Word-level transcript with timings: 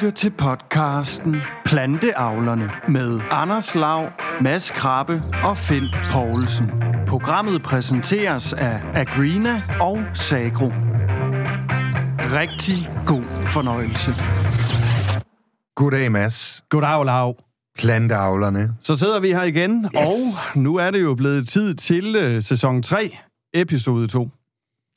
lytter 0.00 0.16
til 0.16 0.30
podcasten 0.30 1.36
Planteavlerne 1.64 2.70
med 2.88 3.20
Anders 3.30 3.74
Lav, 3.74 4.08
Mads 4.40 4.70
Krabbe 4.70 5.22
og 5.44 5.56
Finn 5.56 5.86
Poulsen. 6.12 6.70
Programmet 7.08 7.62
præsenteres 7.62 8.52
af 8.52 8.80
Agrina 8.94 9.62
og 9.80 9.98
Sagro. 10.14 10.66
Rigtig 12.18 12.88
god 13.06 13.48
fornøjelse. 13.48 14.10
Goddag, 15.74 16.12
Mads. 16.12 16.64
Goddag, 16.68 17.04
Lav. 17.04 17.36
Planteavlerne. 17.78 18.74
Så 18.80 18.96
sidder 18.96 19.20
vi 19.20 19.28
her 19.28 19.42
igen, 19.42 19.84
yes. 19.84 19.90
og 19.94 20.60
nu 20.60 20.76
er 20.76 20.90
det 20.90 21.02
jo 21.02 21.14
blevet 21.14 21.48
tid 21.48 21.74
til 21.74 22.36
uh, 22.36 22.42
sæson 22.42 22.82
3, 22.82 23.18
episode 23.54 24.06
2. 24.06 24.28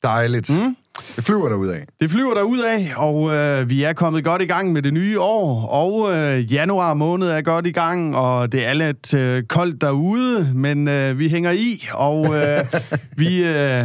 Dejligt. 0.02 0.50
Mm. 0.50 0.76
Det 1.16 1.24
flyver 1.24 1.48
der 1.48 1.56
ud 1.56 1.68
af. 1.68 1.84
Det 2.00 2.10
flyver 2.10 2.34
der 2.34 2.42
ud 2.42 2.58
af, 2.58 2.92
og 2.96 3.34
øh, 3.34 3.70
vi 3.70 3.82
er 3.82 3.92
kommet 3.92 4.24
godt 4.24 4.42
i 4.42 4.46
gang 4.46 4.72
med 4.72 4.82
det 4.82 4.92
nye 4.94 5.20
år, 5.20 5.66
og 5.66 6.16
øh, 6.16 6.52
januar 6.52 6.94
måned 6.94 7.28
er 7.28 7.42
godt 7.42 7.66
i 7.66 7.72
gang, 7.72 8.16
og 8.16 8.52
det 8.52 8.66
er 8.66 8.72
lidt 8.72 9.14
øh, 9.14 9.42
koldt 9.42 9.80
derude, 9.80 10.50
men 10.54 10.88
øh, 10.88 11.18
vi 11.18 11.28
hænger 11.28 11.50
i, 11.50 11.88
og 11.92 12.36
øh, 12.36 12.58
vi, 13.16 13.44
øh, 13.44 13.84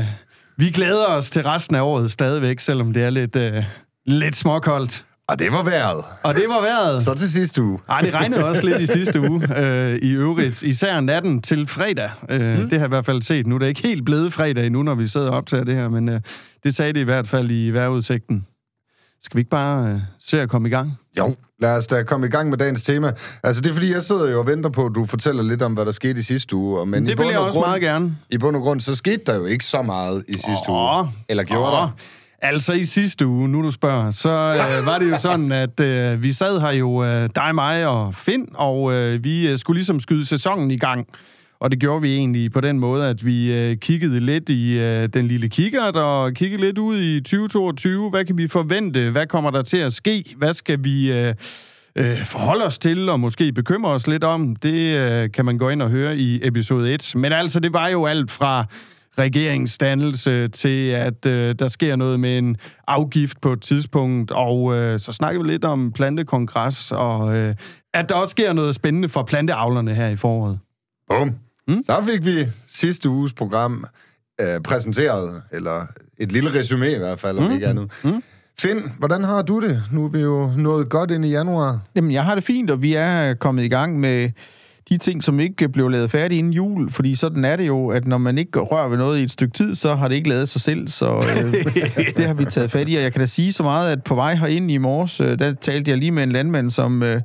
vi 0.57 0.70
glæder 0.70 1.05
os 1.05 1.29
til 1.29 1.43
resten 1.43 1.75
af 1.75 1.81
året 1.81 2.11
stadigvæk, 2.11 2.59
selvom 2.59 2.93
det 2.93 3.03
er 3.03 3.09
lidt, 3.09 3.35
øh, 3.35 3.63
lidt 4.05 4.35
småkoldt. 4.35 5.05
Og 5.29 5.39
det 5.39 5.51
var 5.51 5.63
vejret. 5.63 6.03
Og 6.23 6.34
det 6.34 6.43
var 6.48 6.62
vejret. 6.62 7.01
Så 7.01 7.13
til 7.13 7.31
sidste 7.31 7.63
uge. 7.63 7.79
Ej, 7.89 8.01
det 8.01 8.13
regnede 8.13 8.45
også 8.45 8.65
lidt 8.65 8.81
i 8.81 8.87
sidste 8.87 9.21
uge 9.29 9.57
øh, 9.57 9.95
i 10.01 10.12
øvrigt. 10.12 10.63
Især 10.63 10.99
natten 10.99 11.41
til 11.41 11.67
fredag. 11.67 12.09
Øh, 12.29 12.41
mm. 12.41 12.55
Det 12.55 12.71
har 12.71 12.79
jeg 12.79 12.85
i 12.85 12.89
hvert 12.89 13.05
fald 13.05 13.21
set. 13.21 13.48
Nu 13.48 13.55
er 13.55 13.59
det 13.59 13.67
ikke 13.67 13.87
helt 13.87 14.05
blevet 14.05 14.34
fredag 14.34 14.65
endnu, 14.65 14.84
når 14.84 14.95
vi 14.95 15.07
sidder 15.07 15.29
op 15.29 15.45
til 15.45 15.67
det 15.67 15.76
her, 15.76 15.89
men 15.89 16.09
øh, 16.09 16.21
det 16.63 16.76
sagde 16.76 16.94
det 16.94 16.99
i 16.99 17.04
hvert 17.04 17.27
fald 17.27 17.52
i 17.52 17.70
vejrudsigten. 17.70 18.45
Skal 19.22 19.38
vi 19.38 19.40
ikke 19.40 19.49
bare 19.49 19.94
øh, 19.94 19.99
se 20.20 20.41
at 20.41 20.49
komme 20.49 20.68
i 20.68 20.72
gang? 20.72 20.94
Jo, 21.18 21.35
lad 21.60 21.77
os 21.77 21.88
da 21.88 22.04
komme 22.04 22.27
i 22.27 22.29
gang 22.29 22.49
med 22.49 22.57
dagens 22.57 22.84
tema. 22.84 23.13
Altså, 23.43 23.62
det 23.62 23.70
er 23.70 23.74
fordi, 23.74 23.91
jeg 23.91 24.04
sidder 24.04 24.32
jo 24.32 24.40
og 24.40 24.48
venter 24.48 24.70
på, 24.70 24.85
at 24.85 24.91
du 24.96 25.05
fortæller 25.05 25.43
lidt 25.43 25.62
om, 25.62 25.74
hvad 25.74 25.85
der 25.85 25.91
skete 25.91 26.20
i 26.20 26.21
sidste 26.21 26.55
uge. 26.55 26.85
Men 26.85 27.07
det 27.07 27.18
vil 27.18 27.27
jeg 27.27 27.40
også 27.40 27.60
grund, 27.60 27.68
meget 27.68 27.82
gerne. 27.82 28.18
I 28.29 28.38
bund 28.38 28.55
og 28.55 28.62
grund, 28.62 28.82
så 28.82 28.96
skete 28.96 29.21
der 29.26 29.35
jo 29.35 29.46
ikke 29.46 29.66
så 29.66 29.82
meget 29.82 30.24
i 30.27 30.34
sidste 30.34 30.70
Åh, 30.70 30.99
uge. 30.99 31.12
Eller 31.29 31.43
gjorde 31.43 31.71
åh. 31.71 31.77
der? 31.77 31.96
Altså 32.41 32.73
i 32.73 32.85
sidste 32.85 33.27
uge, 33.27 33.49
nu 33.49 33.63
du 33.63 33.71
spørger, 33.71 34.12
så 34.12 34.29
øh, 34.29 34.85
var 34.91 34.99
det 34.99 35.12
jo 35.12 35.18
sådan, 35.20 35.51
at 35.51 35.79
øh, 35.79 36.21
vi 36.21 36.34
sad 36.34 36.60
her 36.60 36.71
jo, 36.71 37.04
øh, 37.04 37.29
dig, 37.35 37.55
mig 37.55 37.88
og 37.88 38.16
Finn, 38.16 38.49
og 38.54 38.94
øh, 38.94 39.23
vi 39.23 39.48
øh, 39.48 39.57
skulle 39.57 39.77
ligesom 39.77 39.99
skyde 39.99 40.26
sæsonen 40.26 40.71
i 40.71 40.77
gang. 40.77 41.07
Og 41.62 41.71
det 41.71 41.79
gjorde 41.79 42.02
vi 42.02 42.15
egentlig 42.15 42.52
på 42.52 42.62
den 42.62 42.79
måde, 42.79 43.07
at 43.07 43.26
vi 43.26 43.54
øh, 43.54 43.77
kiggede 43.77 44.20
lidt 44.20 44.49
i 44.49 44.79
øh, 44.79 45.10
den 45.13 45.27
lille 45.27 45.49
kikkert, 45.49 45.96
og 45.96 46.34
kiggede 46.34 46.62
lidt 46.62 46.77
ud 46.77 46.99
i 47.01 47.21
2022. 47.21 48.10
Hvad 48.10 48.26
kan 48.26 48.38
vi 48.38 48.48
forvente? 48.48 49.10
Hvad 49.10 49.27
kommer 49.27 49.51
der 49.51 49.62
til 49.62 49.77
at 49.77 49.93
ske? 49.93 50.26
Hvad 50.38 50.54
skal 50.54 50.84
vi 50.84 51.12
øh, 51.12 51.35
øh, 51.96 52.26
forholde 52.26 52.66
os 52.66 52.77
til, 52.77 53.10
og 53.10 53.20
måske 53.20 53.51
bekymre 53.51 53.91
os 53.91 54.07
lidt 54.07 54.24
om? 54.24 54.55
Det 54.55 54.98
øh, 54.98 55.32
kan 55.32 55.46
man 55.46 55.57
gå 55.57 55.70
ind 55.70 55.82
og 55.82 55.90
høre 55.90 56.18
i 56.18 56.40
episode 56.48 56.93
1. 56.93 57.13
Men 57.16 57.32
altså, 57.32 57.60
det 57.60 57.73
var 57.73 57.88
jo 57.88 58.05
alt 58.05 58.32
fra 58.32 58.66
regeringsdannelse 59.18 60.48
til, 60.48 60.90
at 60.90 61.26
øh, 61.26 61.55
der 61.60 61.68
sker 61.68 61.96
noget 61.96 62.20
med 62.20 62.38
en 62.38 62.57
afgift 62.88 63.41
på 63.41 63.51
et 63.51 63.62
tidspunkt, 63.62 64.31
og 64.31 64.75
øh, 64.75 65.00
så 65.00 65.12
snakker 65.12 65.44
vi 65.44 65.51
lidt 65.51 65.66
om 65.66 65.91
plantekongres, 65.91 66.91
og 66.91 67.35
øh, 67.35 67.56
at 67.94 68.09
der 68.09 68.16
også 68.16 68.31
sker 68.31 68.53
noget 68.53 68.75
spændende 68.75 69.09
for 69.09 69.23
planteavlerne 69.23 69.96
her 69.96 70.07
i 70.07 70.16
foråret. 70.16 70.59
Bum. 71.09 71.48
Mm? 71.69 71.84
Så 71.85 72.03
fik 72.06 72.25
vi 72.25 72.45
sidste 72.67 73.09
uges 73.09 73.34
program 73.34 73.85
øh, 74.41 74.62
præsenteret, 74.62 75.41
eller 75.51 75.85
et 76.17 76.31
lille 76.31 76.59
resume 76.59 76.91
i 76.91 76.97
hvert 76.97 77.19
fald, 77.19 77.38
om 77.38 77.44
Mm. 77.44 77.51
ikke 77.51 77.67
andet. 77.67 77.91
Mm. 78.03 78.23
Finn, 78.59 78.91
hvordan 78.97 79.23
har 79.23 79.41
du 79.41 79.59
det? 79.61 79.84
Nu 79.91 80.06
er 80.06 80.09
vi 80.09 80.19
jo 80.19 80.51
nået 80.57 80.89
godt 80.89 81.11
ind 81.11 81.25
i 81.25 81.29
januar. 81.29 81.79
Jamen, 81.95 82.11
jeg 82.11 82.23
har 82.23 82.35
det 82.35 82.44
fint, 82.44 82.69
og 82.69 82.81
vi 82.81 82.94
er 82.94 83.34
kommet 83.34 83.63
i 83.63 83.67
gang 83.67 84.00
med 84.00 84.29
de 84.89 84.97
ting, 84.97 85.23
som 85.23 85.39
ikke 85.39 85.69
blev 85.69 85.89
lavet 85.89 86.11
færdige 86.11 86.39
inden 86.39 86.53
jul, 86.53 86.91
fordi 86.91 87.16
sådan 87.16 87.45
er 87.45 87.55
det 87.55 87.67
jo, 87.67 87.88
at 87.88 88.07
når 88.07 88.17
man 88.17 88.38
ikke 88.38 88.59
rører 88.59 88.88
ved 88.89 88.97
noget 88.97 89.19
i 89.19 89.23
et 89.23 89.31
stykke 89.31 89.53
tid, 89.53 89.75
så 89.75 89.95
har 89.95 90.07
det 90.07 90.15
ikke 90.15 90.29
lavet 90.29 90.49
sig 90.49 90.61
selv, 90.61 90.88
så 90.88 91.17
øh, 91.17 91.53
det 92.17 92.25
har 92.25 92.33
vi 92.33 92.45
taget 92.45 92.71
fat 92.71 92.89
i, 92.89 92.95
og 92.95 93.01
jeg 93.03 93.11
kan 93.11 93.19
da 93.19 93.25
sige 93.25 93.53
så 93.53 93.63
meget, 93.63 93.91
at 93.91 94.03
på 94.03 94.15
vej 94.15 94.35
herind 94.35 94.71
i 94.71 94.77
morges, 94.77 95.21
øh, 95.21 95.39
der 95.39 95.53
talte 95.53 95.91
jeg 95.91 95.97
lige 95.97 96.11
med 96.11 96.23
en 96.23 96.31
landmand, 96.31 96.69
som 96.69 97.03
øh, 97.03 97.21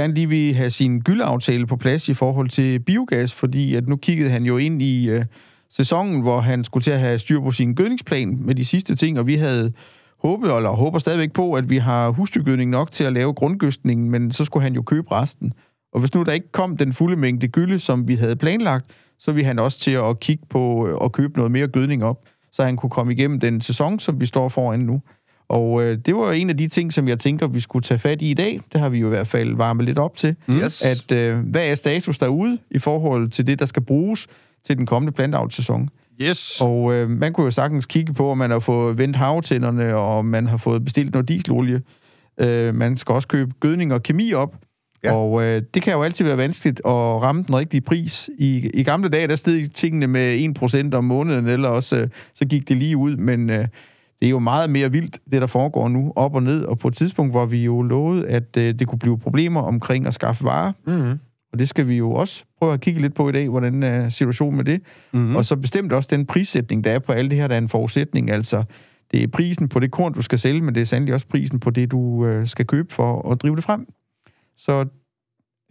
gerne 0.00 0.14
lige 0.14 0.28
vil 0.28 0.54
have 0.54 0.70
sin 0.70 1.00
gyldaftale 1.00 1.66
på 1.66 1.76
plads 1.76 2.08
i 2.08 2.14
forhold 2.14 2.48
til 2.48 2.78
biogas, 2.80 3.34
fordi 3.34 3.74
at 3.74 3.88
nu 3.88 3.96
kiggede 3.96 4.30
han 4.30 4.44
jo 4.44 4.56
ind 4.56 4.82
i 4.82 5.08
øh, 5.08 5.24
sæsonen, 5.70 6.20
hvor 6.22 6.40
han 6.40 6.64
skulle 6.64 6.84
til 6.84 6.90
at 6.90 7.00
have 7.00 7.18
styr 7.18 7.40
på 7.40 7.50
sin 7.50 7.74
gødningsplan 7.74 8.38
med 8.40 8.54
de 8.54 8.64
sidste 8.64 8.96
ting, 8.96 9.18
og 9.18 9.26
vi 9.26 9.34
havde 9.34 9.72
håbet, 10.22 10.56
eller 10.56 10.70
håber 10.70 10.98
stadigvæk 10.98 11.32
på, 11.32 11.52
at 11.52 11.70
vi 11.70 11.78
har 11.78 12.10
husdyrgødning 12.10 12.70
nok 12.70 12.90
til 12.90 13.04
at 13.04 13.12
lave 13.12 13.34
grundgødningen, 13.34 14.10
men 14.10 14.30
så 14.30 14.44
skulle 14.44 14.62
han 14.62 14.74
jo 14.74 14.82
købe 14.82 15.12
resten. 15.12 15.52
Og 15.92 16.00
hvis 16.00 16.14
nu 16.14 16.22
der 16.22 16.32
ikke 16.32 16.52
kom 16.52 16.76
den 16.76 16.92
fulde 16.92 17.16
mængde 17.16 17.48
gylde, 17.48 17.78
som 17.78 18.08
vi 18.08 18.14
havde 18.14 18.36
planlagt, 18.36 18.90
så 19.18 19.32
ville 19.32 19.46
han 19.46 19.58
også 19.58 19.78
til 19.78 19.90
at 19.90 20.20
kigge 20.20 20.46
på 20.50 20.86
og 20.86 21.04
at 21.04 21.12
købe 21.12 21.36
noget 21.36 21.52
mere 21.52 21.68
gødning 21.68 22.04
op, 22.04 22.24
så 22.52 22.64
han 22.64 22.76
kunne 22.76 22.90
komme 22.90 23.12
igennem 23.12 23.40
den 23.40 23.60
sæson, 23.60 23.98
som 23.98 24.20
vi 24.20 24.26
står 24.26 24.48
foran 24.48 24.80
nu. 24.80 25.00
Og 25.48 25.82
øh, 25.82 25.98
det 26.06 26.16
var 26.16 26.32
en 26.32 26.50
af 26.50 26.56
de 26.56 26.68
ting, 26.68 26.92
som 26.92 27.08
jeg 27.08 27.18
tænker, 27.18 27.46
vi 27.46 27.60
skulle 27.60 27.82
tage 27.82 27.98
fat 27.98 28.22
i 28.22 28.30
i 28.30 28.34
dag. 28.34 28.60
Det 28.72 28.80
har 28.80 28.88
vi 28.88 28.98
jo 28.98 29.06
i 29.06 29.08
hvert 29.08 29.26
fald 29.26 29.56
varmet 29.56 29.84
lidt 29.84 29.98
op 29.98 30.16
til. 30.16 30.36
Yes. 30.54 30.82
At 30.82 31.12
øh, 31.12 31.38
hvad 31.38 31.70
er 31.70 31.74
status 31.74 32.18
derude 32.18 32.58
i 32.70 32.78
forhold 32.78 33.30
til 33.30 33.46
det, 33.46 33.58
der 33.58 33.66
skal 33.66 33.82
bruges 33.82 34.26
til 34.66 34.78
den 34.78 34.86
kommende 34.86 35.12
planteavlssæson? 35.12 35.88
Yes. 36.20 36.60
Og 36.60 36.94
øh, 36.94 37.10
man 37.10 37.32
kunne 37.32 37.44
jo 37.44 37.50
sagtens 37.50 37.86
kigge 37.86 38.14
på, 38.14 38.30
om 38.30 38.38
man 38.38 38.50
har 38.50 38.58
fået 38.58 38.98
vendt 38.98 39.16
havtænderne, 39.16 39.96
og 39.96 40.18
om 40.18 40.24
man 40.24 40.46
har 40.46 40.56
fået 40.56 40.84
bestilt 40.84 41.12
noget 41.12 41.28
dieselolie. 41.28 41.82
Øh, 42.40 42.74
man 42.74 42.96
skal 42.96 43.12
også 43.12 43.28
købe 43.28 43.52
gødning 43.60 43.92
og 43.92 44.02
kemi 44.02 44.32
op. 44.32 44.56
Ja. 45.04 45.10
Ja. 45.10 45.16
Og 45.16 45.42
øh, 45.42 45.62
det 45.74 45.82
kan 45.82 45.92
jo 45.92 46.02
altid 46.02 46.24
være 46.24 46.36
vanskeligt 46.36 46.80
at 46.84 46.92
ramme 46.92 47.44
den 47.46 47.56
rigtige 47.56 47.80
pris. 47.80 48.30
I, 48.38 48.70
i 48.74 48.82
gamle 48.82 49.08
dage, 49.08 49.28
der 49.28 49.36
steg 49.36 49.72
tingene 49.74 50.06
med 50.06 50.92
1% 50.92 50.96
om 50.96 51.04
måneden, 51.04 51.46
eller 51.46 51.68
også 51.68 51.96
øh, 51.96 52.08
så 52.34 52.44
gik 52.44 52.68
det 52.68 52.76
lige 52.76 52.96
ud. 52.96 53.16
Men 53.16 53.50
øh, 53.50 53.68
det 54.20 54.26
er 54.26 54.30
jo 54.30 54.38
meget 54.38 54.70
mere 54.70 54.92
vildt, 54.92 55.18
det 55.30 55.40
der 55.40 55.46
foregår 55.46 55.88
nu, 55.88 56.12
op 56.16 56.34
og 56.34 56.42
ned. 56.42 56.64
Og 56.64 56.78
på 56.78 56.88
et 56.88 56.94
tidspunkt, 56.94 57.32
hvor 57.32 57.46
vi 57.46 57.64
jo 57.64 57.82
lovede, 57.82 58.26
at 58.26 58.56
øh, 58.56 58.74
det 58.78 58.88
kunne 58.88 58.98
blive 58.98 59.18
problemer 59.18 59.60
omkring 59.60 60.06
at 60.06 60.14
skaffe 60.14 60.44
varer. 60.44 60.72
Mm-hmm. 60.86 61.18
Og 61.52 61.58
det 61.58 61.68
skal 61.68 61.88
vi 61.88 61.96
jo 61.96 62.12
også 62.12 62.44
prøve 62.58 62.72
at 62.72 62.80
kigge 62.80 63.00
lidt 63.00 63.14
på 63.14 63.28
i 63.28 63.32
dag, 63.32 63.48
hvordan 63.48 63.82
er 63.82 64.08
situationen 64.08 64.56
med 64.56 64.64
det. 64.64 64.80
Mm. 65.12 65.36
Og 65.36 65.44
så 65.44 65.56
bestemt 65.56 65.92
også 65.92 66.08
den 66.12 66.26
prissætning, 66.26 66.84
der 66.84 66.90
er 66.90 66.98
på 66.98 67.12
alt 67.12 67.30
det 67.30 67.38
her, 67.38 67.46
der 67.48 67.54
er 67.54 67.58
en 67.58 67.68
forudsætning. 67.68 68.30
Altså, 68.30 68.64
det 69.12 69.22
er 69.22 69.28
prisen 69.28 69.68
på 69.68 69.80
det 69.80 69.90
korn, 69.90 70.12
du 70.12 70.22
skal 70.22 70.38
sælge, 70.38 70.62
men 70.62 70.74
det 70.74 70.80
er 70.80 70.84
sandelig 70.84 71.14
også 71.14 71.26
prisen 71.26 71.60
på 71.60 71.70
det, 71.70 71.90
du 71.90 72.26
øh, 72.26 72.46
skal 72.46 72.66
købe 72.66 72.92
for 72.92 73.32
at 73.32 73.42
drive 73.42 73.56
det 73.56 73.64
frem. 73.64 73.86
Så 74.56 74.72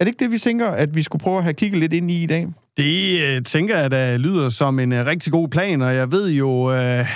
er 0.00 0.04
det 0.04 0.06
ikke 0.06 0.24
det, 0.24 0.32
vi 0.32 0.38
tænker, 0.38 0.66
at 0.66 0.94
vi 0.94 1.02
skulle 1.02 1.20
prøve 1.20 1.38
at 1.38 1.42
have 1.42 1.54
kigget 1.54 1.80
lidt 1.80 1.92
ind 1.92 2.10
i 2.10 2.22
i 2.22 2.26
dag? 2.26 2.46
Det 2.76 3.22
øh, 3.22 3.42
tænker 3.42 3.78
jeg, 3.78 3.90
der 3.90 4.18
lyder 4.18 4.48
som 4.48 4.78
en 4.78 4.92
øh, 4.92 5.06
rigtig 5.06 5.32
god 5.32 5.48
plan, 5.48 5.82
og 5.82 5.94
jeg 5.94 6.12
ved 6.12 6.30
jo, 6.30 6.72
øh, 6.72 7.06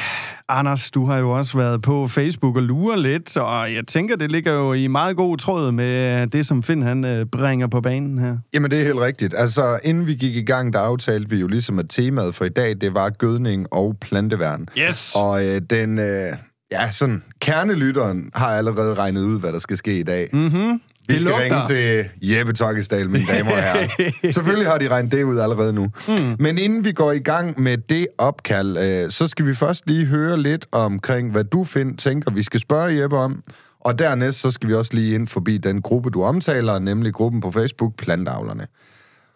Anders, 0.53 0.91
du 0.91 1.07
har 1.07 1.19
jo 1.19 1.31
også 1.31 1.59
været 1.59 1.83
på 1.83 2.09
Facebook 2.09 2.57
og 2.57 2.63
lurer 2.63 2.97
lidt, 2.97 3.37
og 3.37 3.73
jeg 3.73 3.87
tænker, 3.87 4.17
det 4.17 4.33
ligger 4.33 4.53
jo 4.53 4.73
i 4.73 4.87
meget 4.87 5.17
god 5.17 5.39
tråd 5.39 5.73
med 5.73 6.27
det, 6.27 6.47
som 6.47 6.63
Finn 6.63 6.83
han 6.83 7.05
øh, 7.05 7.27
bringer 7.27 7.67
på 7.67 7.81
banen 7.81 8.19
her. 8.19 8.37
Jamen, 8.55 8.71
det 8.71 8.81
er 8.81 8.85
helt 8.85 9.01
rigtigt. 9.01 9.35
Altså, 9.37 9.79
inden 9.85 10.07
vi 10.07 10.15
gik 10.15 10.37
i 10.37 10.43
gang, 10.43 10.73
der 10.73 10.79
aftalte 10.79 11.31
vi 11.31 11.37
jo 11.37 11.47
ligesom, 11.47 11.79
at 11.79 11.87
temaet 11.89 12.35
for 12.35 12.45
i 12.45 12.49
dag, 12.49 12.77
det 12.81 12.95
var 12.95 13.11
gødning 13.11 13.67
og 13.73 13.97
planteværn. 14.01 14.67
Yes! 14.79 15.13
Og 15.17 15.47
øh, 15.47 15.63
den, 15.71 15.99
øh, 15.99 16.33
ja, 16.73 16.91
sådan, 16.91 17.23
kernelytteren 17.41 18.31
har 18.35 18.49
allerede 18.49 18.95
regnet 18.95 19.23
ud, 19.23 19.41
hvad 19.41 19.53
der 19.53 19.59
skal 19.59 19.77
ske 19.77 19.99
i 19.99 20.03
dag. 20.03 20.29
Mm-hmm. 20.33 20.81
Vi 21.13 21.19
skal 21.19 21.31
lugter. 21.31 21.45
ringe 21.45 21.69
til 21.69 22.09
Jeppe 22.31 22.53
Tokkesdal, 22.53 23.11
mine 23.11 23.27
damer 23.27 23.51
og 23.51 23.63
herrer. 23.63 23.89
Selvfølgelig 24.33 24.69
har 24.71 24.79
de 24.79 24.89
regnet 24.89 25.13
det 25.13 25.23
ud 25.23 25.39
allerede 25.39 25.73
nu. 25.73 25.89
Mm. 26.09 26.37
Men 26.39 26.59
inden 26.59 26.85
vi 26.85 26.93
går 26.93 27.13
i 27.13 27.19
gang 27.19 27.61
med 27.61 27.79
det 27.79 28.07
opkald, 28.19 28.79
øh, 28.79 29.11
så 29.11 29.27
skal 29.27 29.47
vi 29.47 29.55
først 29.55 29.87
lige 29.87 30.07
høre 30.07 30.41
lidt 30.43 30.67
omkring, 30.73 31.31
hvad 31.31 31.45
du 31.45 31.65
find, 31.65 31.97
tænker, 31.97 32.31
vi 32.31 32.43
skal 32.43 32.61
spørge 32.61 33.03
Jeppe 33.03 33.17
om. 33.17 33.43
Og 33.81 33.99
dernæst, 33.99 34.41
så 34.41 34.51
skal 34.51 34.69
vi 34.69 34.75
også 34.75 34.95
lige 34.95 35.15
ind 35.15 35.29
forbi 35.29 35.59
den 35.59 35.83
gruppe, 35.83 36.11
du 36.11 36.23
omtaler, 36.23 36.79
nemlig 36.79 37.13
gruppen 37.15 37.41
på 37.41 37.51
Facebook, 37.53 37.97
Plantavlerne. 37.97 38.67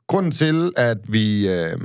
Grunden 0.08 0.32
til, 0.32 0.72
at 0.76 0.98
vi 1.08 1.48
øh, 1.48 1.76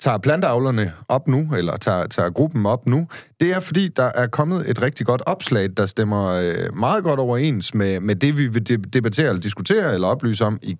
tager 0.00 0.18
plantavlerne 0.18 0.92
op 1.08 1.28
nu, 1.28 1.48
eller 1.56 1.76
tager, 1.76 2.06
tager 2.06 2.30
gruppen 2.30 2.66
op 2.66 2.86
nu, 2.86 3.08
det 3.40 3.52
er, 3.52 3.60
fordi 3.60 3.88
der 3.88 4.10
er 4.14 4.26
kommet 4.26 4.70
et 4.70 4.82
rigtig 4.82 5.06
godt 5.06 5.22
opslag, 5.26 5.68
der 5.76 5.86
stemmer 5.86 6.28
øh, 6.28 6.76
meget 6.76 7.04
godt 7.04 7.20
overens 7.20 7.74
med, 7.74 8.00
med 8.00 8.16
det, 8.16 8.36
vi 8.38 8.46
vil 8.46 8.68
de- 8.68 8.76
debattere, 8.76 9.28
eller 9.28 9.40
diskutere, 9.40 9.94
eller 9.94 10.08
oplyse 10.08 10.44
om 10.44 10.58
i, 10.62 10.78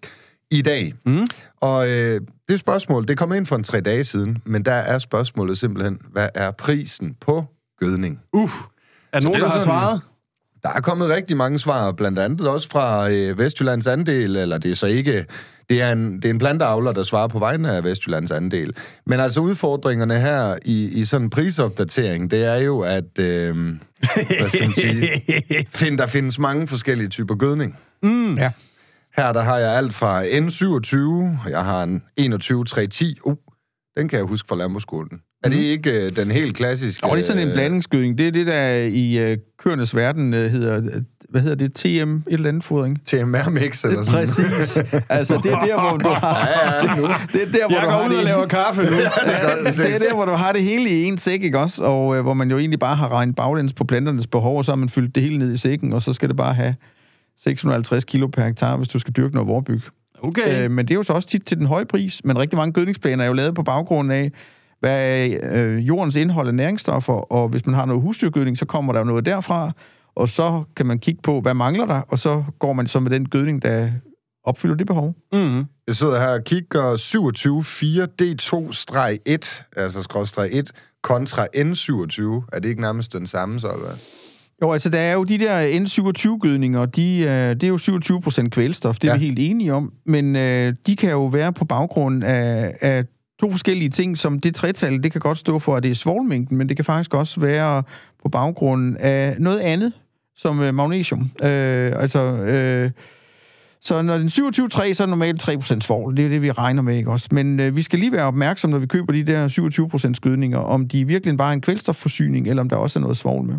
i 0.51 0.63
dag. 0.63 0.95
Mm. 1.07 1.27
Og 1.61 1.89
øh, 1.89 2.21
det 2.49 2.59
spørgsmål, 2.59 3.09
det 3.09 3.19
kom 3.19 3.33
ind 3.33 3.47
for 3.47 3.57
en 3.57 3.65
tre 3.65 3.81
dage 3.81 4.05
siden, 4.05 4.39
men 4.45 4.65
der 4.65 4.73
er 4.73 4.99
spørgsmålet 4.99 5.59
simpelthen, 5.59 6.01
hvad 6.13 6.29
er 6.35 6.51
prisen 6.51 7.17
på 7.21 7.45
gødning? 7.79 8.21
Uh, 8.33 8.51
er 9.13 9.21
nogen, 9.21 9.41
er 9.41 9.45
der 9.45 9.51
har 9.51 9.65
svaret? 9.65 10.01
Der 10.63 10.69
er 10.77 10.81
kommet 10.81 11.09
rigtig 11.09 11.37
mange 11.37 11.59
svar, 11.59 11.93
blandt 11.93 12.19
andet 12.19 12.49
også 12.49 12.69
fra 12.71 13.11
øh, 13.11 13.39
Vestjyllands 13.39 13.87
andel, 13.87 14.37
eller 14.37 14.59
det 14.59 14.71
er 14.71 14.75
så 14.75 14.87
ikke... 14.87 15.27
Det 15.71 15.83
er, 15.83 15.93
en, 15.93 16.17
det 16.17 16.25
er 16.25 16.31
en 16.31 16.39
planteavler, 16.39 16.93
der 16.93 17.05
svarer 17.05 17.29
på 17.29 17.39
vegne 17.39 17.73
af 17.73 17.85
Vestjyllands 17.85 18.31
andel. 18.31 18.77
Men 19.07 19.21
altså 19.21 19.41
udfordringerne 19.41 20.21
her 20.21 20.57
i, 20.65 20.89
i 20.89 21.05
sådan 21.05 21.25
en 21.25 21.31
prisopdatering, 21.31 22.31
det 22.31 22.45
er 22.45 22.57
jo, 22.57 22.81
at... 22.81 23.19
Øh, 23.19 23.57
hvad 24.15 24.49
skal 24.49 24.63
man 24.63 24.73
sige? 24.73 25.23
Find, 25.81 25.99
der 25.99 26.07
findes 26.07 26.39
mange 26.39 26.67
forskellige 26.67 27.09
typer 27.09 27.35
gødning. 27.35 27.77
Mm. 28.03 28.35
Ja. 28.35 28.51
Her 29.17 29.33
der 29.33 29.43
har 29.43 29.59
jeg 29.59 29.77
alt 29.77 29.95
fra 29.95 30.25
N27, 30.25 31.51
jeg 31.51 31.65
har 31.65 31.83
en 31.83 32.03
21-310. 32.21 33.21
Uh, 33.25 33.37
den 33.97 34.09
kan 34.09 34.19
jeg 34.19 34.27
huske 34.27 34.49
fra 34.49 34.57
Lamboskolen. 34.57 35.21
Er 35.45 35.49
det 35.49 35.57
ikke 35.57 36.05
øh, 36.05 36.11
den 36.17 36.31
helt 36.31 36.57
klassiske... 36.57 37.07
Og 37.07 37.17
det 37.17 37.23
er 37.23 37.27
sådan 37.27 37.43
en 37.43 37.49
øh, 37.49 37.55
blandingsgødning. 37.55 38.19
Det 38.19 38.27
er 38.29 38.31
det, 38.33 38.47
der 38.47 38.69
i 38.93 39.19
øh, 39.19 39.39
køernes 39.59 39.97
verden 39.97 40.35
øh, 40.35 40.51
hedder... 40.51 40.77
øh, 40.77 41.03
Hvad 41.31 41.41
hedder 41.41 41.57
det? 41.57 41.75
TM? 41.75 41.89
Et 42.17 42.23
eller 42.27 42.49
andet 42.49 42.65
fodring. 42.65 42.99
TMR-mix 43.09 43.85
eller 43.85 44.05
sådan 44.05 44.27
Præcis. 44.27 44.79
Altså, 45.09 45.41
det 45.43 45.53
er 45.53 45.61
der, 45.61 45.81
hvor 45.81 45.97
du 45.97 46.09
har... 46.09 46.49
Ja, 46.49 46.77
ja, 46.77 46.97
nu. 46.97 47.03
Det 47.33 47.43
er 47.43 47.53
der, 47.53 47.67
hvor 47.69 47.75
Jeg 47.77 47.83
du 47.83 47.87
går 47.87 47.91
har 47.91 48.01
ud 48.01 48.05
og 48.05 48.17
det, 48.17 48.25
laver 48.25 48.47
kaffe 48.47 48.83
nu. 48.83 48.89
det 48.97 49.05
er 49.07 49.55
godt, 49.65 49.77
det 49.77 49.95
er 49.95 49.99
der, 49.99 50.15
hvor 50.15 50.25
du 50.25 50.33
har 50.33 50.53
det 50.53 50.63
hele 50.63 50.91
i 50.91 51.05
en 51.05 51.19
sæk, 51.19 51.43
ikke 51.43 51.59
også? 51.59 51.85
Og 51.85 52.17
øh, 52.17 52.23
hvor 52.23 52.35
man 52.35 52.51
jo 52.51 52.59
egentlig 52.59 52.79
bare 52.81 52.97
har 52.97 53.09
regnet 53.13 53.37
baglæns 53.37 53.73
på 53.73 53.85
planternes 53.85 54.27
behov, 54.27 54.59
og 54.59 54.65
så 54.65 54.71
har 54.73 54.77
man 54.77 54.89
fyldt 54.89 55.15
det 55.15 55.23
hele 55.23 55.39
ned 55.39 55.53
i 55.53 55.57
sækken, 55.57 55.93
og 55.93 56.03
så 56.03 56.13
skal 56.13 56.29
det 56.29 56.37
bare 56.37 56.55
have 56.55 56.75
650 57.39 58.05
kilo 58.05 58.27
per 58.27 58.45
hektar, 58.47 58.77
hvis 58.77 58.89
du 58.89 58.99
skal 58.99 59.15
dyrke 59.17 59.35
noget 59.35 59.49
vorbyg. 59.49 59.81
Okay. 60.23 60.65
Øh, 60.65 60.71
men 60.71 60.89
det 60.89 60.95
er 60.95 60.97
jo 60.97 61.03
så 61.03 61.13
også 61.13 61.29
tit 61.29 61.43
til 61.47 61.59
den 61.59 61.67
høje 61.67 61.85
pris. 61.85 62.25
Men 62.25 62.39
rigtig 62.39 62.57
mange 62.57 62.73
gødningsplaner 62.73 63.25
er 63.25 63.29
jo 63.29 63.35
lavet 63.35 63.55
på 63.55 63.63
baggrund 63.63 64.13
af, 64.13 64.33
hvad 64.81 65.27
er 65.27 65.39
øh, 65.53 65.89
jordens 65.89 66.17
indhold 66.17 66.49
af 66.49 66.55
næringsstoffer, 66.55 67.13
og 67.33 67.49
hvis 67.49 67.67
man 67.67 67.75
har 67.75 67.87
noget 67.87 68.03
husdyrgødning, 68.03 68.59
så 68.59 68.67
kommer 68.67 68.93
der 68.93 69.05
noget 69.05 69.27
derfra, 69.27 69.73
og 70.15 70.29
så 70.29 70.63
kan 70.77 70.87
man 70.87 70.99
kigge 70.99 71.23
på, 71.23 71.41
hvad 71.41 71.55
mangler 71.55 71.87
der, 71.87 72.01
og 72.09 72.19
så 72.19 72.45
går 72.59 72.73
man 72.73 72.87
så 72.87 73.01
med 73.01 73.11
den 73.11 73.29
gødning, 73.29 73.63
der 73.63 73.91
opfylder 74.45 74.75
det 74.75 74.87
behov. 74.87 75.15
Mm. 75.33 75.65
Jeg 75.87 75.95
sidder 75.95 76.21
her 76.21 76.29
og 76.29 76.45
kigger 76.45 76.95
27-4 76.95 78.23
D2-1, 78.23 79.63
altså 79.77 80.03
skrådstreg 80.03 80.49
1, 80.53 80.71
kontra 81.03 81.47
N27. 81.57 82.23
Er 82.53 82.59
det 82.63 82.69
ikke 82.69 82.81
nærmest 82.81 83.13
den 83.13 83.27
samme, 83.27 83.61
så? 83.61 83.69
Eller? 83.69 83.91
Jo, 84.63 84.73
altså 84.73 84.91
der 84.91 84.99
er 84.99 85.13
jo 85.13 85.25
de 85.25 85.39
der 85.39 85.79
N27-gødninger, 85.81 86.87
de, 86.87 87.19
øh, 87.19 87.51
det 87.55 87.63
er 87.63 87.69
jo 87.69 87.79
27 87.79 88.21
procent 88.21 88.53
kvælstof, 88.53 88.99
det 88.99 89.09
er 89.09 89.13
ja. 89.13 89.19
vi 89.19 89.25
helt 89.25 89.39
enige 89.39 89.75
om, 89.75 89.93
men 90.07 90.37
øh, 90.37 90.75
de 90.87 90.97
kan 90.97 91.11
jo 91.11 91.27
være 91.27 91.53
på 91.53 91.65
baggrund 91.65 92.25
af, 92.25 92.77
af 92.81 93.05
to 93.41 93.51
forskellige 93.51 93.91
ting, 93.91 94.19
som 94.19 94.41
det 94.41 94.55
tretal, 94.55 95.03
det 95.03 95.13
kan 95.13 95.21
godt 95.21 95.39
stå 95.39 95.59
for, 95.59 95.77
at 95.77 95.83
det 95.83 95.91
er 95.91 95.95
svovlmængden, 95.95 96.57
men 96.57 96.69
det 96.69 96.77
kan 96.77 96.85
faktisk 96.85 97.15
også 97.15 97.41
være 97.41 97.83
på 98.23 98.29
baggrund 98.29 98.97
af 98.97 99.37
noget 99.39 99.61
andet, 99.61 99.93
som 100.37 100.63
øh, 100.63 100.75
magnesium. 100.75 101.31
Øh, 101.43 101.93
altså, 101.97 102.25
øh, 102.25 102.91
så 103.81 104.03
når 104.03 104.19
den 104.19 104.29
27,3, 104.29 104.93
så 104.93 105.03
er 105.03 105.07
det 105.07 105.09
normalt 105.09 105.49
3% 105.49 105.81
svovl. 105.81 106.17
Det 106.17 106.25
er 106.25 106.29
det, 106.29 106.43
vi 106.43 106.51
regner 106.51 106.83
med, 106.83 106.97
ikke 106.97 107.11
også? 107.11 107.29
Men 107.33 107.61
øh, 107.61 107.77
vi 107.77 107.83
skal 107.83 107.99
lige 107.99 108.13
være 108.13 108.25
opmærksomme, 108.25 108.73
når 108.73 108.79
vi 108.79 108.87
køber 108.87 109.13
de 109.13 109.25
der 109.25 109.49
27% 110.09 110.15
skydninger, 110.15 110.59
om 110.59 110.89
de 110.89 111.07
virkelig 111.07 111.37
bare 111.37 111.49
er 111.49 111.53
en 111.53 111.61
kvælstofforsyning, 111.61 112.49
eller 112.49 112.63
om 112.63 112.69
der 112.69 112.77
også 112.77 112.99
er 112.99 113.01
noget 113.01 113.17
svovl 113.17 113.47
med. 113.47 113.57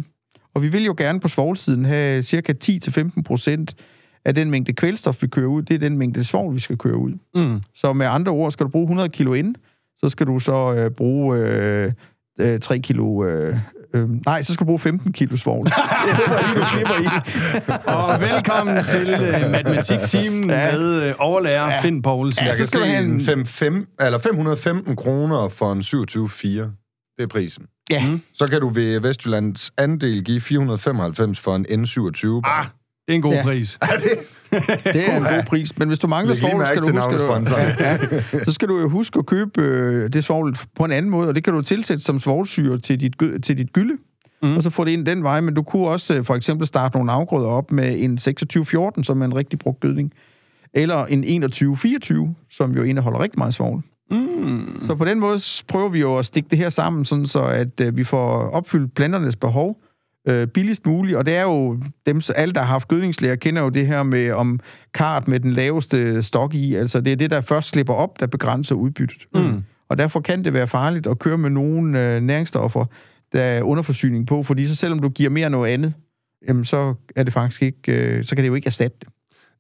Og 0.54 0.62
vi 0.62 0.68
vil 0.68 0.86
jo 0.86 0.96
gerne 0.98 1.20
på 1.20 1.28
svovlsiden 1.28 1.86
have 1.86 2.22
cirka 2.22 2.54
10-15% 2.64 3.66
af 4.26 4.36
den 4.36 4.52
mængde 4.52 4.74
kvælstof, 4.74 5.22
vi 5.22 5.28
kører 5.28 5.48
ud. 5.48 5.62
Det 5.62 5.74
er 5.74 5.80
den 5.80 5.98
mængde 5.98 6.24
svovl, 6.24 6.56
vi 6.56 6.60
skal 6.60 6.78
køre 6.78 6.98
ud. 6.98 7.12
Mm. 7.36 7.62
Så 7.74 7.94
med 7.94 8.06
andre 8.06 8.32
ord, 8.32 8.52
skal 8.52 8.64
du 8.64 8.70
bruge 8.70 8.84
100 8.84 9.10
kilo 9.10 9.34
ind, 9.34 9.56
så 10.04 10.10
skal 10.10 10.28
du 10.28 10.40
så 10.40 10.74
øh, 10.74 10.92
bruge 10.92 11.38
øh, 11.38 11.92
øh, 12.40 12.60
3 12.60 12.80
kilo... 12.80 13.26
Øh, 13.26 13.58
øh, 13.94 14.10
nej, 14.26 14.42
så 14.42 14.54
skal 14.54 14.64
du 14.64 14.66
bruge 14.66 14.80
15 14.80 15.14
kilo 15.14 15.36
svovl. 15.38 15.66
det 15.66 15.74
håber 15.74 16.34
jeg, 16.34 16.56
du 16.56 16.62
klipper 16.74 16.96
i. 16.96 17.06
Og 18.14 18.22
velkommen 18.22 18.84
til 18.84 19.14
uh, 19.14 19.52
matematiktimen 19.52 20.50
ja. 20.50 20.72
Med 20.78 21.10
uh, 21.10 21.16
overlærer 21.20 21.72
ja. 21.74 21.82
Finn 21.82 22.02
Poulsen. 22.02 22.44
Ja, 22.44 22.48
Jeg 22.48 22.56
så 22.56 22.62
kan 22.62 22.68
skal 22.68 22.80
du 22.80 22.86
se 22.86 22.92
have 22.92 23.06
en 23.06 23.12
en- 23.12 23.22
5, 23.22 23.46
5, 23.46 23.88
eller 24.02 24.18
515 24.20 24.96
kroner 24.96 25.48
for 25.50 25.72
en 25.72 25.80
27-4. 25.80 26.48
Det 27.18 27.24
er 27.24 27.28
prisen. 27.28 27.66
Ja. 27.90 28.06
Mm. 28.06 28.22
Så 28.34 28.48
kan 28.48 28.62
du 28.62 28.70
ved 28.70 29.00
Vestjyllands 29.00 29.72
andel 29.78 30.24
give 30.24 30.42
495 30.42 31.40
for 31.40 31.56
en 31.56 31.66
N27. 31.66 32.50
Ah, 32.50 32.66
det 33.12 33.16
er 33.16 33.16
en 33.16 33.22
god 33.22 33.34
ja. 33.34 33.44
Pris. 33.44 33.80
Det 34.84 35.10
er 35.10 35.18
en 35.18 35.24
god 35.24 35.44
pris. 35.48 35.78
Men 35.78 35.88
hvis 35.88 36.00
du 36.00 36.08
mangler 36.08 36.36
svovl, 36.36 36.66
skal 36.66 36.82
du 36.82 36.92
huske, 36.92 37.34
at, 37.34 37.80
ja, 37.80 37.90
ja, 37.90 38.44
så 38.44 38.54
skal 38.54 38.68
du 38.68 38.80
jo 38.80 38.90
huske 38.90 39.20
at 39.20 39.26
købe 39.26 39.62
øh, 39.62 40.14
det 40.14 40.24
svovl 40.24 40.56
på 40.76 40.86
en 40.86 40.92
anden 40.92 41.12
måde, 41.12 41.28
og 41.28 41.36
det 41.36 41.44
kan 41.44 41.54
du 41.54 41.62
tilsætte 41.62 42.04
som 42.04 42.20
svovlsyre 42.20 42.78
til 42.78 43.02
dit, 43.02 43.14
til 43.44 43.58
dit 43.58 43.74
gylde, 43.74 43.98
Mm. 44.44 44.58
og 44.58 44.64
så 44.64 44.70
få 44.70 44.84
det 44.84 44.92
ind 44.92 45.06
den 45.06 45.24
vej. 45.24 45.42
Men 45.42 45.54
du 45.54 45.64
kunne 45.64 45.88
også 45.88 46.18
øh, 46.18 46.26
for 46.26 46.36
eksempel 46.36 46.68
starte 46.68 46.98
nogle 46.98 47.12
afgrøder 47.12 47.48
op 47.48 47.72
med 47.72 47.96
en 48.04 48.18
26-14, 48.98 49.04
som 49.04 49.22
er 49.22 49.26
en 49.26 49.36
rigtig 49.36 49.60
brugt 49.60 49.80
gødning, 49.80 50.12
eller 50.74 51.06
en 51.06 51.44
21-24, 51.44 52.46
som 52.52 52.72
jo 52.72 52.84
indeholder 52.84 53.20
rigtig 53.20 53.40
meget 53.40 53.54
svovl. 53.54 53.84
Mm. 54.12 54.78
Så 54.80 54.96
på 54.96 55.06
den 55.06 55.20
måde 55.20 55.40
prøver 55.68 55.90
vi 55.90 56.00
jo 56.00 56.18
at 56.18 56.26
stikke 56.26 56.50
det 56.50 56.58
her 56.58 56.70
sammen, 56.70 57.06
sådan 57.06 57.26
så 57.26 57.44
at 57.44 57.82
øh, 57.82 57.98
vi 57.98 58.04
får 58.04 58.50
opfyldt 58.50 58.96
planternes 58.96 59.36
behov 59.36 59.78
øh, 60.28 60.48
billigst 60.48 60.86
muligt. 60.86 61.18
Og 61.18 61.26
det 61.26 61.36
er 61.36 61.42
jo 61.42 61.80
dem, 62.06 62.22
alle, 62.36 62.54
der 62.54 62.62
har 62.62 62.68
haft 62.68 62.88
gødningslæger, 62.88 63.36
kender 63.36 63.62
jo 63.62 63.70
det 63.70 63.88
her 63.88 64.04
med 64.04 64.32
om 64.32 64.60
kart 64.94 65.28
med 65.28 65.40
den 65.40 65.52
laveste 65.52 66.24
stok 66.24 66.54
i. 66.54 66.76
Altså 66.76 67.02
det 67.02 67.14
er 67.14 67.18
det, 67.18 67.32
der 67.32 67.42
først 67.42 67.70
slipper 67.70 67.94
op, 67.94 68.20
der 68.20 68.28
begrænser 68.28 68.76
udbyttet. 68.76 69.28
Mm. 69.36 69.64
Og 69.90 69.98
derfor 69.98 70.20
kan 70.20 70.44
det 70.44 70.54
være 70.54 70.68
farligt 70.68 71.08
at 71.08 71.20
køre 71.20 71.38
med 71.38 71.50
nogle 71.50 72.02
øh, 72.02 72.22
næringsstoffer, 72.22 72.86
der 73.34 73.42
er 73.42 73.62
underforsyning 73.62 74.28
på, 74.28 74.44
fordi 74.44 74.66
så 74.66 74.76
selvom 74.76 75.00
du 75.00 75.10
giver 75.10 75.30
mere 75.30 75.50
noget 75.50 75.74
andet, 75.74 75.94
jamen 76.48 76.66
så 76.66 76.94
er 77.16 77.24
det 77.24 77.34
faktisk 77.34 77.62
ikke, 77.62 77.92
øh, 77.92 78.24
så 78.24 78.36
kan 78.36 78.44
det 78.44 78.50
jo 78.50 78.56
ikke 78.56 78.68
erstatte 78.68 78.98
det. 79.00 79.08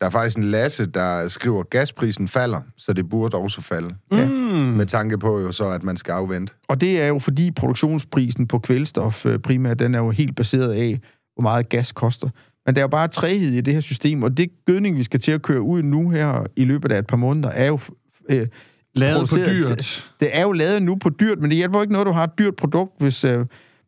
Der 0.01 0.07
er 0.07 0.11
faktisk 0.11 0.37
en 0.37 0.43
Lasse, 0.43 0.85
der 0.85 1.27
skriver, 1.27 1.59
at 1.59 1.69
gasprisen 1.69 2.27
falder, 2.27 2.61
så 2.77 2.93
det 2.93 3.09
burde 3.09 3.37
også 3.37 3.61
falde. 3.61 3.95
Ja. 4.11 4.25
Mm. 4.25 4.31
Med 4.51 4.85
tanke 4.85 5.17
på 5.17 5.39
jo 5.39 5.51
så, 5.51 5.69
at 5.69 5.83
man 5.83 5.97
skal 5.97 6.11
afvente. 6.11 6.53
Og 6.67 6.81
det 6.81 7.01
er 7.01 7.07
jo 7.07 7.19
fordi 7.19 7.51
produktionsprisen 7.51 8.47
på 8.47 8.59
kvælstof 8.59 9.25
øh, 9.25 9.39
primært, 9.39 9.79
den 9.79 9.95
er 9.95 9.99
jo 9.99 10.09
helt 10.09 10.35
baseret 10.35 10.73
af, 10.73 10.99
hvor 11.35 11.41
meget 11.41 11.69
gas 11.69 11.91
koster. 11.91 12.29
Men 12.65 12.75
der 12.75 12.81
er 12.81 12.83
jo 12.83 12.87
bare 12.87 13.07
træhed 13.07 13.51
i 13.51 13.61
det 13.61 13.73
her 13.73 13.81
system, 13.81 14.23
og 14.23 14.37
det 14.37 14.49
gødning, 14.65 14.97
vi 14.97 15.03
skal 15.03 15.19
til 15.19 15.31
at 15.31 15.41
køre 15.41 15.61
ud 15.61 15.83
nu 15.83 16.09
her 16.09 16.43
i 16.55 16.65
løbet 16.65 16.91
af 16.91 16.99
et 16.99 17.07
par 17.07 17.17
måneder, 17.17 17.49
er 17.49 17.65
jo... 17.65 17.79
Øh, 18.29 18.47
Lavet 18.95 19.29
på 19.29 19.35
dyrt. 19.35 20.11
det 20.19 20.29
er 20.31 20.41
jo 20.41 20.51
lavet 20.51 20.83
nu 20.83 20.95
på 20.95 21.09
dyrt, 21.09 21.39
men 21.39 21.49
det 21.49 21.57
hjælper 21.57 21.77
jo 21.77 21.81
ikke 21.81 21.93
noget, 21.93 22.07
du 22.07 22.11
har 22.11 22.23
et 22.23 22.39
dyrt 22.39 22.55
produkt, 22.55 22.91
hvis 22.99 23.23
øh, 23.23 23.45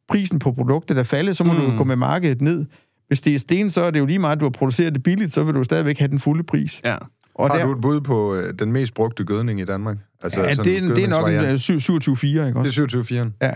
prisen 0.09 0.39
på 0.39 0.51
produktet 0.51 0.97
er 0.97 1.03
faldet, 1.03 1.37
så 1.37 1.43
må 1.43 1.53
mm. 1.53 1.59
du 1.59 1.77
gå 1.77 1.83
med 1.83 1.95
markedet 1.95 2.41
ned. 2.41 2.65
Hvis 3.13 3.21
det 3.21 3.35
er 3.35 3.39
sten, 3.39 3.69
så 3.69 3.81
er 3.81 3.91
det 3.91 3.99
jo 3.99 4.05
lige 4.05 4.19
meget, 4.19 4.35
at 4.35 4.39
du 4.39 4.45
har 4.45 4.49
produceret 4.49 4.93
det 4.93 5.03
billigt, 5.03 5.33
så 5.33 5.43
vil 5.43 5.53
du 5.55 5.63
stadigvæk 5.63 5.99
have 5.99 6.07
den 6.07 6.19
fulde 6.19 6.43
pris. 6.43 6.81
Ja. 6.85 6.97
Og 7.35 7.49
Har 7.51 7.57
der, 7.57 7.65
du 7.65 7.71
et 7.71 7.81
bud 7.81 8.01
på 8.01 8.35
øh, 8.35 8.53
den 8.59 8.71
mest 8.71 8.93
brugte 8.93 9.23
gødning 9.23 9.59
i 9.61 9.65
Danmark? 9.65 9.97
Altså, 10.23 10.41
ja, 10.41 10.53
sådan 10.53 10.65
det, 10.65 10.77
er- 10.89 10.93
det 10.95 11.03
er 11.03 11.07
nok 11.07 11.27
en 11.27 11.33
gødningsvariant. 11.33 11.51
øh, 11.51 11.57
syv- 11.79 11.79
27-4, 12.13 12.25
ikke 12.27 12.43
Det 12.45 12.55
også? 12.55 12.81
er 12.83 12.87
27 12.87 13.31
Ja. 13.41 13.51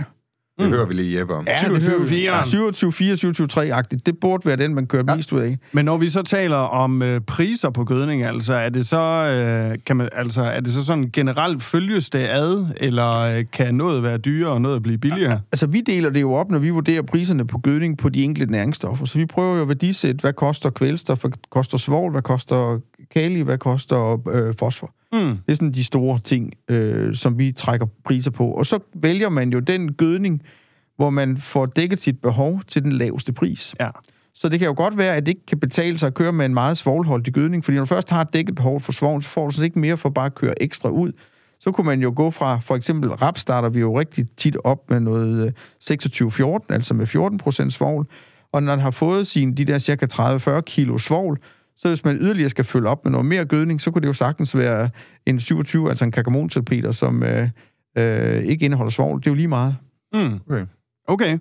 Det 0.59 0.65
Mm. 0.65 0.71
hører 0.73 0.85
vi 0.85 0.93
lige 0.93 1.19
Jeppe 1.19 1.33
om. 1.33 1.47
Ja, 1.47 1.69
det 1.69 1.81
27-4'eren. 1.81 2.43
27-4, 2.43 3.15
27-3-agtigt. 3.15 4.05
Det 4.05 4.19
burde 4.21 4.45
være 4.45 4.55
den, 4.55 4.75
man 4.75 4.87
kører 4.87 5.03
Ja. 5.07 5.11
ja. 5.11 5.15
mest 5.15 5.33
ud 5.33 5.39
af. 5.41 5.57
Men 5.71 5.85
når 5.85 5.97
vi 5.97 6.07
så 6.09 6.21
taler 6.23 6.55
om 6.57 7.01
øh, 7.01 7.21
priser 7.21 7.69
på 7.69 7.83
gødning, 7.83 8.23
altså 8.23 8.53
er 8.53 8.69
det 8.69 8.87
så 8.87 8.97
øh, 9.01 9.77
kan 9.85 9.95
man 9.97 10.09
altså 10.11 10.41
er 10.41 10.59
det 10.59 10.73
så 10.73 10.85
sådan 10.85 11.09
generelt 11.13 11.63
følges 11.63 12.09
det 12.09 12.19
ad, 12.19 12.65
eller 12.77 13.15
øh, 13.19 13.45
kan 13.53 13.75
noget 13.75 14.03
være 14.03 14.17
dyrere 14.17 14.51
og 14.51 14.61
noget 14.61 14.83
blive 14.83 14.97
billigere? 14.97 15.41
Altså, 15.51 15.67
vi 15.67 15.81
deler 15.81 16.09
det 16.09 16.21
jo 16.21 16.33
op, 16.33 16.51
når 16.51 16.59
vi 16.59 16.69
vurderer 16.69 17.01
priserne 17.01 17.47
på 17.47 17.57
gødning 17.57 17.97
på 17.97 18.09
de 18.09 18.23
enkelte 18.23 18.51
næringsstoffer. 18.51 19.05
Så 19.05 19.17
vi 19.17 19.25
prøver 19.25 19.55
jo 19.55 19.61
at 19.61 19.67
værdisætte, 19.67 20.21
hvad 20.21 20.33
koster 20.33 20.69
kvælstof, 20.69 21.19
hvad 21.21 21.31
koster 21.49 21.77
svovl, 21.77 22.11
hvad 22.11 22.21
koster 22.21 22.79
kali, 23.09 23.41
hvad 23.41 23.57
koster 23.57 24.29
øh, 24.29 24.53
fosfor. 24.59 24.93
Mm. 25.13 25.19
Det 25.19 25.51
er 25.51 25.53
sådan 25.53 25.71
de 25.71 25.83
store 25.83 26.19
ting, 26.19 26.53
øh, 26.67 27.15
som 27.15 27.37
vi 27.37 27.51
trækker 27.51 27.85
priser 28.03 28.31
på. 28.31 28.51
Og 28.51 28.65
så 28.65 28.79
vælger 28.93 29.29
man 29.29 29.49
jo 29.49 29.59
den 29.59 29.93
gødning, 29.93 30.41
hvor 30.95 31.09
man 31.09 31.37
får 31.37 31.65
dækket 31.65 31.99
sit 31.99 32.21
behov 32.21 32.61
til 32.67 32.83
den 32.83 32.91
laveste 32.91 33.33
pris. 33.33 33.75
Ja. 33.79 33.89
Så 34.33 34.49
det 34.49 34.59
kan 34.59 34.67
jo 34.67 34.73
godt 34.77 34.97
være, 34.97 35.15
at 35.15 35.25
det 35.25 35.31
ikke 35.31 35.45
kan 35.45 35.59
betale 35.59 35.97
sig 35.97 36.07
at 36.07 36.13
køre 36.13 36.33
med 36.33 36.45
en 36.45 36.53
meget 36.53 36.77
svovlholdig 36.77 37.33
gødning, 37.33 37.65
fordi 37.65 37.75
når 37.75 37.81
du 37.81 37.85
først 37.85 38.09
har 38.09 38.23
dækket 38.23 38.55
behov 38.55 38.81
for 38.81 38.91
svovl, 38.91 39.23
så 39.23 39.29
får 39.29 39.45
du 39.45 39.51
sådan 39.51 39.65
ikke 39.65 39.79
mere 39.79 39.97
for 39.97 40.09
bare 40.09 40.25
at 40.25 40.35
køre 40.35 40.63
ekstra 40.63 40.89
ud. 40.89 41.11
Så 41.59 41.71
kunne 41.71 41.85
man 41.85 42.01
jo 42.01 42.13
gå 42.15 42.31
fra, 42.31 42.59
for 42.59 42.75
eksempel 42.75 43.09
rap 43.09 43.37
starter 43.37 43.69
vi 43.69 43.79
jo 43.79 43.99
rigtig 43.99 44.25
tit 44.37 44.57
op 44.63 44.89
med 44.89 44.99
noget 44.99 45.45
øh, 45.45 45.53
26-14, 45.91 46.65
altså 46.69 46.93
med 46.93 47.07
14 47.07 47.37
procent 47.37 47.73
svovl. 47.73 48.07
Og 48.51 48.63
når 48.63 48.71
den 48.71 48.81
har 48.81 48.91
fået 48.91 49.27
sine 49.27 49.53
de 49.53 49.65
der 49.65 49.77
cirka 49.77 50.05
30-40 50.13 50.61
kilo 50.61 50.97
svovl, 50.97 51.39
så 51.77 51.87
hvis 51.87 52.05
man 52.05 52.17
yderligere 52.17 52.49
skal 52.49 52.65
følge 52.65 52.89
op 52.89 53.05
med 53.05 53.11
noget 53.11 53.25
mere 53.25 53.45
gødning, 53.45 53.81
så 53.81 53.91
kunne 53.91 54.01
det 54.01 54.07
jo 54.07 54.13
sagtens 54.13 54.57
være 54.57 54.89
en 55.25 55.39
27, 55.39 55.89
altså 55.89 56.05
en 56.05 56.11
kakamonsalpeter, 56.11 56.91
som 56.91 57.23
øh, 57.23 57.49
øh, 57.97 58.43
ikke 58.43 58.65
indeholder 58.65 58.91
svovl. 58.91 59.19
Det 59.19 59.27
er 59.27 59.31
jo 59.31 59.35
lige 59.35 59.47
meget. 59.47 59.75
Mm. 60.13 60.39
Okay. 60.49 60.65
Okay. 61.07 61.37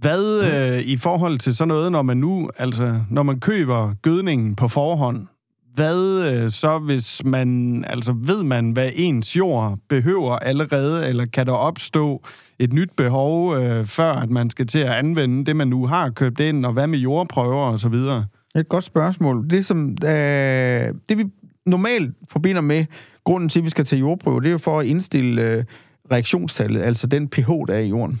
Hvad 0.00 0.40
øh, 0.40 0.80
i 0.80 0.96
forhold 0.96 1.38
til 1.38 1.56
sådan 1.56 1.68
noget, 1.68 1.92
når 1.92 2.02
man 2.02 2.16
nu, 2.16 2.50
altså, 2.58 3.00
når 3.10 3.22
man 3.22 3.40
køber 3.40 3.94
gødningen 4.02 4.56
på 4.56 4.68
forhånd, 4.68 5.26
hvad 5.74 6.32
øh, 6.32 6.50
så, 6.50 6.78
hvis 6.78 7.24
man, 7.24 7.84
altså, 7.88 8.12
ved 8.12 8.42
man, 8.42 8.70
hvad 8.70 8.90
ens 8.94 9.36
jord 9.36 9.78
behøver 9.88 10.36
allerede, 10.36 11.08
eller 11.08 11.26
kan 11.26 11.46
der 11.46 11.52
opstå 11.52 12.22
et 12.58 12.72
nyt 12.72 12.90
behov, 12.96 13.56
øh, 13.56 13.86
før 13.86 14.12
at 14.12 14.30
man 14.30 14.50
skal 14.50 14.66
til 14.66 14.78
at 14.78 14.92
anvende 14.92 15.44
det, 15.44 15.56
man 15.56 15.68
nu 15.68 15.86
har 15.86 16.10
købt 16.10 16.40
ind, 16.40 16.66
og 16.66 16.72
hvad 16.72 16.86
med 16.86 16.98
jordprøver 16.98 17.66
og 17.66 17.78
så 17.78 17.88
videre? 17.88 18.26
Et 18.56 18.68
godt 18.68 18.84
spørgsmål. 18.84 19.50
Det, 19.50 19.66
som, 19.66 19.90
øh, 20.04 20.94
det 21.08 21.18
vi 21.18 21.24
normalt 21.66 22.14
forbinder 22.30 22.60
med 22.60 22.86
grunden 23.24 23.48
til, 23.48 23.60
at 23.60 23.64
vi 23.64 23.70
skal 23.70 23.84
tage 23.84 24.00
jordprøve, 24.00 24.40
det 24.40 24.46
er 24.46 24.52
jo 24.52 24.58
for 24.58 24.80
at 24.80 24.86
indstille 24.86 25.42
øh, 25.42 25.64
reaktionstallet, 26.12 26.82
altså 26.82 27.06
den 27.06 27.28
pH, 27.28 27.48
der 27.48 27.74
er 27.74 27.78
i 27.78 27.88
jorden, 27.88 28.20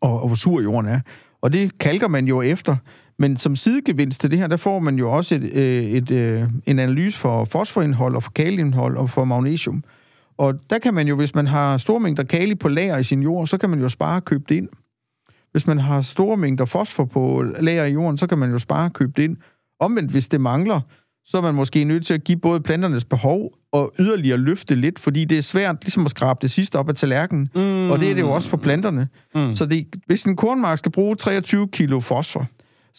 og, 0.00 0.20
og 0.20 0.26
hvor 0.26 0.36
sur 0.36 0.60
jorden 0.60 0.90
er. 0.90 1.00
Og 1.40 1.52
det 1.52 1.78
kalker 1.78 2.08
man 2.08 2.26
jo 2.26 2.42
efter. 2.42 2.76
Men 3.18 3.36
som 3.36 3.56
sidegevinst 3.56 4.20
til 4.20 4.30
det 4.30 4.38
her, 4.38 4.46
der 4.46 4.56
får 4.56 4.78
man 4.78 4.98
jo 4.98 5.12
også 5.12 5.34
et, 5.34 5.54
øh, 5.54 5.84
et, 5.84 6.10
øh, 6.10 6.44
en 6.66 6.78
analyse 6.78 7.18
for 7.18 7.44
fosforindhold 7.44 8.16
og 8.16 8.22
for 8.22 8.30
kaliumindhold 8.30 8.96
og 8.96 9.10
for 9.10 9.24
magnesium. 9.24 9.84
Og 10.36 10.54
der 10.70 10.78
kan 10.78 10.94
man 10.94 11.08
jo, 11.08 11.16
hvis 11.16 11.34
man 11.34 11.46
har 11.46 11.76
store 11.76 12.00
mængder 12.00 12.22
kali 12.22 12.54
på 12.54 12.68
lager 12.68 12.98
i 12.98 13.04
sin 13.04 13.22
jord, 13.22 13.46
så 13.46 13.58
kan 13.58 13.70
man 13.70 13.80
jo 13.80 13.88
spare 13.88 14.16
og 14.16 14.24
købe 14.24 14.44
det 14.48 14.54
ind. 14.54 14.68
Hvis 15.52 15.66
man 15.66 15.78
har 15.78 16.00
store 16.00 16.36
mængder 16.36 16.64
fosfor 16.64 17.04
på 17.04 17.44
lager 17.60 17.84
i 17.84 17.92
jorden, 17.92 18.18
så 18.18 18.26
kan 18.26 18.38
man 18.38 18.50
jo 18.50 18.58
spare 18.58 18.90
købe 18.90 19.12
det 19.16 19.22
ind. 19.22 19.36
Omvendt, 19.80 20.10
hvis 20.10 20.28
det 20.28 20.40
mangler, 20.40 20.80
så 21.24 21.38
er 21.38 21.42
man 21.42 21.54
måske 21.54 21.84
nødt 21.84 22.06
til 22.06 22.14
at 22.14 22.24
give 22.24 22.38
både 22.38 22.60
planternes 22.60 23.04
behov 23.04 23.52
og 23.72 23.92
yderligere 23.98 24.38
løfte 24.38 24.74
lidt, 24.74 24.98
fordi 24.98 25.24
det 25.24 25.38
er 25.38 25.42
svært 25.42 25.76
ligesom 25.82 26.04
at 26.04 26.10
skrabe 26.10 26.38
det 26.42 26.50
sidste 26.50 26.78
op 26.78 26.88
af 26.88 26.94
tallerkenen. 26.94 27.48
Mm. 27.54 27.90
Og 27.90 28.00
det 28.00 28.10
er 28.10 28.14
det 28.14 28.22
jo 28.22 28.30
også 28.30 28.48
for 28.48 28.56
planterne. 28.56 29.08
Mm. 29.34 29.54
Så 29.54 29.66
det, 29.66 29.86
hvis 30.06 30.24
en 30.24 30.36
kornmark 30.36 30.78
skal 30.78 30.92
bruge 30.92 31.16
23 31.16 31.68
kilo 31.68 32.00
fosfor, 32.00 32.46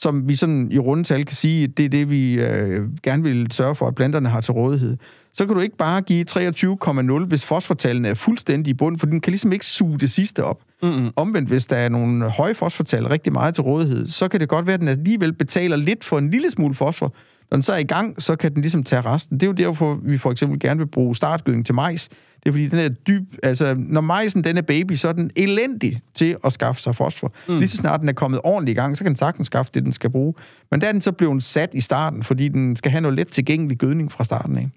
som 0.01 0.27
vi 0.27 0.35
sådan 0.35 0.71
i 0.71 0.79
rundetal 0.79 1.25
kan 1.25 1.35
sige, 1.35 1.67
det 1.67 1.85
er 1.85 1.89
det, 1.89 2.11
vi 2.11 2.33
øh, 2.33 2.87
gerne 3.03 3.23
vil 3.23 3.51
sørge 3.51 3.75
for, 3.75 3.87
at 3.87 3.95
planterne 3.95 4.29
har 4.29 4.41
til 4.41 4.53
rådighed, 4.53 4.97
så 5.33 5.45
kan 5.45 5.55
du 5.55 5.61
ikke 5.61 5.77
bare 5.77 6.01
give 6.01 6.25
23,0, 6.29 7.25
hvis 7.25 7.45
fosfortallene 7.45 8.07
er 8.07 8.13
fuldstændig 8.13 8.71
i 8.71 8.73
bund, 8.73 8.99
for 8.99 9.05
den 9.05 9.21
kan 9.21 9.31
ligesom 9.31 9.51
ikke 9.51 9.65
suge 9.65 9.99
det 9.99 10.11
sidste 10.11 10.43
op. 10.43 10.61
Mm-hmm. 10.83 11.09
Omvendt, 11.15 11.49
hvis 11.49 11.67
der 11.67 11.75
er 11.75 11.89
nogle 11.89 12.29
høje 12.29 12.53
fosfortal 12.53 13.07
rigtig 13.07 13.33
meget 13.33 13.55
til 13.55 13.61
rådighed, 13.61 14.07
så 14.07 14.27
kan 14.27 14.39
det 14.39 14.49
godt 14.49 14.67
være, 14.67 14.73
at 14.73 14.79
den 14.79 14.87
alligevel 14.87 15.33
betaler 15.33 15.75
lidt 15.75 16.03
for 16.03 16.17
en 16.17 16.29
lille 16.29 16.51
smule 16.51 16.73
fosfor. 16.75 17.13
Når 17.51 17.55
den 17.55 17.63
så 17.63 17.73
er 17.73 17.77
i 17.77 17.83
gang, 17.83 18.21
så 18.21 18.35
kan 18.35 18.53
den 18.53 18.61
ligesom 18.61 18.83
tage 18.83 19.01
resten. 19.01 19.37
Det 19.37 19.43
er 19.43 19.47
jo 19.47 19.53
derfor, 19.53 19.99
vi 20.03 20.17
for 20.17 20.31
eksempel 20.31 20.59
gerne 20.59 20.77
vil 20.77 20.85
bruge 20.85 21.15
startgødning 21.15 21.65
til 21.65 21.75
majs. 21.75 22.09
Det 22.43 22.49
er 22.49 22.51
fordi, 22.51 22.67
den 22.67 22.79
er 22.79 22.89
dyb... 22.89 23.23
Altså, 23.43 23.75
når 23.77 24.01
majsen 24.01 24.43
den 24.43 24.57
er 24.57 24.61
baby, 24.61 24.95
så 24.95 25.07
er 25.07 25.13
den 25.13 25.31
elendig 25.35 26.01
til 26.15 26.37
at 26.43 26.53
skaffe 26.53 26.81
sig 26.81 26.95
fosfor. 26.95 27.33
Mm. 27.47 27.59
Lige 27.59 27.67
så 27.67 27.77
snart 27.77 27.99
den 27.99 28.09
er 28.09 28.13
kommet 28.13 28.39
ordentligt 28.43 28.77
i 28.77 28.79
gang, 28.81 28.97
så 28.97 29.03
kan 29.03 29.11
den 29.11 29.17
sagtens 29.17 29.47
skaffe 29.47 29.71
det, 29.73 29.83
den 29.83 29.91
skal 29.91 30.09
bruge. 30.09 30.33
Men 30.71 30.81
der 30.81 30.87
er 30.87 30.91
den 30.91 31.01
så 31.01 31.11
blevet 31.11 31.43
sat 31.43 31.69
i 31.73 31.81
starten, 31.81 32.23
fordi 32.23 32.47
den 32.47 32.75
skal 32.75 32.91
have 32.91 33.01
noget 33.01 33.15
let 33.15 33.27
tilgængelig 33.27 33.77
gødning 33.77 34.11
fra 34.11 34.23
starten 34.23 34.57
af. 34.57 34.69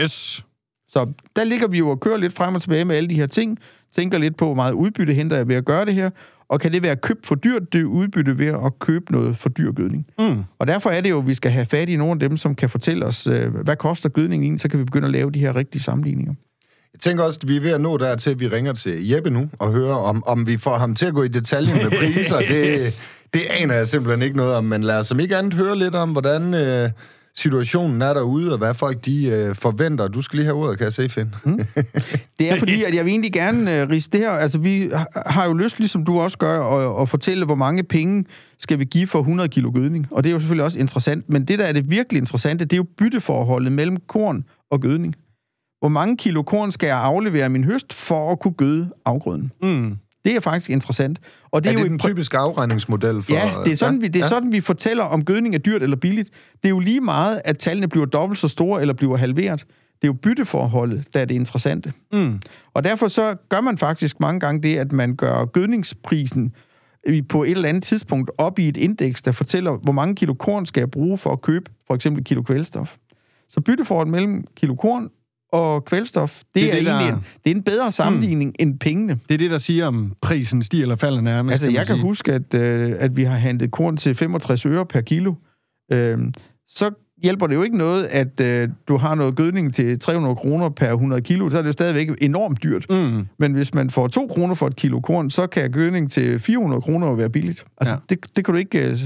Yes. 0.00 0.44
Så 0.94 1.12
der 1.36 1.44
ligger 1.44 1.68
vi 1.68 1.78
jo 1.78 1.88
og 1.88 2.00
kører 2.00 2.16
lidt 2.16 2.32
frem 2.32 2.54
og 2.54 2.62
tilbage 2.62 2.84
med 2.84 2.96
alle 2.96 3.08
de 3.08 3.14
her 3.14 3.26
ting. 3.26 3.58
Tænker 3.96 4.18
lidt 4.18 4.36
på, 4.36 4.44
hvor 4.44 4.54
meget 4.54 4.72
udbytte 4.72 5.14
henter 5.14 5.36
jeg 5.36 5.48
ved 5.48 5.54
at 5.54 5.64
gøre 5.64 5.84
det 5.84 5.94
her. 5.94 6.10
Og 6.48 6.60
kan 6.60 6.72
det 6.72 6.82
være 6.82 6.96
købt 6.96 7.26
for 7.26 7.34
dyrt, 7.34 7.72
det 7.72 7.84
udbytte 7.84 8.38
ved 8.38 8.46
at 8.46 8.78
købe 8.78 9.12
noget 9.12 9.36
for 9.36 9.48
dyr 9.48 9.72
gødning? 9.72 10.06
Mm. 10.18 10.42
Og 10.58 10.66
derfor 10.66 10.90
er 10.90 11.00
det 11.00 11.10
jo, 11.10 11.18
at 11.18 11.26
vi 11.26 11.34
skal 11.34 11.50
have 11.50 11.66
fat 11.66 11.88
i 11.88 11.96
nogle 11.96 12.12
af 12.12 12.18
dem, 12.18 12.36
som 12.36 12.54
kan 12.54 12.70
fortælle 12.70 13.06
os, 13.06 13.26
øh, 13.26 13.54
hvad 13.54 13.76
koster 13.76 14.08
gødning 14.08 14.42
egentlig, 14.42 14.60
så 14.60 14.68
kan 14.68 14.78
vi 14.78 14.84
begynde 14.84 15.06
at 15.06 15.12
lave 15.12 15.30
de 15.30 15.38
her 15.38 15.56
rigtige 15.56 15.82
sammenligninger. 15.82 16.34
Jeg 16.92 17.00
tænker 17.00 17.24
også, 17.24 17.40
at 17.42 17.48
vi 17.48 17.56
er 17.56 17.60
ved 17.60 17.70
at 17.70 17.80
nå 17.80 17.96
dertil, 17.96 18.30
at 18.30 18.40
vi 18.40 18.48
ringer 18.48 18.72
til 18.72 19.08
Jeppe 19.08 19.30
nu 19.30 19.48
og 19.58 19.72
hører, 19.72 19.94
om, 19.94 20.24
om 20.26 20.46
vi 20.46 20.56
får 20.56 20.78
ham 20.78 20.94
til 20.94 21.06
at 21.06 21.14
gå 21.14 21.22
i 21.22 21.28
detaljen 21.28 21.76
med 21.76 21.90
priser. 22.00 22.38
det, 22.38 22.94
det 23.34 23.42
aner 23.50 23.74
jeg 23.74 23.88
simpelthen 23.88 24.22
ikke 24.22 24.36
noget 24.36 24.54
om, 24.54 24.64
men 24.64 24.82
lad 24.82 24.98
os 24.98 25.06
som 25.06 25.20
ikke 25.20 25.36
andet 25.36 25.54
høre 25.54 25.78
lidt 25.78 25.94
om, 25.94 26.12
hvordan... 26.12 26.54
Øh, 26.54 26.90
situationen 27.36 28.02
er 28.02 28.14
derude, 28.14 28.52
og 28.52 28.58
hvad 28.58 28.74
folk 28.74 29.04
de 29.04 29.26
øh, 29.26 29.54
forventer. 29.54 30.08
Du 30.08 30.22
skal 30.22 30.36
lige 30.36 30.46
have 30.46 30.56
ordet, 30.56 30.78
kan 30.78 30.84
jeg 30.84 30.92
se, 30.92 31.08
Finn. 31.08 31.34
Mm. 31.44 31.60
Det 32.38 32.50
er 32.50 32.58
fordi, 32.58 32.82
at 32.82 32.94
jeg 32.94 33.04
vil 33.04 33.10
egentlig 33.10 33.32
gerne 33.32 33.80
øh, 33.80 33.88
rise 33.88 34.10
det 34.10 34.20
her. 34.20 34.30
Altså, 34.30 34.58
vi 34.58 34.90
har 35.26 35.46
jo 35.46 35.52
lyst, 35.52 35.78
ligesom 35.78 36.04
du 36.04 36.20
også 36.20 36.38
gør, 36.38 36.60
at, 36.64 37.02
at 37.02 37.08
fortælle, 37.08 37.44
hvor 37.44 37.54
mange 37.54 37.82
penge 37.82 38.24
skal 38.58 38.78
vi 38.78 38.84
give 38.84 39.06
for 39.06 39.18
100 39.18 39.48
kilo 39.48 39.70
gødning. 39.74 40.06
Og 40.10 40.24
det 40.24 40.30
er 40.30 40.32
jo 40.32 40.38
selvfølgelig 40.38 40.64
også 40.64 40.78
interessant. 40.78 41.30
Men 41.30 41.44
det, 41.44 41.58
der 41.58 41.64
er 41.64 41.72
det 41.72 41.90
virkelig 41.90 42.18
interessante, 42.18 42.64
det 42.64 42.72
er 42.72 42.76
jo 42.76 42.86
bytteforholdet 42.98 43.72
mellem 43.72 43.96
korn 43.96 44.44
og 44.70 44.80
gødning. 44.80 45.14
Hvor 45.80 45.88
mange 45.88 46.16
kilo 46.16 46.42
korn 46.42 46.72
skal 46.72 46.86
jeg 46.86 46.98
aflevere 46.98 47.48
min 47.48 47.64
høst 47.64 47.92
for 47.92 48.32
at 48.32 48.40
kunne 48.40 48.54
gøde 48.54 48.90
afgrøden? 49.04 49.52
Mm. 49.62 49.96
Det 50.24 50.36
er 50.36 50.40
faktisk 50.40 50.70
interessant. 50.70 51.18
Og 51.50 51.64
det 51.64 51.70
er, 51.70 51.72
er 51.72 51.76
det 51.76 51.84
jo 51.84 51.88
den 51.88 51.98
typiske 51.98 52.38
afregningsmodel 52.38 53.22
for... 53.22 53.32
Ja, 53.32 53.52
det 53.64 53.72
er, 53.72 53.76
sådan, 53.76 53.94
ja? 53.94 54.00
vi, 54.00 54.08
det 54.08 54.16
er 54.16 54.24
ja. 54.24 54.28
sådan, 54.28 54.52
vi 54.52 54.60
fortæller, 54.60 55.04
om 55.04 55.24
gødning 55.24 55.54
er 55.54 55.58
dyrt 55.58 55.82
eller 55.82 55.96
billigt. 55.96 56.30
Det 56.62 56.64
er 56.64 56.70
jo 56.70 56.78
lige 56.78 57.00
meget, 57.00 57.42
at 57.44 57.58
tallene 57.58 57.88
bliver 57.88 58.06
dobbelt 58.06 58.38
så 58.38 58.48
store 58.48 58.80
eller 58.80 58.94
bliver 58.94 59.16
halveret. 59.16 59.60
Det 59.94 60.08
er 60.08 60.08
jo 60.08 60.12
bytteforholdet, 60.12 61.14
der 61.14 61.20
er 61.20 61.24
det 61.24 61.34
interessante. 61.34 61.92
Mm. 62.12 62.40
Og 62.74 62.84
derfor 62.84 63.08
så 63.08 63.36
gør 63.48 63.60
man 63.60 63.78
faktisk 63.78 64.20
mange 64.20 64.40
gange 64.40 64.62
det, 64.62 64.78
at 64.78 64.92
man 64.92 65.16
gør 65.16 65.44
gødningsprisen 65.44 66.54
på 67.28 67.42
et 67.42 67.50
eller 67.50 67.68
andet 67.68 67.82
tidspunkt 67.82 68.30
op 68.38 68.58
i 68.58 68.68
et 68.68 68.76
indeks, 68.76 69.22
der 69.22 69.32
fortæller, 69.32 69.76
hvor 69.76 69.92
mange 69.92 70.14
kilo 70.14 70.34
korn 70.34 70.66
skal 70.66 70.80
jeg 70.80 70.90
bruge 70.90 71.18
for 71.18 71.32
at 71.32 71.42
købe 71.42 71.70
for 71.86 71.94
eksempel 71.94 72.24
kilo 72.24 72.42
kvælstof. 72.42 72.96
Så 73.48 73.60
bytteforholdet 73.60 74.10
mellem 74.10 74.44
kilo 74.56 74.74
korn 74.74 75.10
og 75.54 75.84
kvælstof, 75.84 76.38
det, 76.38 76.44
det 76.54 76.62
er, 76.62 76.66
det, 76.66 76.74
egentlig 76.74 77.08
der... 77.08 77.16
en, 77.16 77.24
det 77.44 77.50
er 77.50 77.54
en 77.54 77.62
bedre 77.62 77.92
sammenligning 77.92 78.50
mm. 78.50 78.54
end 78.58 78.78
pengene. 78.78 79.18
Det 79.28 79.34
er 79.34 79.38
det, 79.38 79.50
der 79.50 79.58
siger, 79.58 79.86
om 79.86 80.12
prisen 80.22 80.62
stiger 80.62 80.82
eller 80.82 80.96
falder 80.96 81.20
nærmest. 81.20 81.52
Altså, 81.52 81.68
jeg 81.68 81.86
kan 81.86 81.96
sige. 81.96 82.02
huske, 82.02 82.32
at, 82.32 82.54
øh, 82.54 82.94
at 82.98 83.16
vi 83.16 83.24
har 83.24 83.36
handlet 83.36 83.70
korn 83.70 83.96
til 83.96 84.14
65 84.14 84.66
øre 84.66 84.86
per 84.86 85.00
kilo. 85.00 85.34
Øh, 85.92 86.18
så 86.68 86.90
hjælper 87.22 87.46
det 87.46 87.54
jo 87.54 87.62
ikke 87.62 87.78
noget, 87.78 88.04
at 88.04 88.40
øh, 88.40 88.68
du 88.88 88.96
har 88.96 89.14
noget 89.14 89.36
gødning 89.36 89.74
til 89.74 89.98
300 89.98 90.36
kroner 90.36 90.68
per 90.68 90.92
100 90.92 91.22
kilo, 91.22 91.50
så 91.50 91.58
er 91.58 91.62
det 91.62 91.66
jo 91.66 91.72
stadigvæk 91.72 92.08
enormt 92.20 92.62
dyrt. 92.62 92.86
Mm. 92.90 93.26
Men 93.38 93.52
hvis 93.52 93.74
man 93.74 93.90
får 93.90 94.08
2 94.08 94.26
kroner 94.26 94.54
for 94.54 94.66
et 94.66 94.76
kilo 94.76 95.00
korn, 95.00 95.30
så 95.30 95.46
kan 95.46 95.70
gødning 95.70 96.10
til 96.10 96.38
400 96.38 96.82
kroner 96.82 97.14
være 97.14 97.30
billigt. 97.30 97.64
Altså, 97.78 97.94
ja. 97.94 98.14
det, 98.14 98.36
det 98.36 98.44
kan 98.44 98.54
du 98.54 98.58
ikke... 98.58 98.88
Øh, 98.88 98.96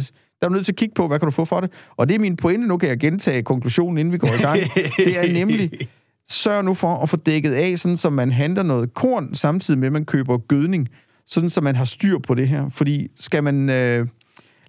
der 0.41 0.47
er 0.47 0.49
du 0.49 0.55
nødt 0.55 0.65
til 0.65 0.73
at 0.73 0.77
kigge 0.77 0.95
på, 0.95 1.09
hvad 1.09 1.19
kan 1.19 1.27
du 1.27 1.31
få 1.31 1.45
for 1.45 1.61
det. 1.61 1.71
Og 1.97 2.09
det 2.09 2.15
er 2.15 2.19
min 2.19 2.37
pointe, 2.37 2.67
nu 2.67 2.77
kan 2.77 2.89
jeg 2.89 2.99
gentage 2.99 3.43
konklusionen, 3.43 3.99
inden 3.99 4.13
vi 4.13 4.19
går 4.19 4.29
i 4.29 4.43
gang. 4.43 4.61
det 4.97 5.19
er 5.19 5.33
nemlig, 5.33 5.89
sørg 6.31 6.65
nu 6.65 6.75
for 6.75 7.03
at 7.03 7.09
få 7.09 7.17
dækket 7.17 7.53
af, 7.53 7.79
sådan 7.79 7.97
så 7.97 8.11
man 8.11 8.33
handler 8.33 8.63
noget 8.63 8.95
korn, 8.95 9.35
samtidig 9.35 9.81
med, 9.81 9.87
at 9.87 9.93
man 9.93 10.05
køber 10.05 10.39
gødning, 10.39 10.89
sådan 11.27 11.51
så 11.51 11.61
man 11.61 11.77
har 11.77 11.85
styr 11.85 12.19
på 12.19 12.35
det 12.35 12.49
her. 12.49 12.69
Fordi 12.71 13.09
skal 13.17 13.45
man 13.45 13.71
øh, 13.71 14.07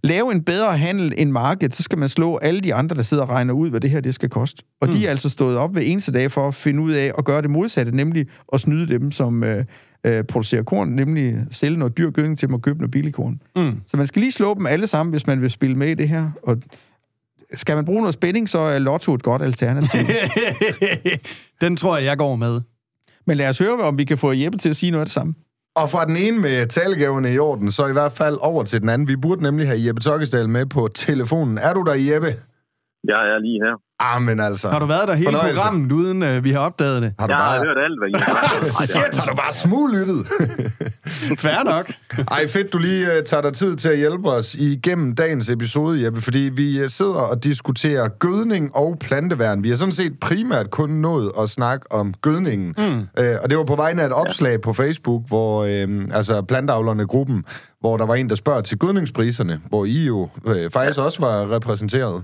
lave 0.04 0.32
en 0.32 0.44
bedre 0.44 0.78
handel 0.78 1.14
end 1.18 1.32
markedet, 1.32 1.76
så 1.76 1.84
skal 1.84 1.98
man 1.98 2.10
slå 2.10 2.38
alle 2.38 2.62
de 2.62 2.74
andre, 2.74 2.96
der 2.96 3.02
sidder 3.02 3.24
og 3.24 3.30
regner 3.30 3.54
ud, 3.54 3.70
hvad 3.70 3.82
det 3.82 3.90
her 3.90 4.02
det 4.02 4.14
skal 4.14 4.30
koste. 4.30 4.64
Og 4.82 4.88
mm. 4.88 4.94
de 4.94 5.06
er 5.06 5.10
altså 5.10 5.30
stået 5.30 5.58
op 5.58 5.74
hver 5.74 5.82
eneste 5.82 6.12
dag 6.12 6.32
for 6.32 6.48
at 6.48 6.56
finde 6.56 6.82
ud 6.82 6.92
af 6.92 7.12
at 7.18 7.26
gøre 7.26 7.42
det 7.42 7.50
modsatte, 7.50 7.96
nemlig 7.96 8.28
at 8.54 8.60
snyde 8.60 8.88
dem, 8.88 9.12
som 9.12 9.44
øh, 9.44 9.66
øh, 10.04 10.24
producerer 10.24 10.64
korn, 10.64 10.90
nemlig 10.90 11.38
sælge 11.52 11.78
noget 11.78 11.98
dyr 11.98 12.12
gødning 12.12 12.38
til 12.38 12.48
dem 12.48 12.54
og 12.54 12.62
købe 12.62 12.80
noget 12.80 12.92
billig 12.92 13.14
korn. 13.14 13.42
Mm. 13.56 13.82
Så 13.88 13.98
man 13.98 14.08
skal 14.08 14.20
lige 14.20 14.32
slå 14.32 14.54
dem 14.54 14.66
alle 14.66 14.88
sammen, 14.88 15.12
hvis 15.12 15.28
man 15.28 15.42
vil 15.42 15.50
spille 15.50 15.76
med 15.76 15.88
i 15.88 15.94
det 15.94 16.10
her. 16.10 16.32
Og 16.44 16.58
skal 17.54 17.76
man 17.76 17.86
bruge 17.86 18.00
noget 18.00 18.14
spænding, 18.14 18.50
så 18.50 18.60
er 18.60 18.80
Lotto 18.80 19.14
et 19.14 19.24
godt 19.24 19.42
alternativ. 19.42 20.02
Den 21.62 21.78
tror 21.78 21.98
jeg, 21.98 22.06
jeg 22.06 22.18
går 22.18 22.36
med. 22.36 22.62
Men 23.28 23.38
lad 23.38 23.50
os 23.50 23.58
høre, 23.58 23.84
om 23.84 23.98
vi 23.98 24.04
kan 24.04 24.18
få 24.18 24.32
Jeppe 24.32 24.58
til 24.58 24.70
at 24.70 24.76
sige 24.76 24.92
noget 24.92 25.02
af 25.02 25.06
det 25.06 25.14
samme. 25.14 25.34
Og 25.76 25.90
fra 25.90 26.06
den 26.06 26.18
ene 26.18 26.40
med 26.40 26.68
talegaverne 26.68 27.34
i 27.34 27.40
orden, 27.40 27.72
så 27.72 27.88
i 27.88 27.92
hvert 27.92 28.12
fald 28.12 28.38
over 28.42 28.64
til 28.64 28.82
den 28.82 28.90
anden. 28.90 29.08
Vi 29.08 29.16
burde 29.16 29.44
nemlig 29.44 29.68
have 29.68 29.86
Jeppe 29.88 30.02
Tokkesdal 30.02 30.50
med 30.50 30.66
på 30.66 30.90
telefonen. 30.96 31.58
Er 31.58 31.74
du 31.74 31.84
der, 31.84 31.94
Jeppe? 31.94 32.36
Jeg 33.08 33.22
er 33.34 33.40
lige 33.40 33.60
her. 33.66 33.76
Ah, 34.00 34.22
men 34.22 34.40
altså. 34.40 34.70
Har 34.70 34.80
du 34.80 34.86
været 34.86 35.08
der 35.08 35.14
hele 35.14 35.26
Fornøjelse. 35.26 35.56
programmet, 35.56 35.92
uden 35.92 36.24
uh, 36.24 36.44
vi 36.44 36.52
har 36.52 36.60
opdaget 36.60 37.02
det? 37.02 37.14
Har 37.20 37.28
du 37.28 37.34
jeg 37.34 37.40
bare... 37.40 37.58
har 37.58 37.66
hørt 37.66 37.78
alt, 37.78 38.00
hvad 38.00 38.10
I 38.10 38.14
har. 38.14 38.64
Shit, 38.88 39.20
har 39.20 39.30
du 39.30 39.36
bare 39.36 39.54
smuglyttet? 39.54 40.28
Fair 41.44 41.64
nok. 41.64 41.92
Ej, 42.32 42.48
fedt, 42.48 42.74
du 42.74 42.78
lige 42.78 43.06
uh, 43.06 43.24
tager 43.24 43.42
dig 43.42 43.54
tid 43.54 43.76
til 43.76 43.90
at 43.90 43.98
hjælpe 43.98 44.30
os 44.30 44.56
igennem 44.56 45.16
dagens 45.16 45.50
episode, 45.50 46.04
Jeppe, 46.04 46.22
fordi 46.22 46.40
vi 46.40 46.84
uh, 46.84 46.88
sidder 46.88 47.22
og 47.32 47.44
diskuterer 47.44 48.08
gødning 48.08 48.76
og 48.76 48.98
planteværn. 49.02 49.64
Vi 49.64 49.70
har 49.70 49.76
sådan 49.76 49.92
set 49.92 50.20
primært 50.20 50.70
kun 50.70 50.90
nået 50.90 51.32
at 51.40 51.50
snakke 51.50 51.92
om 51.92 52.14
gødningen. 52.22 52.76
Mm. 52.78 53.00
Uh, 53.00 53.36
og 53.44 53.50
det 53.50 53.58
var 53.58 53.64
på 53.64 53.76
vegne 53.76 54.02
af 54.02 54.06
et 54.06 54.14
opslag 54.14 54.52
ja. 54.52 54.58
på 54.58 54.74
Facebook, 54.74 55.22
hvor 55.28 55.62
uh, 55.64 56.18
altså 56.18 56.42
plantavlerne 56.42 57.08
gruppen, 57.08 57.46
hvor 57.80 57.98
der 57.98 58.06
var 58.06 58.16
en, 58.16 58.30
der 58.30 58.36
spørger 58.36 58.62
til 58.62 58.78
gødningspriserne, 58.78 59.62
hvor 59.70 59.86
I 59.86 60.06
jo 60.06 60.30
uh, 60.46 60.56
faktisk 60.74 60.98
ja. 60.98 61.04
også 61.04 61.20
var 61.20 61.56
repræsenteret 61.56 62.24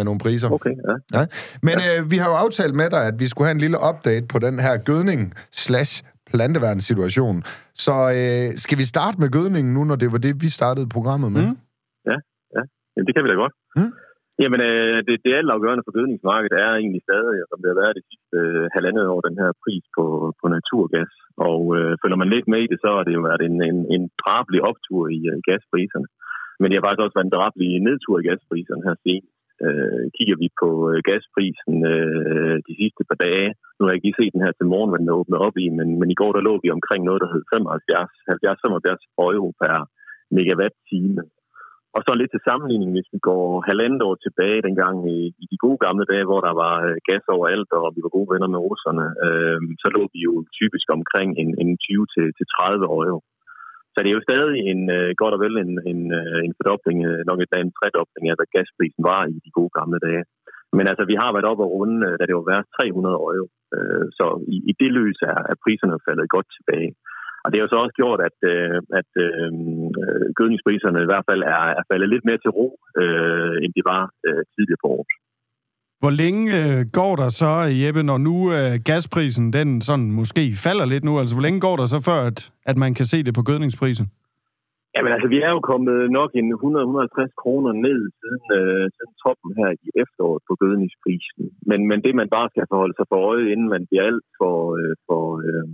med 0.00 0.06
nogle 0.08 0.20
priser. 0.24 0.48
Okay, 0.58 0.74
ja. 0.88 0.94
ja. 1.16 1.22
Men 1.68 1.76
ja. 1.78 1.86
Øh, 1.88 2.00
vi 2.12 2.16
har 2.22 2.28
jo 2.32 2.36
aftalt 2.44 2.74
med 2.80 2.88
dig, 2.94 3.02
at 3.10 3.16
vi 3.22 3.26
skulle 3.30 3.46
have 3.48 3.56
en 3.58 3.64
lille 3.66 3.78
update 3.88 4.26
på 4.32 4.38
den 4.46 4.56
her 4.66 4.74
gødning 4.90 5.20
slash 5.64 5.92
planteværnssituation. 6.30 7.36
Så 7.84 7.94
øh, 8.18 8.46
skal 8.64 8.78
vi 8.80 8.86
starte 8.94 9.16
med 9.22 9.28
gødningen 9.36 9.70
nu, 9.76 9.82
når 9.90 9.96
det 10.02 10.08
var 10.14 10.20
det, 10.26 10.34
vi 10.44 10.48
startede 10.58 10.86
programmet 10.96 11.30
med? 11.36 11.44
Mm. 11.46 11.56
Ja, 12.10 12.18
ja. 12.56 12.62
Jamen, 12.92 13.06
det 13.06 13.12
kan 13.14 13.24
vi 13.24 13.30
da 13.32 13.36
godt. 13.44 13.54
Mm. 13.78 13.92
Jamen, 14.42 14.60
øh, 14.70 14.98
det, 15.06 15.14
det 15.24 15.38
altafgørende 15.40 15.84
for 15.86 15.96
gødningsmarkedet 15.96 16.56
er 16.64 16.72
egentlig 16.82 17.02
stadig, 17.08 17.36
som 17.50 17.58
det 17.60 17.68
har 17.72 17.80
været 17.82 17.98
det 17.98 18.04
sidste 18.10 18.36
øh, 18.42 18.64
halvandet 18.74 19.06
år, 19.12 19.20
den 19.28 19.36
her 19.42 19.50
pris 19.64 19.84
på, 19.96 20.04
på 20.40 20.46
naturgas. 20.56 21.12
Og 21.48 21.60
øh, 21.76 21.92
følger 22.00 22.18
man 22.22 22.32
lidt 22.34 22.48
med 22.52 22.60
i 22.62 22.70
det, 22.72 22.78
så 22.80 22.88
har 22.96 23.04
det 23.06 23.14
jo 23.18 23.22
været 23.30 23.42
en, 23.48 23.56
en, 23.70 23.78
en 23.94 24.04
drabelig 24.22 24.60
optur 24.70 25.02
i, 25.16 25.18
i 25.38 25.42
gaspriserne. 25.48 26.08
Men 26.60 26.66
det 26.66 26.76
har 26.76 26.84
faktisk 26.86 27.04
også 27.04 27.16
været 27.16 27.28
en 27.28 27.36
drabelig 27.38 27.70
nedtur 27.88 28.16
i 28.18 28.26
gaspriserne 28.30 28.86
her 28.88 28.96
senest. 29.04 29.39
Øh, 29.66 30.04
kigger 30.16 30.36
vi 30.42 30.48
på 30.62 30.68
øh, 30.90 30.98
gasprisen 31.08 31.76
øh, 31.92 32.56
de 32.68 32.72
sidste 32.80 33.02
par 33.08 33.18
dage, 33.26 33.48
nu 33.74 33.80
har 33.82 33.90
jeg 33.90 33.98
ikke 33.98 34.08
lige 34.08 34.20
set 34.20 34.34
den 34.34 34.44
her 34.46 34.54
til 34.56 34.70
morgen, 34.72 34.90
hvad 34.90 35.00
den 35.02 35.16
åbner 35.18 35.38
op 35.46 35.56
i, 35.64 35.66
men, 35.78 35.88
men 36.00 36.08
i 36.10 36.18
går 36.20 36.32
der 36.32 36.46
lå 36.48 36.54
vi 36.62 36.76
omkring 36.78 37.02
noget, 37.04 37.22
der 37.22 37.32
hed 37.32 37.42
75-75 37.52 39.34
euro 39.36 39.50
per 39.60 39.76
megawatt-time. 40.36 41.22
Og 41.96 42.00
så 42.04 42.10
lidt 42.14 42.32
til 42.32 42.46
sammenligning, 42.48 42.90
hvis 42.92 43.08
vi 43.14 43.20
går 43.30 43.46
halvandet 43.68 44.02
år 44.08 44.16
tilbage, 44.26 44.64
dengang 44.68 44.96
i, 45.16 45.18
i 45.42 45.44
de 45.52 45.56
gode 45.64 45.78
gamle 45.84 46.04
dage, 46.12 46.28
hvor 46.28 46.40
der 46.46 46.54
var 46.64 46.74
øh, 46.88 46.96
gas 47.08 47.24
overalt, 47.36 47.70
og 47.78 47.86
vi 47.94 48.00
var 48.04 48.12
gode 48.16 48.30
venner 48.32 48.50
med 48.54 48.60
russerne, 48.68 49.06
øh, 49.26 49.60
så 49.82 49.88
lå 49.96 50.02
vi 50.14 50.20
jo 50.28 50.34
typisk 50.60 50.86
omkring 50.98 51.30
en, 51.42 51.50
en 51.62 51.70
20-30 51.84 53.08
euro. 53.10 53.20
Så 53.92 53.98
det 54.00 54.08
er 54.10 54.18
jo 54.18 54.28
stadig 54.28 54.58
en 54.72 54.82
øh, 54.98 55.10
godt 55.20 55.34
og 55.36 55.40
vel 55.44 55.54
en, 55.64 55.72
en, 55.90 56.00
øh, 56.20 56.40
en 56.46 56.54
fordobling, 56.58 56.98
øh, 57.10 57.20
nok 57.28 57.40
et 57.40 57.54
en 57.56 57.76
tredobling 57.78 58.24
af, 58.26 58.36
hvad 58.38 58.52
gasprisen 58.54 59.02
var 59.10 59.22
i 59.34 59.38
de 59.44 59.50
gode 59.58 59.72
gamle 59.78 59.98
dage. 60.06 60.24
Men 60.76 60.84
altså, 60.90 61.04
vi 61.10 61.16
har 61.22 61.30
været 61.32 61.50
op 61.52 61.60
og 61.64 61.70
runde, 61.76 61.98
øh, 62.08 62.14
da 62.18 62.22
det 62.26 62.36
var 62.38 62.50
værd 62.50 62.64
300 62.76 63.14
euro. 63.38 63.48
Øh, 63.76 64.06
så 64.18 64.26
i, 64.54 64.56
i 64.70 64.72
det 64.80 64.90
lys 64.98 65.18
er, 65.32 65.38
er 65.52 65.56
priserne 65.64 66.04
faldet 66.06 66.34
godt 66.34 66.48
tilbage. 66.56 66.90
Og 67.44 67.46
det 67.48 67.56
har 67.56 67.64
jo 67.64 67.72
så 67.72 67.78
også 67.84 67.96
gjort, 68.00 68.20
at, 68.28 68.38
øh, 68.52 68.78
at 69.00 69.10
øh, 69.26 69.50
gødningspriserne 70.38 71.00
i 71.02 71.10
hvert 71.10 71.26
fald 71.30 71.42
er, 71.56 71.64
er 71.80 71.84
faldet 71.90 72.08
lidt 72.10 72.24
mere 72.28 72.40
til 72.42 72.54
ro, 72.58 72.68
øh, 73.02 73.54
end 73.62 73.72
de 73.76 73.82
var 73.92 74.02
øh, 74.26 74.42
tidligere 74.54 74.82
på 74.84 74.88
året. 74.96 75.10
Hvor 76.02 76.12
længe 76.22 76.44
øh, 76.60 76.78
går 76.98 77.12
der 77.22 77.28
så, 77.40 77.52
Jeppe, 77.80 78.02
når 78.10 78.18
nu 78.28 78.36
øh, 78.56 78.72
gasprisen 78.90 79.46
den 79.58 79.68
sådan 79.88 80.10
måske 80.20 80.44
falder 80.66 80.86
lidt 80.92 81.04
nu? 81.04 81.12
Altså, 81.20 81.34
hvor 81.36 81.46
længe 81.46 81.60
går 81.66 81.76
der 81.80 81.86
så 81.94 81.98
før, 82.08 82.20
at, 82.30 82.38
at 82.70 82.76
man 82.84 82.92
kan 82.98 83.06
se 83.12 83.18
det 83.26 83.34
på 83.34 83.42
gødningsprisen? 83.48 84.06
Jamen 84.94 85.12
altså, 85.14 85.28
vi 85.34 85.38
er 85.46 85.50
jo 85.56 85.60
kommet 85.72 85.98
nok 86.18 86.30
en 86.40 86.48
100-150 86.54 87.42
kroner 87.42 87.72
ned 87.86 88.00
siden, 88.18 88.44
øh, 88.58 88.84
siden 88.96 89.12
toppen 89.24 89.50
her 89.60 89.70
i 89.86 89.88
efteråret 90.02 90.42
på 90.48 90.54
gødningsprisen. 90.62 91.44
Men, 91.70 91.80
men 91.90 91.98
det, 92.04 92.12
man 92.20 92.28
bare 92.36 92.48
skal 92.50 92.70
forholde 92.72 92.96
sig 92.96 93.06
for 93.10 93.18
øje, 93.30 93.44
inden 93.52 93.68
man 93.74 93.82
bliver 93.88 94.04
alt 94.10 94.26
for, 94.38 94.56
øh, 94.78 94.94
for, 95.08 95.24
øh, 95.46 95.66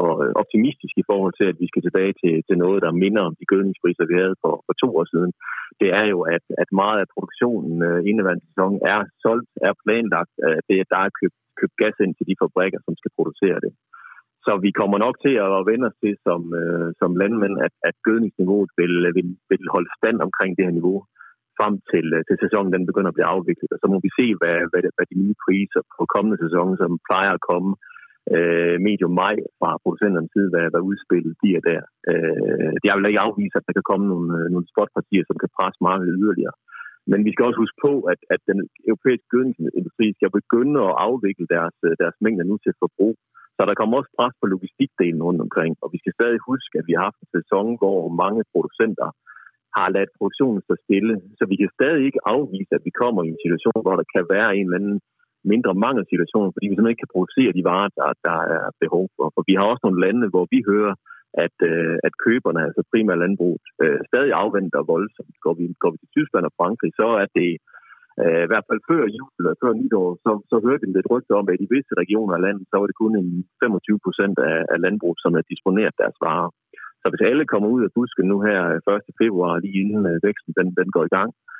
for 0.00 0.10
øh, 0.24 0.32
optimistisk 0.42 0.94
i 0.98 1.08
forhold 1.10 1.34
til, 1.36 1.46
at 1.52 1.60
vi 1.62 1.66
skal 1.70 1.82
tilbage 1.84 2.14
til, 2.22 2.34
til 2.48 2.56
noget, 2.64 2.78
der 2.84 3.00
minder 3.04 3.22
om 3.28 3.34
de 3.40 3.50
gødningspriser, 3.52 4.10
vi 4.10 4.16
havde 4.20 4.36
for, 4.44 4.54
for 4.66 4.74
to 4.82 4.88
år 4.98 5.06
siden, 5.12 5.30
det 5.80 5.88
er 6.00 6.06
jo, 6.12 6.18
at, 6.36 6.44
at 6.62 6.68
meget 6.82 6.98
af 7.02 7.08
produktionen 7.14 7.74
øh, 7.88 8.00
indeværende 8.10 8.46
sæson 8.48 8.72
er 8.94 9.00
solgt, 9.24 9.50
er 9.68 9.72
planlagt. 9.84 10.34
Øh, 10.46 10.58
det, 10.68 10.78
der 10.92 10.98
er 11.06 11.16
købt, 11.20 11.38
købt 11.60 11.76
gas 11.82 11.96
ind 12.04 12.14
til 12.16 12.28
de 12.30 12.40
fabrikker, 12.42 12.80
som 12.86 12.94
skal 13.00 13.16
producere 13.18 13.58
det. 13.66 13.72
Så 14.46 14.52
vi 14.64 14.70
kommer 14.80 14.98
nok 15.06 15.16
til 15.24 15.34
at 15.46 15.66
vende 15.70 15.86
os 15.90 15.98
til 16.02 16.14
som, 16.26 16.42
øh, 16.60 16.88
som 17.00 17.10
landmænd, 17.22 17.56
at, 17.66 17.74
at 17.88 17.94
gødningsniveauet 18.06 18.70
vil, 18.80 18.94
øh, 19.06 19.12
vil, 19.16 19.28
vil 19.50 19.64
holde 19.74 19.90
stand 19.98 20.18
omkring 20.26 20.52
det 20.54 20.66
her 20.66 20.78
niveau 20.78 20.98
frem 21.58 21.74
til, 21.92 22.06
øh, 22.16 22.22
til 22.28 22.36
sæsonen 22.44 22.74
den 22.76 22.88
begynder 22.90 23.10
at 23.10 23.18
blive 23.18 23.32
afviklet. 23.34 23.74
Og 23.74 23.80
så 23.82 23.86
må 23.92 23.96
vi 24.04 24.10
se, 24.18 24.26
hvad, 24.40 24.56
hvad, 24.70 24.82
hvad 24.96 25.06
de 25.10 25.16
nye 25.22 25.36
priser 25.44 25.82
på 25.96 26.02
kommende 26.14 26.38
sæson, 26.44 26.68
som 26.82 26.90
plejer 27.08 27.32
at 27.34 27.44
komme 27.50 27.70
øh, 28.36 28.76
medium 28.88 29.14
maj 29.22 29.36
fra 29.58 29.70
producenternes 29.82 30.32
side, 30.34 30.48
hvad, 30.52 30.66
hvad 30.72 30.82
udspillet 30.90 31.32
bliver 31.42 31.60
der. 31.70 31.82
Øh, 32.10 32.72
jeg 32.86 32.94
vil 32.94 33.10
ikke 33.10 33.26
afvise, 33.28 33.56
at 33.58 33.66
der 33.66 33.74
kan 33.76 33.88
komme 33.90 34.06
nogle, 34.12 34.28
øh, 34.38 34.46
nogle 34.54 34.70
spotpartier, 34.72 35.24
som 35.26 35.36
kan 35.42 35.54
presse 35.56 35.80
markedet 35.88 36.18
yderligere. 36.22 36.56
Men 37.10 37.20
vi 37.26 37.30
skal 37.32 37.46
også 37.46 37.60
huske 37.64 37.78
på, 37.86 37.92
at, 38.12 38.20
at 38.34 38.40
den 38.50 38.58
europæiske 38.90 39.30
gødningsindustri 39.34 40.06
skal 40.18 40.30
begynde 40.38 40.78
at 40.88 40.98
afvikle 41.08 41.46
deres, 41.54 41.76
øh, 41.88 41.92
deres 42.02 42.16
mængder 42.24 42.44
nu 42.50 42.56
til 42.64 42.72
forbrug. 42.82 43.16
Så 43.56 43.60
der 43.68 43.78
kommer 43.78 43.94
også 43.96 44.12
pres 44.18 44.34
på 44.40 44.46
logistikdelen 44.54 45.22
rundt 45.26 45.40
omkring, 45.46 45.72
og 45.82 45.88
vi 45.94 45.98
skal 46.00 46.16
stadig 46.18 46.40
huske, 46.50 46.74
at 46.80 46.86
vi 46.88 46.94
har 46.96 47.04
haft 47.08 47.20
en 47.22 47.34
sæson, 47.36 47.66
hvor 47.80 48.00
mange 48.22 48.42
producenter 48.52 49.08
har 49.76 49.88
ladt 49.96 50.12
produktionen 50.18 50.60
stå 50.66 50.74
stille. 50.84 51.14
Så 51.38 51.44
vi 51.50 51.56
kan 51.60 51.70
stadig 51.78 52.02
ikke 52.08 52.24
afvise, 52.34 52.72
at 52.78 52.86
vi 52.88 52.92
kommer 53.02 53.20
i 53.22 53.32
en 53.34 53.42
situation, 53.44 53.80
hvor 53.84 53.96
der 54.00 54.06
kan 54.14 54.24
være 54.34 54.50
en 54.58 54.66
eller 54.66 54.80
anden 54.80 54.98
mindre 55.52 55.72
mangelsituation, 55.84 56.52
fordi 56.54 56.66
vi 56.66 56.74
simpelthen 56.74 56.94
ikke 56.94 57.04
kan 57.04 57.14
producere 57.16 57.56
de 57.58 57.68
varer, 57.72 57.90
der, 57.98 58.08
der 58.26 58.38
er 58.56 58.64
behov 58.84 59.04
for. 59.16 59.26
For 59.34 59.42
vi 59.48 59.54
har 59.58 59.66
også 59.68 59.84
nogle 59.84 60.02
lande, 60.04 60.26
hvor 60.32 60.46
vi 60.54 60.58
hører, 60.72 60.94
at, 61.44 61.56
øh, 61.70 61.96
at 62.06 62.12
køberne, 62.26 62.60
altså 62.66 62.80
primært 62.92 63.22
landbruget, 63.24 63.64
øh, 63.82 64.00
stadig 64.10 64.32
afventer 64.42 64.88
voldsomt. 64.92 65.36
Går 65.44 65.54
vi, 65.58 65.64
går 65.82 65.90
vi 65.92 65.98
til 66.00 66.14
Tyskland 66.16 66.44
og 66.48 66.56
Frankrig, 66.58 66.90
så 67.00 67.08
er 67.22 67.28
det 67.38 67.50
øh, 68.22 68.42
i 68.46 68.48
hvert 68.50 68.66
fald 68.68 68.80
før 68.90 69.02
jul 69.16 69.32
eller 69.38 69.52
før 69.62 69.72
nytår, 69.80 70.08
så, 70.24 70.30
så 70.50 70.56
hørte 70.66 70.84
vi 70.84 70.92
lidt 70.92 71.12
rygter 71.12 71.34
om, 71.40 71.46
at 71.52 71.64
i 71.64 71.70
visse 71.74 71.94
regioner 72.02 72.34
af 72.36 72.44
landet, 72.46 72.64
så 72.68 72.76
var 72.80 72.86
det 72.88 73.00
kun 73.02 73.14
en 73.22 73.30
25 73.64 74.04
procent 74.06 74.36
af, 74.50 74.58
af 74.72 74.78
landbruget, 74.84 75.18
som 75.24 75.32
er 75.38 75.50
disponeret 75.52 76.00
deres 76.02 76.18
varer. 76.26 76.50
Så 77.02 77.06
hvis 77.10 77.26
alle 77.30 77.44
kommer 77.52 77.68
ud 77.74 77.82
af 77.86 77.94
busken 77.96 78.26
nu 78.32 78.38
her 78.48 78.60
øh, 78.88 78.96
1. 78.96 79.22
februar, 79.22 79.52
lige 79.64 79.80
inden 79.82 80.02
øh, 80.10 80.16
væksten 80.26 80.52
den, 80.58 80.68
den 80.80 80.88
går 80.96 81.04
i 81.06 81.14
gang, 81.18 81.30
øh, 81.36 81.59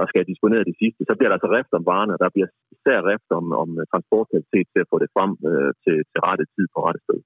og 0.00 0.06
skal 0.10 0.30
disponere 0.32 0.64
det 0.68 0.76
sidste, 0.82 1.00
så 1.08 1.14
bliver 1.16 1.30
der 1.30 1.38
altså 1.38 1.50
rift 1.56 1.72
om 1.78 1.84
varerne, 1.92 2.14
der 2.22 2.28
bliver 2.34 2.48
især 2.74 2.98
rift 3.10 3.28
om, 3.38 3.46
om 3.62 3.68
transportkvalitet 3.92 4.66
til 4.72 4.80
at 4.84 4.90
få 4.92 4.96
det 5.02 5.10
frem 5.16 5.32
øh, 5.50 5.70
til, 5.84 5.96
til 6.10 6.20
rette 6.28 6.44
tid 6.54 6.66
på 6.74 6.78
rette 6.86 7.00
sted. 7.06 7.18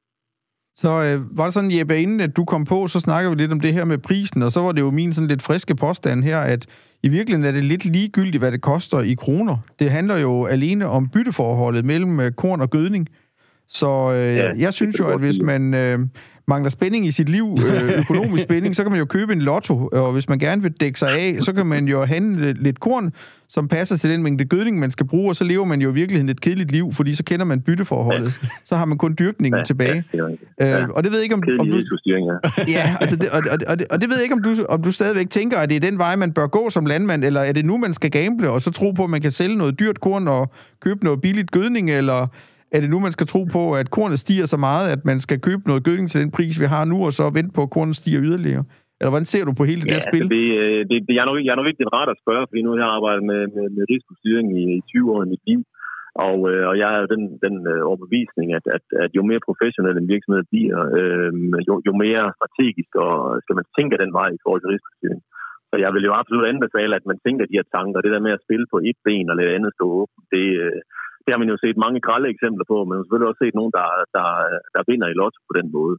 Så 0.82 0.92
øh, 1.06 1.38
var 1.38 1.44
det 1.44 1.54
sådan, 1.54 1.76
Jeppe, 1.78 2.02
inden 2.04 2.20
at 2.20 2.36
du 2.36 2.44
kom 2.44 2.64
på, 2.64 2.78
så 2.86 2.98
snakker 3.00 3.30
vi 3.30 3.36
lidt 3.36 3.52
om 3.52 3.60
det 3.60 3.72
her 3.72 3.84
med 3.84 3.98
prisen, 3.98 4.42
og 4.42 4.50
så 4.54 4.60
var 4.60 4.72
det 4.72 4.80
jo 4.80 4.90
min 4.90 5.12
sådan 5.12 5.28
lidt 5.28 5.42
friske 5.42 5.74
påstand 5.74 6.24
her, 6.30 6.40
at 6.54 6.62
i 7.02 7.08
virkeligheden 7.08 7.48
er 7.48 7.54
det 7.58 7.64
lidt 7.64 7.84
ligegyldigt, 7.84 8.40
hvad 8.40 8.52
det 8.52 8.62
koster 8.62 9.00
i 9.00 9.14
kroner. 9.14 9.56
Det 9.78 9.90
handler 9.90 10.16
jo 10.16 10.46
alene 10.46 10.86
om 10.86 11.08
bytteforholdet 11.14 11.84
mellem 11.84 12.20
øh, 12.20 12.32
korn 12.32 12.60
og 12.60 12.70
gødning. 12.70 13.08
Så 13.68 13.90
øh, 14.12 14.36
ja, 14.36 14.52
jeg 14.58 14.72
synes 14.74 14.98
jo, 15.00 15.06
at 15.06 15.18
hvis 15.18 15.38
man... 15.42 15.74
Øh, 15.74 15.98
mangler 16.48 16.70
spænding 16.70 17.06
i 17.06 17.10
sit 17.10 17.28
liv, 17.28 17.56
øh, 17.66 17.98
økonomisk 18.00 18.42
spænding, 18.42 18.76
så 18.76 18.82
kan 18.82 18.92
man 18.92 18.98
jo 18.98 19.04
købe 19.04 19.32
en 19.32 19.42
lotto, 19.42 19.88
og 19.92 20.12
hvis 20.12 20.28
man 20.28 20.38
gerne 20.38 20.62
vil 20.62 20.72
dække 20.72 20.98
sig 20.98 21.10
af, 21.10 21.36
så 21.40 21.52
kan 21.52 21.66
man 21.66 21.88
jo 21.88 22.04
handle 22.04 22.52
lidt 22.52 22.80
korn, 22.80 23.12
som 23.48 23.68
passer 23.68 23.96
til 23.96 24.10
den 24.10 24.22
mængde 24.22 24.44
gødning, 24.44 24.78
man 24.78 24.90
skal 24.90 25.06
bruge, 25.06 25.30
og 25.30 25.36
så 25.36 25.44
lever 25.44 25.64
man 25.64 25.80
jo 25.80 25.90
i 25.90 25.94
virkeligheden 25.94 26.28
et 26.28 26.40
kedeligt 26.40 26.72
liv, 26.72 26.92
fordi 26.92 27.14
så 27.14 27.24
kender 27.24 27.44
man 27.44 27.60
bytteforholdet. 27.60 28.38
Ja. 28.42 28.48
Så 28.64 28.76
har 28.76 28.84
man 28.84 28.98
kun 28.98 29.16
dyrkningen 29.18 29.58
ja, 29.58 29.64
tilbage. 29.64 30.04
Ja, 30.14 30.82
øh, 30.82 30.88
og 30.88 31.04
det 31.04 31.12
ved 31.12 31.18
jeg 31.18 31.22
ikke, 31.22 31.34
om, 31.34 31.42
om 31.60 31.66
du... 31.66 31.78
ja, 32.76 32.96
altså 33.00 33.16
det, 33.16 33.30
og, 33.30 33.42
og, 33.68 33.78
det, 33.78 33.86
og 33.90 34.00
det 34.00 34.08
ved 34.08 34.16
jeg 34.16 34.22
ikke, 34.22 34.34
om 34.34 34.42
du, 34.42 34.64
om 34.68 34.82
du 34.82 34.92
stadigvæk 34.92 35.30
tænker, 35.30 35.58
at 35.58 35.68
det 35.68 35.76
er 35.76 35.80
den 35.80 35.98
vej, 35.98 36.16
man 36.16 36.32
bør 36.32 36.46
gå 36.46 36.70
som 36.70 36.86
landmand, 36.86 37.24
eller 37.24 37.40
er 37.40 37.52
det 37.52 37.64
nu, 37.64 37.76
man 37.76 37.94
skal 37.94 38.10
gamble, 38.10 38.50
og 38.50 38.62
så 38.62 38.70
tro 38.70 38.90
på, 38.90 39.04
at 39.04 39.10
man 39.10 39.20
kan 39.20 39.30
sælge 39.30 39.56
noget 39.56 39.78
dyrt 39.80 40.00
korn 40.00 40.28
og 40.28 40.50
købe 40.80 41.04
noget 41.04 41.20
billigt 41.20 41.50
gødning, 41.50 41.90
eller 41.90 42.26
er 42.74 42.80
det 42.82 42.90
nu, 42.90 42.98
man 43.06 43.14
skal 43.16 43.26
tro 43.32 43.42
på, 43.56 43.62
at 43.80 43.86
kornet 43.96 44.18
stiger 44.24 44.46
så 44.54 44.58
meget, 44.68 44.86
at 44.94 45.00
man 45.10 45.18
skal 45.26 45.38
købe 45.48 45.62
noget 45.70 45.84
gødning 45.88 46.08
til 46.10 46.20
den 46.22 46.30
pris, 46.36 46.54
vi 46.62 46.66
har 46.74 46.84
nu, 46.92 46.98
og 47.06 47.12
så 47.18 47.24
vente 47.38 47.52
på, 47.56 47.62
at 47.66 47.70
kornet 47.76 47.96
stiger 47.96 48.20
yderligere? 48.26 48.64
Eller 48.98 49.12
hvordan 49.12 49.32
ser 49.32 49.44
du 49.48 49.52
på 49.56 49.64
hele 49.70 49.80
det 49.82 49.90
ja, 49.90 49.96
der 49.96 50.08
spil? 50.10 50.24
Altså 50.24 50.36
det, 50.36 50.46
øh, 50.62 50.80
det, 50.90 50.96
det, 51.06 51.12
jeg, 51.16 51.22
er 51.24 51.28
nok, 51.30 51.38
jeg 51.46 51.52
er 51.52 51.60
nok 51.60 51.70
ikke 51.70 51.82
den 51.84 51.94
ret 51.98 52.10
at 52.14 52.22
spørge, 52.24 52.44
fordi 52.48 52.60
nu 52.62 52.70
har 52.70 52.80
jeg 52.84 52.96
arbejdet 52.98 53.22
med, 53.30 53.42
med, 53.56 53.66
med 53.76 53.82
risikostyring 53.92 54.46
i, 54.60 54.62
i 54.78 54.80
20 54.88 55.12
år 55.14 55.20
i 55.26 55.32
mit 55.34 55.44
liv. 55.50 55.60
Og, 56.28 56.38
øh, 56.50 56.64
og 56.70 56.74
jeg 56.82 56.90
er 56.98 57.04
den, 57.14 57.22
den 57.44 57.54
øh, 57.72 57.82
overbevisning, 57.88 58.48
at, 58.58 58.66
at, 58.76 58.86
at 59.04 59.10
jo 59.18 59.22
mere 59.30 59.46
professionel 59.48 59.96
en 59.96 60.12
virksomhed 60.14 60.44
bliver, 60.52 60.80
øh, 60.98 61.32
jo, 61.68 61.74
jo 61.88 61.92
mere 62.04 62.24
strategisk 62.38 62.92
og 63.06 63.14
skal 63.44 63.58
man 63.58 63.66
tænke 63.76 64.02
den 64.02 64.12
vej 64.18 64.28
i 64.32 64.42
forhold 64.42 64.60
til 64.62 64.72
risikostyring. 64.74 65.22
Så 65.70 65.74
jeg 65.84 65.90
vil 65.94 66.08
jo 66.08 66.12
absolut 66.20 66.46
anbefale, 66.52 66.92
at 66.98 67.08
man 67.10 67.18
tænker 67.26 67.44
de 67.46 67.58
her 67.58 67.68
tanker. 67.76 68.00
Det 68.00 68.14
der 68.14 68.26
med 68.26 68.36
at 68.36 68.44
spille 68.46 68.66
på 68.72 68.78
et 68.90 68.98
ben 69.06 69.30
og 69.30 69.36
lade 69.36 69.54
andet 69.56 69.72
stå 69.76 69.84
åbent, 70.00 70.24
det, 70.34 70.46
øh, 70.64 70.80
det 71.26 71.32
har 71.32 71.42
man 71.42 71.52
jo 71.52 71.58
set 71.64 71.82
mange 71.84 72.00
grælde 72.06 72.28
eksempler 72.34 72.66
på, 72.72 72.76
men 72.78 72.88
man 72.88 72.96
har 72.98 73.04
selvfølgelig 73.04 73.30
også 73.30 73.42
set 73.44 73.58
nogen, 73.58 73.74
der, 73.78 73.88
der, 74.16 74.28
der 74.74 74.82
vinder 74.90 75.08
i 75.10 75.18
lotto 75.20 75.40
på 75.48 75.54
den 75.58 75.68
måde. 75.76 75.96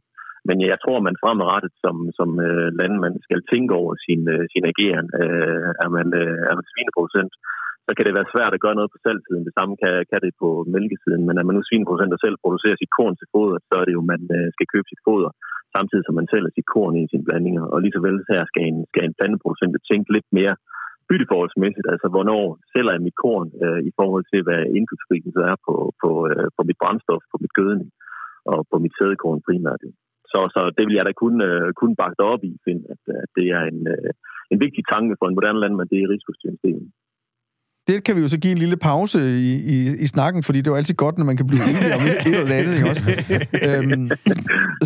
Men 0.48 0.56
jeg 0.72 0.78
tror, 0.84 0.98
man 1.06 1.20
fremadrettet 1.22 1.72
som, 1.84 1.96
som 2.18 2.28
øh, 2.48 2.68
landmand 2.80 3.16
skal 3.26 3.40
tænke 3.52 3.72
over 3.80 3.92
sin, 4.06 4.22
øh, 4.34 4.44
sin 4.52 4.64
ageren. 4.72 5.08
Uh, 5.22 5.68
er, 5.84 5.88
man, 5.96 6.06
uh, 6.22 6.38
er 6.50 6.54
man 6.58 6.66
svineproducent, 6.72 7.32
så 7.86 7.90
kan 7.94 8.04
det 8.06 8.18
være 8.18 8.32
svært 8.34 8.52
at 8.54 8.62
gøre 8.64 8.78
noget 8.78 8.92
på 8.92 8.98
salgsiden. 9.04 9.46
Det 9.48 9.56
samme 9.58 9.74
kan, 9.82 9.94
kan 10.10 10.20
det 10.24 10.32
på 10.42 10.48
mælkesiden. 10.74 11.22
Men 11.26 11.34
er 11.36 11.44
man 11.46 11.54
nu 11.56 11.62
svineproducent 11.66 12.16
og 12.16 12.22
selv 12.24 12.36
producerer 12.44 12.76
sit 12.78 12.94
korn 12.98 13.14
til 13.16 13.30
foder, 13.34 13.58
så 13.68 13.74
er 13.80 13.84
det 13.86 13.94
jo, 13.98 14.02
man 14.12 14.22
skal 14.54 14.70
købe 14.72 14.88
sit 14.88 15.02
foder, 15.06 15.30
samtidig 15.76 16.04
som 16.06 16.14
man 16.20 16.30
sælger 16.32 16.50
sit 16.52 16.68
korn 16.74 16.94
i 17.00 17.04
sine 17.12 17.26
blandinger. 17.26 17.64
Og 17.72 17.78
lige 17.80 17.96
så 17.96 18.00
vel 18.06 18.16
her 18.32 18.42
skal 18.50 18.62
en, 18.70 18.78
skal 18.90 19.02
en 19.04 19.16
planteproducent 19.18 19.72
tænke 19.90 20.08
lidt 20.16 20.28
mere 20.38 20.54
bytteforholdsmæssigt, 21.08 21.88
altså 21.92 22.06
hvornår 22.14 22.44
sælger 22.72 22.92
jeg 22.94 23.06
mit 23.06 23.18
korn 23.24 23.48
øh, 23.64 23.80
i 23.88 23.92
forhold 23.98 24.24
til, 24.32 24.40
hvad 24.46 24.62
indkøbsprisen 24.78 25.32
så 25.36 25.42
er 25.52 25.56
på, 25.66 25.74
på, 26.02 26.10
øh, 26.30 26.46
på 26.56 26.62
mit 26.68 26.80
brændstof, 26.82 27.22
på 27.32 27.36
mit 27.42 27.54
gødning 27.58 27.90
og 28.52 28.58
på 28.70 28.76
mit 28.84 28.94
sædekorn 28.98 29.40
primært. 29.46 29.82
Så, 30.32 30.40
så 30.54 30.60
det 30.76 30.84
vil 30.86 30.98
jeg 30.98 31.06
da 31.08 31.12
kun, 31.24 31.34
øh, 31.48 31.68
kun 31.82 31.92
bakke 32.00 32.22
op 32.32 32.42
i, 32.50 32.52
find, 32.66 32.80
at, 32.94 33.02
øh, 33.12 33.18
at 33.24 33.30
det 33.38 33.46
er 33.56 33.62
en, 33.72 33.80
øh, 33.94 34.10
en 34.52 34.58
vigtig 34.64 34.82
tanke 34.92 35.14
for 35.18 35.26
en 35.26 35.36
moderne 35.38 35.60
landmand, 35.62 35.88
det 35.92 35.98
er 36.00 36.12
risikostyringsdelen 36.14 36.88
det 37.88 38.04
kan 38.04 38.16
vi 38.16 38.20
jo 38.20 38.28
så 38.28 38.38
give 38.38 38.52
en 38.52 38.58
lille 38.58 38.76
pause 38.76 39.18
i, 39.38 39.52
i, 39.74 39.96
i 40.04 40.06
snakken, 40.06 40.42
fordi 40.42 40.58
det 40.58 40.66
er 40.66 40.70
jo 40.70 40.76
altid 40.76 40.94
godt, 40.94 41.18
når 41.18 41.24
man 41.24 41.36
kan 41.36 41.46
blive 41.46 41.62
enige 41.70 41.94
om 41.94 42.00
et, 42.00 42.26
et 42.26 42.40
eller 42.40 42.56
andet, 42.56 42.74
ikke 42.74 42.90
også? 42.90 43.04
øhm, 43.68 44.10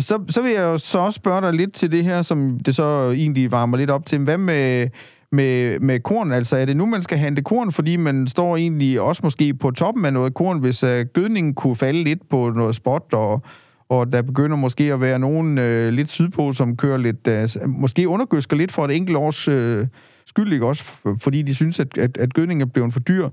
så, 0.07 0.23
så 0.29 0.41
vil 0.41 0.51
jeg 0.51 0.63
jo 0.63 0.77
så 0.77 1.11
spørge 1.11 1.41
dig 1.41 1.53
lidt 1.53 1.73
til 1.73 1.91
det 1.91 2.03
her, 2.03 2.21
som 2.21 2.59
det 2.65 2.75
så 2.75 3.11
egentlig 3.11 3.51
varmer 3.51 3.77
lidt 3.77 3.89
op 3.89 4.05
til. 4.05 4.23
Hvad 4.23 4.37
med, 4.37 4.87
med, 5.33 5.79
med 5.79 5.99
korn? 5.99 6.31
Altså, 6.31 6.57
er 6.57 6.65
det 6.65 6.77
nu, 6.77 6.85
man 6.85 7.01
skal 7.01 7.17
hente 7.17 7.41
korn, 7.41 7.71
fordi 7.71 7.95
man 7.95 8.27
står 8.27 8.57
egentlig 8.57 9.01
også 9.01 9.21
måske 9.23 9.53
på 9.53 9.71
toppen 9.71 10.05
af 10.05 10.13
noget 10.13 10.33
korn, 10.33 10.59
hvis 10.59 10.83
uh, 10.83 10.89
gødningen 11.13 11.53
kunne 11.53 11.75
falde 11.75 12.03
lidt 12.03 12.29
på 12.29 12.49
noget 12.49 12.75
spot, 12.75 13.13
og, 13.13 13.41
og 13.89 14.13
der 14.13 14.21
begynder 14.21 14.57
måske 14.57 14.93
at 14.93 15.01
være 15.01 15.19
nogen 15.19 15.57
uh, 15.57 15.87
lidt 15.87 16.09
sydpå, 16.09 16.51
som 16.51 16.77
kører 16.77 16.97
lidt, 16.97 17.27
uh, 17.63 17.69
måske 17.69 18.07
undergøsker 18.07 18.57
lidt 18.57 18.71
for 18.71 18.85
et 18.85 18.95
enkelt 18.95 19.17
års 19.17 19.47
uh, 19.47 19.87
skyld, 20.25 20.53
ikke 20.53 20.65
også? 20.65 20.83
Fordi 21.21 21.41
de 21.41 21.55
synes, 21.55 21.79
at, 21.79 21.97
at, 21.97 22.17
at 22.17 22.33
gødningen 22.33 22.61
er 22.61 22.71
blevet 22.71 22.93
for 22.93 22.99
dyr. 22.99 23.29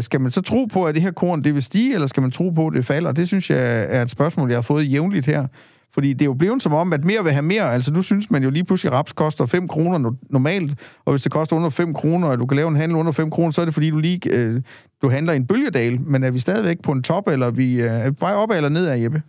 Skal 0.00 0.20
man 0.20 0.30
så 0.30 0.42
tro 0.42 0.64
på, 0.64 0.84
at 0.84 0.94
det 0.94 1.02
her 1.02 1.10
korn 1.10 1.44
det 1.44 1.54
vil 1.54 1.62
stige, 1.62 1.94
eller 1.94 2.06
skal 2.06 2.20
man 2.20 2.30
tro 2.30 2.50
på, 2.50 2.66
at 2.66 2.74
det 2.74 2.86
falder? 2.86 3.12
Det 3.12 3.28
synes 3.28 3.50
jeg 3.50 3.86
er 3.88 4.02
et 4.02 4.10
spørgsmål, 4.10 4.48
jeg 4.48 4.56
har 4.56 4.62
fået 4.62 4.92
jævnligt 4.92 5.26
her 5.26 5.46
fordi 5.98 6.10
det 6.16 6.24
er 6.24 6.32
jo 6.32 6.40
blevet 6.42 6.60
som 6.66 6.74
om, 6.82 6.88
at 6.96 7.02
mere 7.10 7.22
vil 7.26 7.36
have 7.38 7.48
mere. 7.54 7.66
Altså, 7.76 7.90
nu 7.96 8.02
synes 8.10 8.26
man 8.34 8.42
jo 8.46 8.50
lige 8.56 8.66
pludselig, 8.68 8.88
at 8.90 8.96
raps 8.98 9.12
koster 9.22 9.44
5 9.46 9.68
kroner 9.74 9.98
normalt, 10.36 10.70
og 11.04 11.10
hvis 11.12 11.22
det 11.24 11.32
koster 11.38 11.54
under 11.58 11.70
5 11.70 11.94
kroner, 12.00 12.26
og 12.32 12.36
du 12.42 12.46
kan 12.46 12.58
lave 12.60 12.70
en 12.72 12.80
handel 12.82 12.96
under 13.02 13.12
5 13.12 13.30
kroner, 13.34 13.52
så 13.52 13.60
er 13.62 13.66
det 13.68 13.76
fordi, 13.78 13.88
du 13.94 14.00
lige 14.08 14.20
øh, 14.36 14.54
du 15.02 15.06
handler 15.16 15.32
i 15.32 15.40
en 15.42 15.48
bølgedal. 15.50 15.94
Men 16.12 16.20
er 16.26 16.32
vi 16.36 16.40
stadigvæk 16.46 16.78
på 16.86 16.92
en 16.96 17.02
top, 17.10 17.24
eller 17.34 17.48
vi, 17.60 17.68
øh, 17.86 18.04
er 18.04 18.08
vi 18.12 18.16
bare 18.26 18.40
op 18.42 18.50
eller 18.50 18.72
ned 18.78 18.86
af, 18.92 18.96
Jeppe? 19.02 19.20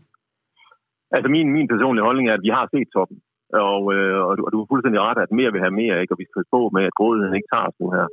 Altså, 1.15 1.27
min, 1.35 1.47
min 1.57 1.67
personlige 1.73 2.07
holdning 2.07 2.25
er, 2.27 2.35
at 2.39 2.45
vi 2.47 2.51
har 2.57 2.65
set 2.73 2.89
toppen. 2.95 3.17
og, 3.71 3.83
øh, 3.95 4.19
og, 4.27 4.33
du, 4.37 4.41
og 4.47 4.51
du 4.53 4.57
er 4.61 4.67
fuldstændig 4.71 5.01
ret, 5.07 5.19
at 5.25 5.31
mere 5.39 5.51
vil 5.53 5.65
have 5.65 5.79
mere, 5.81 5.95
ikke? 6.01 6.13
og 6.13 6.19
vi 6.21 6.27
skal 6.29 6.53
på 6.55 6.61
med, 6.75 6.83
at 6.89 6.97
grådigheden 6.99 7.37
ikke 7.37 7.51
tager 7.53 7.69
os 7.69 7.79
nu 7.81 7.87
her. 7.97 8.07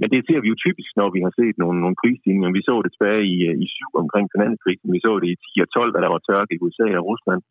Men 0.00 0.08
det 0.14 0.20
ser 0.28 0.40
vi 0.42 0.48
jo 0.52 0.62
typisk, 0.66 0.90
når 1.00 1.08
vi 1.16 1.20
har 1.26 1.32
set 1.40 1.56
nogle, 1.62 1.78
nogle 1.84 2.00
prisstigninger. 2.02 2.56
Vi 2.58 2.62
så 2.68 2.74
det 2.84 2.92
tilbage 2.92 3.24
i, 3.34 3.36
øh, 3.50 3.54
i 3.64 3.66
7 3.66 4.02
omkring 4.02 4.26
finanskrisen. 4.34 4.94
Vi 4.96 5.00
så 5.06 5.12
det 5.22 5.28
i 5.34 5.40
10 5.56 5.64
og 5.64 5.68
12, 5.76 5.92
da 5.94 5.98
der 6.04 6.10
var 6.14 6.22
tørke 6.28 6.52
i 6.54 6.62
USA 6.64 6.88
og 7.00 7.06
Rusland. 7.10 7.42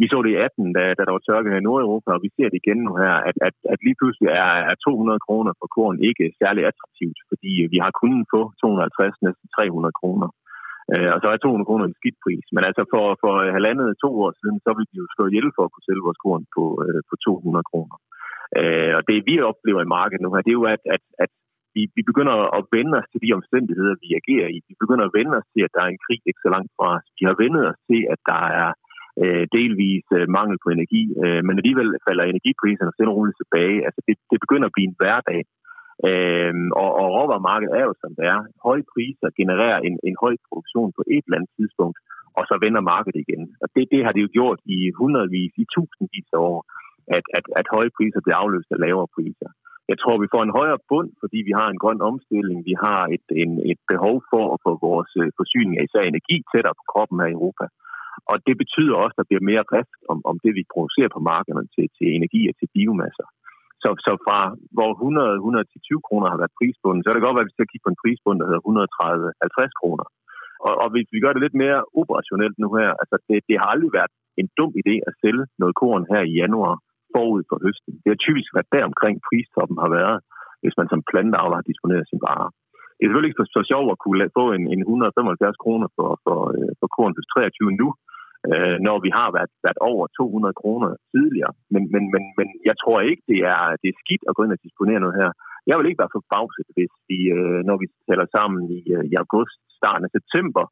Vi 0.00 0.06
så 0.10 0.18
det 0.24 0.30
i 0.34 0.40
18, 0.46 0.72
da, 0.76 0.82
da 0.98 1.02
der 1.06 1.14
var 1.16 1.24
tørke 1.24 1.50
her 1.52 1.60
i 1.60 1.66
Nordeuropa, 1.66 2.10
og 2.16 2.22
vi 2.24 2.30
ser 2.36 2.48
det 2.50 2.60
igen 2.60 2.80
nu 2.86 2.92
her, 3.02 3.14
at, 3.28 3.36
at, 3.48 3.56
at 3.72 3.78
lige 3.86 3.98
pludselig 4.00 4.28
er, 4.44 4.54
er 4.70 4.76
200 4.86 5.26
kroner 5.26 5.52
for 5.60 5.68
korn 5.76 5.96
ikke 6.08 6.24
særlig 6.42 6.62
attraktivt, 6.70 7.18
fordi 7.30 7.52
vi 7.72 7.78
har 7.84 7.92
kunnet 8.00 8.24
få 8.34 8.40
250, 8.62 9.26
næsten 9.26 9.46
300 9.58 9.98
kroner. 10.00 10.28
Øh, 10.92 11.10
og 11.14 11.18
så 11.20 11.26
er 11.30 11.38
200 11.38 11.68
kroner 11.68 11.84
en 11.86 11.98
skidt 12.00 12.18
pris. 12.24 12.46
Men 12.54 12.62
altså 12.68 12.82
for, 12.92 13.04
for 13.22 13.32
halvandet 13.56 14.00
to 14.04 14.10
år 14.24 14.30
siden, 14.40 14.58
så 14.64 14.70
ville 14.76 14.90
de 14.92 15.00
jo 15.02 15.06
slå 15.14 15.24
ihjel 15.28 15.48
for 15.56 15.62
at 15.64 15.72
kunne 15.72 15.88
sælge 15.88 16.06
vores 16.06 16.22
korn 16.24 16.44
på, 16.56 16.64
øh, 16.84 17.00
på 17.08 17.14
200 17.24 17.70
kroner. 17.70 17.96
Øh, 18.60 18.92
og 18.98 19.02
det 19.08 19.18
vi 19.28 19.34
oplever 19.50 19.80
i 19.82 19.92
markedet 19.96 20.22
nu 20.22 20.28
her, 20.32 20.44
det 20.44 20.52
er 20.52 20.60
jo, 20.62 20.68
at, 20.76 20.82
at, 20.94 21.04
at 21.24 21.30
vi, 21.74 21.82
vi 21.96 22.02
begynder 22.10 22.36
at 22.58 22.62
vende 22.76 22.94
os 23.00 23.08
til 23.12 23.20
de 23.24 23.36
omstændigheder, 23.38 23.94
vi 24.04 24.08
agerer 24.20 24.48
i. 24.56 24.58
Vi 24.70 24.74
begynder 24.82 25.04
at 25.06 25.16
vende 25.18 25.34
os 25.40 25.48
til, 25.52 25.62
at 25.66 25.74
der 25.74 25.82
er 25.84 25.90
en 25.92 26.04
krig 26.06 26.20
ikke 26.28 26.44
så 26.44 26.50
langt 26.54 26.70
fra 26.76 26.86
os. 26.96 27.06
Vi 27.18 27.24
har 27.28 27.36
vendet 27.42 27.62
os 27.70 27.80
til, 27.88 28.00
at 28.14 28.20
der 28.30 28.42
er 28.62 28.70
øh, 29.22 29.44
delvis 29.58 30.06
øh, 30.18 30.26
mangel 30.36 30.56
på 30.64 30.68
energi, 30.76 31.02
øh, 31.22 31.40
men 31.46 31.54
alligevel 31.60 31.88
falder 32.06 32.24
energipriserne 32.24 32.92
stille 32.92 33.12
og 33.12 33.16
roligt 33.18 33.40
tilbage. 33.42 33.78
Altså 33.86 34.00
det, 34.06 34.14
det 34.32 34.38
begynder 34.44 34.66
at 34.68 34.74
blive 34.76 34.88
en 34.90 34.98
hverdag. 35.00 35.40
Øh, 36.08 36.54
og, 36.82 36.90
og 37.00 37.06
råvarermarkedet 37.16 37.74
er 37.80 37.84
jo 37.88 37.94
som 38.02 38.12
det 38.18 38.26
er. 38.34 38.40
Høje 38.66 38.84
priser 38.92 39.28
genererer 39.40 39.78
en, 39.88 39.94
en 40.08 40.16
høj 40.22 40.34
produktion 40.48 40.90
på 40.96 41.02
et 41.14 41.24
eller 41.24 41.38
andet 41.38 41.52
tidspunkt, 41.58 41.98
og 42.38 42.44
så 42.48 42.54
vender 42.64 42.90
markedet 42.94 43.20
igen. 43.24 43.42
Og 43.62 43.68
det, 43.74 43.84
det 43.92 44.00
har 44.04 44.12
det 44.12 44.22
jo 44.24 44.30
gjort 44.38 44.60
i 44.76 44.78
hundredvis, 45.00 45.52
i 45.62 45.64
tusindvis 45.74 46.28
af 46.36 46.40
år, 46.52 46.60
at, 47.16 47.24
at, 47.36 47.44
at 47.60 47.66
høje 47.74 47.90
priser 47.96 48.20
bliver 48.24 48.38
afløst 48.42 48.70
af 48.74 48.82
lavere 48.84 49.12
priser. 49.16 49.50
Jeg 49.90 49.98
tror, 49.98 50.16
vi 50.24 50.32
får 50.34 50.42
en 50.44 50.56
højere 50.58 50.80
bund, 50.90 51.10
fordi 51.22 51.38
vi 51.48 51.52
har 51.60 51.68
en 51.70 51.82
grøn 51.82 52.00
omstilling. 52.10 52.58
Vi 52.70 52.74
har 52.84 53.00
et, 53.16 53.26
en, 53.42 53.52
et 53.72 53.80
behov 53.92 54.16
for 54.32 54.44
at 54.54 54.58
få 54.66 54.72
vores 54.88 55.12
øh, 55.22 55.28
forsyning 55.40 55.74
af 55.78 55.86
især 55.86 56.04
energi 56.06 56.36
tættere 56.52 56.78
på 56.78 56.84
kroppen 56.92 57.20
her 57.20 57.30
i 57.30 57.36
Europa. 57.38 57.64
Og 58.30 58.36
det 58.46 58.54
betyder 58.62 58.94
også, 59.02 59.14
at 59.14 59.20
der 59.20 59.28
bliver 59.30 59.48
mere 59.50 59.64
rift 59.74 60.00
om, 60.12 60.18
om 60.30 60.36
det, 60.44 60.52
vi 60.58 60.72
producerer 60.74 61.10
på 61.12 61.20
markederne 61.32 61.68
til, 61.74 61.86
til 61.96 62.08
energi 62.18 62.40
og 62.50 62.54
til 62.56 62.68
biomasser. 62.74 63.28
Så, 63.82 63.88
så 64.06 64.12
fra 64.24 64.38
hvor 64.76 64.90
100 64.92 65.34
120 65.34 66.06
kroner 66.08 66.28
har 66.32 66.38
været 66.40 66.56
prisbunden, 66.58 67.02
så 67.02 67.08
er 67.08 67.16
det 67.16 67.26
godt, 67.26 67.38
at 67.40 67.48
vi 67.48 67.54
skal 67.54 67.70
kigge 67.70 67.86
på 67.86 67.92
en 67.92 68.02
prisbund, 68.02 68.36
der 68.38 68.48
hedder 68.48 68.62
130-50 68.66 69.80
kroner. 69.80 70.06
Og, 70.66 70.74
og 70.82 70.88
hvis 70.92 71.08
vi 71.14 71.18
gør 71.24 71.32
det 71.32 71.44
lidt 71.44 71.56
mere 71.64 71.78
operationelt 72.00 72.56
nu 72.62 72.68
her, 72.78 72.90
altså 73.02 73.16
det, 73.28 73.38
det 73.48 73.56
har 73.60 73.68
aldrig 73.74 73.92
været 73.98 74.12
en 74.40 74.48
dum 74.58 74.72
idé 74.82 74.94
at 75.08 75.16
sælge 75.22 75.44
noget 75.62 75.74
korn 75.82 76.04
her 76.12 76.22
i 76.26 76.36
januar 76.42 76.74
forud 77.14 77.42
for 77.50 77.58
høsten. 77.64 77.94
Det 78.02 78.10
har 78.12 78.20
typisk 78.26 78.48
været 78.56 78.72
der 78.74 78.84
omkring 78.90 79.16
pristoppen 79.28 79.78
har 79.84 79.90
været, 80.00 80.18
hvis 80.62 80.78
man 80.80 80.88
som 80.92 81.00
planteavler 81.10 81.56
har 81.60 81.70
disponeret 81.70 82.10
sin 82.10 82.24
varer. 82.28 82.50
Det 82.94 83.02
er 83.02 83.08
selvfølgelig 83.08 83.30
ikke 83.30 83.42
så, 83.42 83.46
så 83.56 83.62
sjovt 83.72 83.90
at 83.94 84.02
kunne 84.04 84.36
få 84.38 84.44
en, 84.56 84.64
en 84.74 84.80
175 84.80 85.62
kroner 85.64 85.88
for, 85.96 86.10
for, 86.24 86.38
øh, 86.56 86.70
for 86.80 86.88
korn 86.96 87.12
til 87.14 87.24
23 87.32 87.80
nu, 87.80 87.88
øh, 88.50 88.76
når 88.86 88.98
vi 89.06 89.10
har 89.18 89.28
været, 89.36 89.52
været 89.66 89.80
over 89.90 90.04
200 90.06 90.60
kroner 90.60 90.90
tidligere. 91.14 91.52
Men, 91.74 91.82
men, 91.94 92.04
men, 92.14 92.22
men 92.38 92.48
jeg 92.68 92.76
tror 92.82 92.98
ikke, 93.10 93.24
det 93.32 93.40
er, 93.54 93.62
det 93.82 93.88
er 93.90 94.00
skidt 94.04 94.24
at 94.28 94.34
gå 94.36 94.40
ind 94.44 94.56
og 94.56 94.64
disponere 94.66 95.00
noget 95.04 95.20
her. 95.22 95.30
Jeg 95.68 95.76
vil 95.76 95.88
ikke 95.88 96.02
være 96.02 96.16
forbavset, 96.18 96.68
hvis 96.76 96.92
vi, 97.10 97.18
øh, 97.38 97.60
når 97.68 97.76
vi 97.82 97.86
taler 98.08 98.26
sammen 98.36 98.60
i, 98.78 98.80
øh, 98.96 99.04
i 99.10 99.14
august, 99.22 99.58
starten 99.80 100.04
af 100.08 100.12
september, 100.18 100.64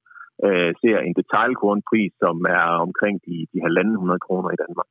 øh, 0.47 0.71
ser 0.83 0.99
en 1.09 1.15
detaljkornpris, 1.21 2.13
som 2.25 2.37
er 2.59 2.67
omkring 2.87 3.17
de, 3.27 3.37
de 3.53 3.59
1.500 3.67 4.25
kroner 4.27 4.51
i 4.53 4.61
Danmark. 4.65 4.91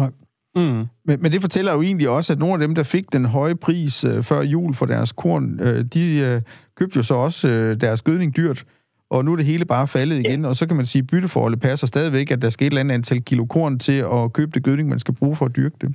Nej. 0.00 0.12
Mm. 0.56 0.84
Men, 1.04 1.22
men 1.22 1.32
det 1.32 1.40
fortæller 1.40 1.72
jo 1.72 1.82
egentlig 1.82 2.08
også, 2.08 2.32
at 2.32 2.38
nogle 2.38 2.54
af 2.54 2.60
dem, 2.60 2.74
der 2.74 2.82
fik 2.82 3.12
den 3.12 3.24
høje 3.24 3.56
pris 3.56 4.04
øh, 4.04 4.22
før 4.22 4.40
jul 4.42 4.74
for 4.74 4.86
deres 4.86 5.12
korn, 5.12 5.60
øh, 5.60 5.84
de 5.94 6.04
øh, 6.26 6.42
købte 6.78 6.96
jo 6.96 7.02
så 7.02 7.14
også 7.14 7.48
øh, 7.48 7.80
deres 7.80 8.02
gødning 8.02 8.36
dyrt 8.36 8.64
og 9.10 9.24
nu 9.24 9.32
er 9.32 9.36
det 9.36 9.44
hele 9.44 9.64
bare 9.64 9.88
faldet 9.88 10.18
igen, 10.18 10.44
og 10.44 10.56
så 10.56 10.66
kan 10.66 10.76
man 10.76 10.86
sige, 10.86 11.02
at 11.02 11.06
bytteforholdet 11.06 11.60
passer 11.60 11.86
stadigvæk, 11.86 12.30
at 12.30 12.42
der 12.42 12.48
skal 12.48 12.66
et 12.66 12.70
eller 12.70 12.80
andet 12.80 12.94
antal 12.94 13.22
kilo 13.22 13.44
korn 13.44 13.78
til 13.78 14.04
at 14.12 14.32
købe 14.32 14.50
det 14.54 14.62
gødning, 14.62 14.88
man 14.88 14.98
skal 14.98 15.14
bruge 15.14 15.36
for 15.36 15.46
at 15.46 15.56
dyrke 15.56 15.76
det. 15.80 15.94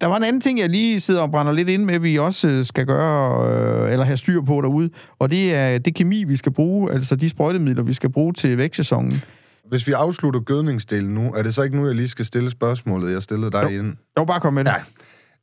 Der 0.00 0.06
var 0.06 0.16
en 0.16 0.24
anden 0.24 0.40
ting, 0.40 0.58
jeg 0.58 0.70
lige 0.70 1.00
sidder 1.00 1.22
og 1.22 1.30
brænder 1.30 1.52
lidt 1.52 1.68
ind 1.68 1.84
med, 1.84 1.98
vi 1.98 2.18
også 2.18 2.64
skal 2.64 2.86
gøre, 2.86 3.50
øh, 3.84 3.92
eller 3.92 4.04
have 4.04 4.16
styr 4.16 4.40
på 4.40 4.60
derude, 4.60 4.90
og 5.18 5.30
det 5.30 5.54
er 5.54 5.78
det 5.78 5.94
kemi, 5.94 6.24
vi 6.24 6.36
skal 6.36 6.52
bruge, 6.52 6.92
altså 6.92 7.16
de 7.16 7.28
sprøjtemidler, 7.28 7.82
vi 7.82 7.92
skal 7.92 8.10
bruge 8.10 8.32
til 8.32 8.58
vækstsæsonen. 8.58 9.22
Hvis 9.68 9.86
vi 9.86 9.92
afslutter 9.92 10.40
gødningsdelen 10.40 11.14
nu, 11.14 11.32
er 11.32 11.42
det 11.42 11.54
så 11.54 11.62
ikke 11.62 11.76
nu, 11.76 11.86
jeg 11.86 11.94
lige 11.94 12.08
skal 12.08 12.24
stille 12.24 12.50
spørgsmålet, 12.50 13.12
jeg 13.12 13.22
stillede 13.22 13.50
dig 13.50 13.62
jo. 13.62 13.68
inden? 13.68 13.98
Jo, 14.18 14.24
bare 14.24 14.40
kom 14.40 14.54
med 14.54 14.64
det. 14.64 14.74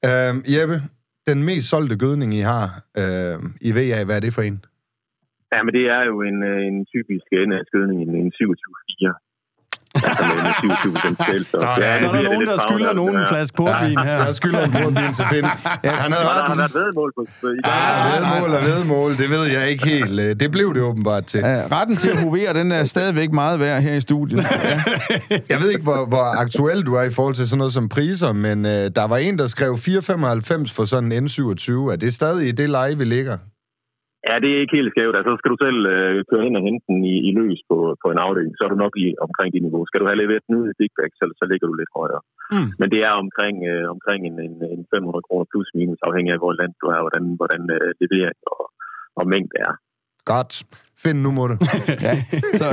Ja. 0.03 0.29
Øh, 0.29 0.53
Jeppe, 0.53 0.83
den 1.27 1.43
mest 1.43 1.69
solgte 1.69 1.97
gødning, 1.97 2.33
I 2.33 2.39
har 2.39 2.83
øh, 2.97 3.37
i 3.61 3.75
VA, 3.75 4.03
hvad 4.03 4.15
er 4.15 4.19
det 4.19 4.33
for 4.33 4.41
en? 4.41 4.61
Ja, 5.53 5.59
men 5.65 5.71
det 5.77 5.85
er 5.97 6.03
jo 6.11 6.15
en, 6.29 6.37
øh, 6.51 6.59
en 6.69 6.77
typisk 6.93 7.27
NS-skydning, 7.47 7.97
en, 8.05 8.11
en 8.23 8.31
27-4. 8.37 9.29
Altså 9.95 10.23
med, 10.27 10.35
med 10.43 10.53
27 10.61 10.93
procent 10.93 11.47
Så, 11.47 11.67
ja, 11.77 11.99
så 11.99 12.07
er 12.07 12.11
der 12.11 12.23
nogen, 12.23 12.47
der 12.47 12.57
skylder 12.69 12.93
nogen 12.93 13.15
en 13.17 13.25
flaske 13.29 13.55
portvin 13.57 13.97
her. 13.97 14.25
Jeg 14.25 14.35
skylder 14.35 14.63
en 14.65 14.71
portvin 14.71 15.13
til 15.13 15.25
Finn. 15.31 15.47
Ja, 15.83 15.91
han 15.91 16.11
har 16.11 16.19
ret. 16.19 16.49
Han 16.49 16.59
har 16.65 16.71
vedmål 16.79 17.13
på 17.15 17.21
i 17.21 17.57
dag. 17.63 17.71
Ja, 17.71 18.15
vedmål 18.15 18.49
og 18.57 18.61
vedmål, 18.61 19.17
det 19.17 19.29
ved 19.29 19.43
jeg 19.43 19.69
ikke 19.69 19.87
helt. 19.87 20.39
Det 20.39 20.51
blev 20.51 20.73
det 20.73 20.81
åbenbart 20.81 21.25
til. 21.25 21.39
Ja, 21.39 21.61
retten 21.71 21.97
til 21.97 22.09
at 22.09 22.21
hovere, 22.25 22.53
den 22.53 22.71
er 22.71 22.83
stadigvæk 22.83 23.31
meget 23.31 23.59
værd 23.59 23.81
her 23.81 23.93
i 23.93 23.99
studiet. 23.99 24.39
Ja. 24.39 24.81
Jeg 25.49 25.61
ved 25.61 25.69
ikke, 25.69 25.83
hvor, 25.83 26.05
hvor 26.07 26.41
aktuel 26.41 26.85
du 26.85 26.93
er 26.93 27.03
i 27.03 27.11
forhold 27.11 27.35
til 27.35 27.47
sådan 27.47 27.57
noget 27.57 27.73
som 27.73 27.89
priser, 27.89 28.31
men 28.31 28.65
uh, 28.65 28.71
der 28.71 29.07
var 29.07 29.17
en, 29.17 29.37
der 29.37 29.47
skrev 29.47 29.73
4,95 29.73 30.75
for 30.75 30.85
sådan 30.85 31.11
en 31.11 31.25
N27. 31.25 31.71
Er 31.71 31.97
det 32.01 32.13
stadig 32.13 32.47
i 32.47 32.51
det 32.51 32.69
leje, 32.69 32.97
vi 32.97 33.03
ligger? 33.03 33.37
Ja, 34.27 34.35
det 34.43 34.49
er 34.49 34.61
ikke 34.61 34.77
helt 34.77 34.91
skævt. 34.93 35.15
Altså, 35.17 35.31
så 35.31 35.37
skal 35.39 35.51
du 35.53 35.59
selv 35.65 35.79
øh, 35.93 36.15
køre 36.29 36.45
hen 36.45 36.59
og 36.59 36.65
hente 36.67 36.85
den 36.89 36.99
i, 37.13 37.15
i 37.29 37.31
løs 37.39 37.61
på, 37.69 37.77
på 38.03 38.07
en 38.13 38.23
afdeling, 38.25 38.53
så 38.55 38.63
er 38.65 38.71
du 38.71 38.79
nok 38.85 38.95
i 39.05 39.07
omkring 39.27 39.49
det 39.51 39.61
niveau. 39.63 39.81
Skal 39.85 39.99
du 40.01 40.07
have 40.09 40.21
leveret 40.21 40.43
den 40.47 40.59
ud 40.61 40.67
i 40.85 40.87
bag, 40.97 41.11
så, 41.19 41.23
så 41.39 41.43
ligger 41.51 41.67
du 41.67 41.75
lidt 41.77 41.93
højere. 41.99 42.21
Mm. 42.53 42.69
Men 42.79 42.87
det 42.93 43.01
er 43.09 43.13
omkring, 43.23 43.55
øh, 43.71 43.85
omkring 43.95 44.21
en, 44.29 44.37
en, 44.47 44.55
en 44.73 44.81
500 44.93 45.27
kroner 45.27 45.45
plus 45.51 45.69
minus, 45.77 45.99
afhængig 46.07 46.31
af, 46.33 46.39
hvor 46.43 46.53
land 46.61 46.73
du 46.81 46.85
er, 46.95 46.99
hvordan, 47.05 47.23
hvordan 47.39 47.61
øh, 47.77 47.89
levering 48.01 48.39
og, 48.53 48.61
og 49.19 49.23
mængde 49.33 49.57
er. 49.67 49.73
Godt. 50.33 50.53
Find 51.03 51.17
nu 51.25 51.31
må 51.31 51.43
du. 51.47 51.55
ja, 52.07 52.15
så, 52.61 52.67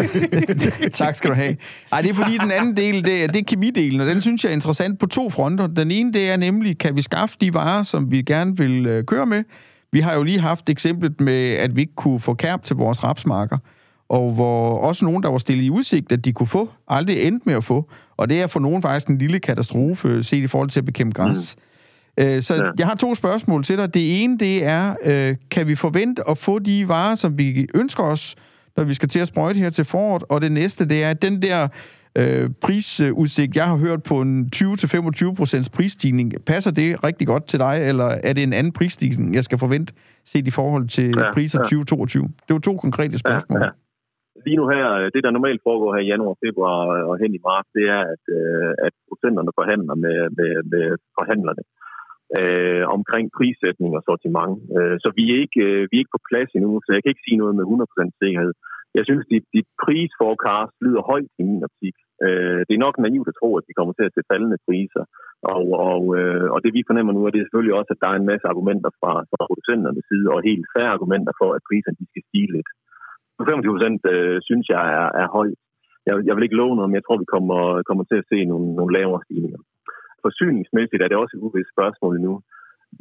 tak 1.03 1.15
skal 1.15 1.31
du 1.31 1.35
have. 1.35 1.57
Ej, 1.93 2.01
det 2.03 2.11
er 2.11 2.15
fordi 2.23 2.39
den 2.39 2.51
anden 2.59 2.77
del, 2.77 3.05
det, 3.05 3.25
er, 3.25 3.27
det 3.27 3.41
er 3.41 3.47
kemidelen, 3.53 4.01
og 4.01 4.07
den 4.07 4.21
synes 4.21 4.45
jeg 4.45 4.51
er 4.51 4.55
interessant 4.55 5.01
på 5.01 5.07
to 5.07 5.31
fronter. 5.31 5.67
Den 5.67 5.91
ene, 5.91 6.13
det 6.13 6.31
er 6.31 6.37
nemlig, 6.37 6.79
kan 6.79 6.97
vi 6.97 7.03
skaffe 7.03 7.37
de 7.41 7.55
varer, 7.55 7.83
som 7.83 8.11
vi 8.11 8.23
gerne 8.23 8.57
vil 8.57 8.87
øh, 8.87 9.05
køre 9.05 9.27
med, 9.27 9.45
vi 9.93 10.01
har 10.01 10.15
jo 10.15 10.23
lige 10.23 10.41
haft 10.41 10.71
eksemplet 10.71 11.21
med, 11.21 11.51
at 11.51 11.77
vi 11.77 11.81
ikke 11.81 11.95
kunne 11.95 12.21
få 12.21 12.35
kærp 12.35 12.65
til 12.65 12.77
vores 12.77 13.05
rapsmarker, 13.05 13.59
og 14.09 14.33
hvor 14.33 14.79
også 14.79 15.05
nogen, 15.05 15.23
der 15.23 15.29
var 15.29 15.39
stillet 15.39 15.65
i 15.65 15.71
udsigt, 15.71 16.13
at 16.13 16.25
de 16.25 16.33
kunne 16.33 16.47
få, 16.47 16.71
aldrig 16.89 17.23
endte 17.23 17.43
med 17.47 17.55
at 17.55 17.65
få. 17.65 17.91
Og 18.17 18.29
det 18.29 18.43
er 18.43 18.47
for 18.47 18.61
nogen 18.61 18.83
faktisk 18.83 19.09
en 19.09 19.19
lille 19.19 19.41
katastrofe, 19.41 20.23
set 20.23 20.43
i 20.43 20.47
forhold 20.47 20.71
til 20.71 20.81
at 20.81 20.85
bekæmpe 20.85 21.15
græs. 21.15 21.57
Mm. 22.19 22.25
Øh, 22.25 22.43
så 22.43 22.55
ja. 22.55 22.63
jeg 22.79 22.87
har 22.87 22.95
to 22.95 23.15
spørgsmål 23.15 23.65
til 23.65 23.79
dig. 23.79 23.95
Det 23.95 24.23
ene, 24.23 24.39
det 24.39 24.65
er, 24.65 24.95
øh, 25.05 25.37
kan 25.51 25.69
vi 25.69 25.75
forvente 25.75 26.29
at 26.29 26.39
få 26.39 26.59
de 26.59 26.89
varer, 26.89 27.15
som 27.15 27.39
vi 27.39 27.67
ønsker 27.75 28.03
os, 28.03 28.35
når 28.77 28.85
vi 28.85 28.95
skal 28.95 29.09
til 29.09 29.19
at 29.19 29.29
sprøjte 29.29 29.61
her 29.61 29.71
til 29.71 29.85
foråret? 29.85 30.25
Og 30.29 30.41
det 30.41 30.53
næste, 30.53 30.89
det 30.89 31.05
er, 31.05 31.11
at 31.11 31.23
den 31.23 31.43
der 31.43 31.69
øh, 32.21 32.47
prisudsigt, 32.67 33.57
jeg 33.57 33.67
har 33.73 33.79
hørt 33.87 34.03
på 34.11 34.17
en 34.27 34.35
20-25% 34.57 35.77
prisstigning. 35.77 36.29
Passer 36.53 36.73
det 36.81 36.89
rigtig 37.09 37.27
godt 37.33 37.45
til 37.51 37.59
dig, 37.67 37.77
eller 37.91 38.09
er 38.29 38.33
det 38.37 38.43
en 38.43 38.53
anden 38.53 38.73
prisstigning, 38.79 39.35
jeg 39.39 39.45
skal 39.45 39.59
forvente, 39.59 39.91
set 40.33 40.47
i 40.47 40.55
forhold 40.59 40.87
til 40.97 41.09
ja, 41.19 41.33
priser 41.35 41.59
ja. 41.59 41.65
2022? 41.65 42.23
Det 42.47 42.53
var 42.57 42.63
to 42.69 42.75
konkrete 42.87 43.19
spørgsmål. 43.25 43.61
Ja, 43.61 43.67
ja. 43.67 43.73
Lige 44.47 44.59
nu 44.61 44.65
her, 44.75 44.87
det 45.15 45.23
der 45.25 45.31
normalt 45.39 45.61
foregår 45.69 45.91
her 45.95 46.03
i 46.07 46.11
januar, 46.13 46.35
februar 46.47 46.79
og 47.11 47.15
hen 47.23 47.33
i 47.39 47.41
marts, 47.49 47.69
det 47.77 47.85
er, 47.97 48.03
at, 48.15 48.25
øh, 48.39 48.71
at 48.87 48.95
procenterne 49.09 49.53
forhandler 49.61 49.95
med, 50.05 50.19
med, 50.39 50.53
med 50.73 50.85
forhandlerne 51.19 51.63
øh, 52.39 52.85
omkring 52.97 53.27
prissætning 53.37 53.93
og 53.99 54.03
sortiment. 54.09 54.55
Øh, 54.77 54.97
så 55.03 55.09
vi 55.19 55.25
er, 55.33 55.39
ikke, 55.45 55.63
øh, 55.71 55.83
vi 55.89 55.95
er 55.95 56.03
ikke 56.03 56.17
på 56.17 56.27
plads 56.31 56.51
endnu, 56.57 56.73
så 56.85 56.91
jeg 56.93 57.01
kan 57.03 57.13
ikke 57.13 57.27
sige 57.27 57.41
noget 57.43 57.55
med 57.59 57.65
100% 57.65 58.23
sikkerhed. 58.23 58.53
Jeg 58.99 59.05
synes, 59.09 59.25
dit, 59.33 59.47
dit 59.57 59.69
prisforecast 59.83 60.75
lyder 60.85 61.03
højt 61.11 61.31
i 61.41 61.43
min 61.49 61.67
optik. 61.69 61.97
Øh, 62.25 62.61
det 62.67 62.75
er 62.75 62.85
nok 62.87 62.97
naivt 62.99 63.29
at 63.31 63.39
tro, 63.41 63.49
at 63.59 63.65
vi 63.69 63.77
kommer 63.79 63.93
til 63.95 64.09
at 64.09 64.15
se 64.15 64.29
faldende 64.31 64.59
priser. 64.67 65.05
Og, 65.55 65.65
og, 65.91 66.03
øh, 66.19 66.47
og 66.55 66.59
det 66.65 66.73
vi 66.77 66.89
fornemmer 66.89 67.13
nu, 67.13 67.23
er 67.25 67.33
det 67.33 67.43
selvfølgelig 67.43 67.77
også, 67.79 67.91
at 67.93 68.03
der 68.03 68.09
er 68.11 68.19
en 68.19 68.31
masse 68.33 68.47
argumenter 68.53 68.91
fra, 69.01 69.13
fra 69.31 69.39
producenternes 69.49 70.07
side, 70.11 70.27
og 70.35 70.47
helt 70.51 70.67
færre 70.75 70.95
argumenter 70.97 71.33
for, 71.41 71.49
at 71.57 71.67
priserne 71.69 71.99
de 72.01 72.11
skal 72.11 72.27
stige 72.29 72.53
lidt. 72.57 72.71
25 73.39 73.75
procent 73.75 74.03
øh, 74.15 74.39
synes 74.49 74.67
jeg 74.75 74.85
er, 74.99 75.09
er 75.23 75.29
højt. 75.39 75.61
Jeg, 76.09 76.15
jeg 76.27 76.35
vil 76.35 76.47
ikke 76.47 76.61
love 76.63 76.75
noget, 76.77 76.89
men 76.91 76.99
jeg 76.99 77.07
tror, 77.07 77.23
vi 77.25 77.33
kommer, 77.35 77.61
kommer 77.89 78.05
til 78.07 78.19
at 78.23 78.29
se 78.33 78.39
nogle, 78.51 78.69
nogle 78.79 78.95
lavere 78.99 79.25
stigninger. 79.27 79.61
Forsyningsmæssigt 80.27 81.03
er 81.03 81.09
det 81.09 81.17
også 81.23 81.35
et 81.37 81.45
uvist 81.47 81.71
spørgsmål 81.75 82.15
nu. 82.27 82.33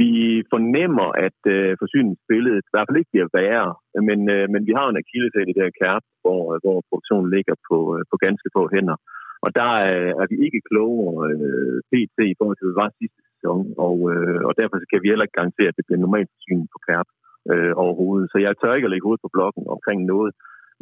Vi 0.01 0.12
fornemmer, 0.53 1.10
at 1.27 1.39
øh, 1.55 1.71
forsyningsbilledet 1.81 2.63
i 2.65 2.71
hvert 2.73 2.88
fald 2.88 3.01
ikke 3.01 3.13
bliver 3.13 3.29
værre, 3.39 3.71
men, 4.08 4.19
øh, 4.36 4.45
men 4.53 4.62
vi 4.67 4.73
har 4.77 4.88
en 4.88 5.01
akilleshæl 5.03 5.49
i 5.49 5.55
det 5.55 5.65
her 5.65 5.79
kærp, 5.81 6.03
hvor, 6.23 6.41
øh, 6.51 6.58
hvor 6.63 6.77
produktionen 6.89 7.29
ligger 7.36 7.55
på, 7.69 7.77
øh, 7.95 8.01
på 8.12 8.15
ganske 8.25 8.49
få 8.55 8.63
hænder. 8.75 8.97
Og 9.45 9.49
der 9.60 9.71
er, 9.91 10.05
er 10.21 10.27
vi 10.31 10.38
ikke 10.45 10.65
klogere 10.69 11.19
øh, 11.34 11.77
pt. 11.89 12.17
i 12.31 12.38
forhold 12.38 12.58
til, 12.58 12.67
hvad 12.67 12.79
var 12.81 12.89
sidste 12.99 13.21
sæson, 13.29 13.62
og, 13.88 13.97
øh, 14.12 14.39
og 14.47 14.53
derfor 14.60 14.75
så 14.77 14.88
kan 14.89 15.01
vi 15.01 15.10
heller 15.12 15.25
ikke 15.27 15.39
garantere, 15.39 15.71
at 15.71 15.77
det 15.77 15.88
bliver 15.88 16.05
normalt 16.05 16.29
forsyning 16.36 16.67
på 16.73 16.79
kærp 16.88 17.08
øh, 17.51 17.73
overhovedet. 17.84 18.27
Så 18.29 18.38
jeg 18.45 18.53
tør 18.55 18.75
ikke 18.75 18.89
at 18.89 18.93
lægge 18.93 19.08
hovedet 19.08 19.25
på 19.25 19.34
blokken 19.36 19.63
omkring 19.75 19.99
noget. 20.13 20.31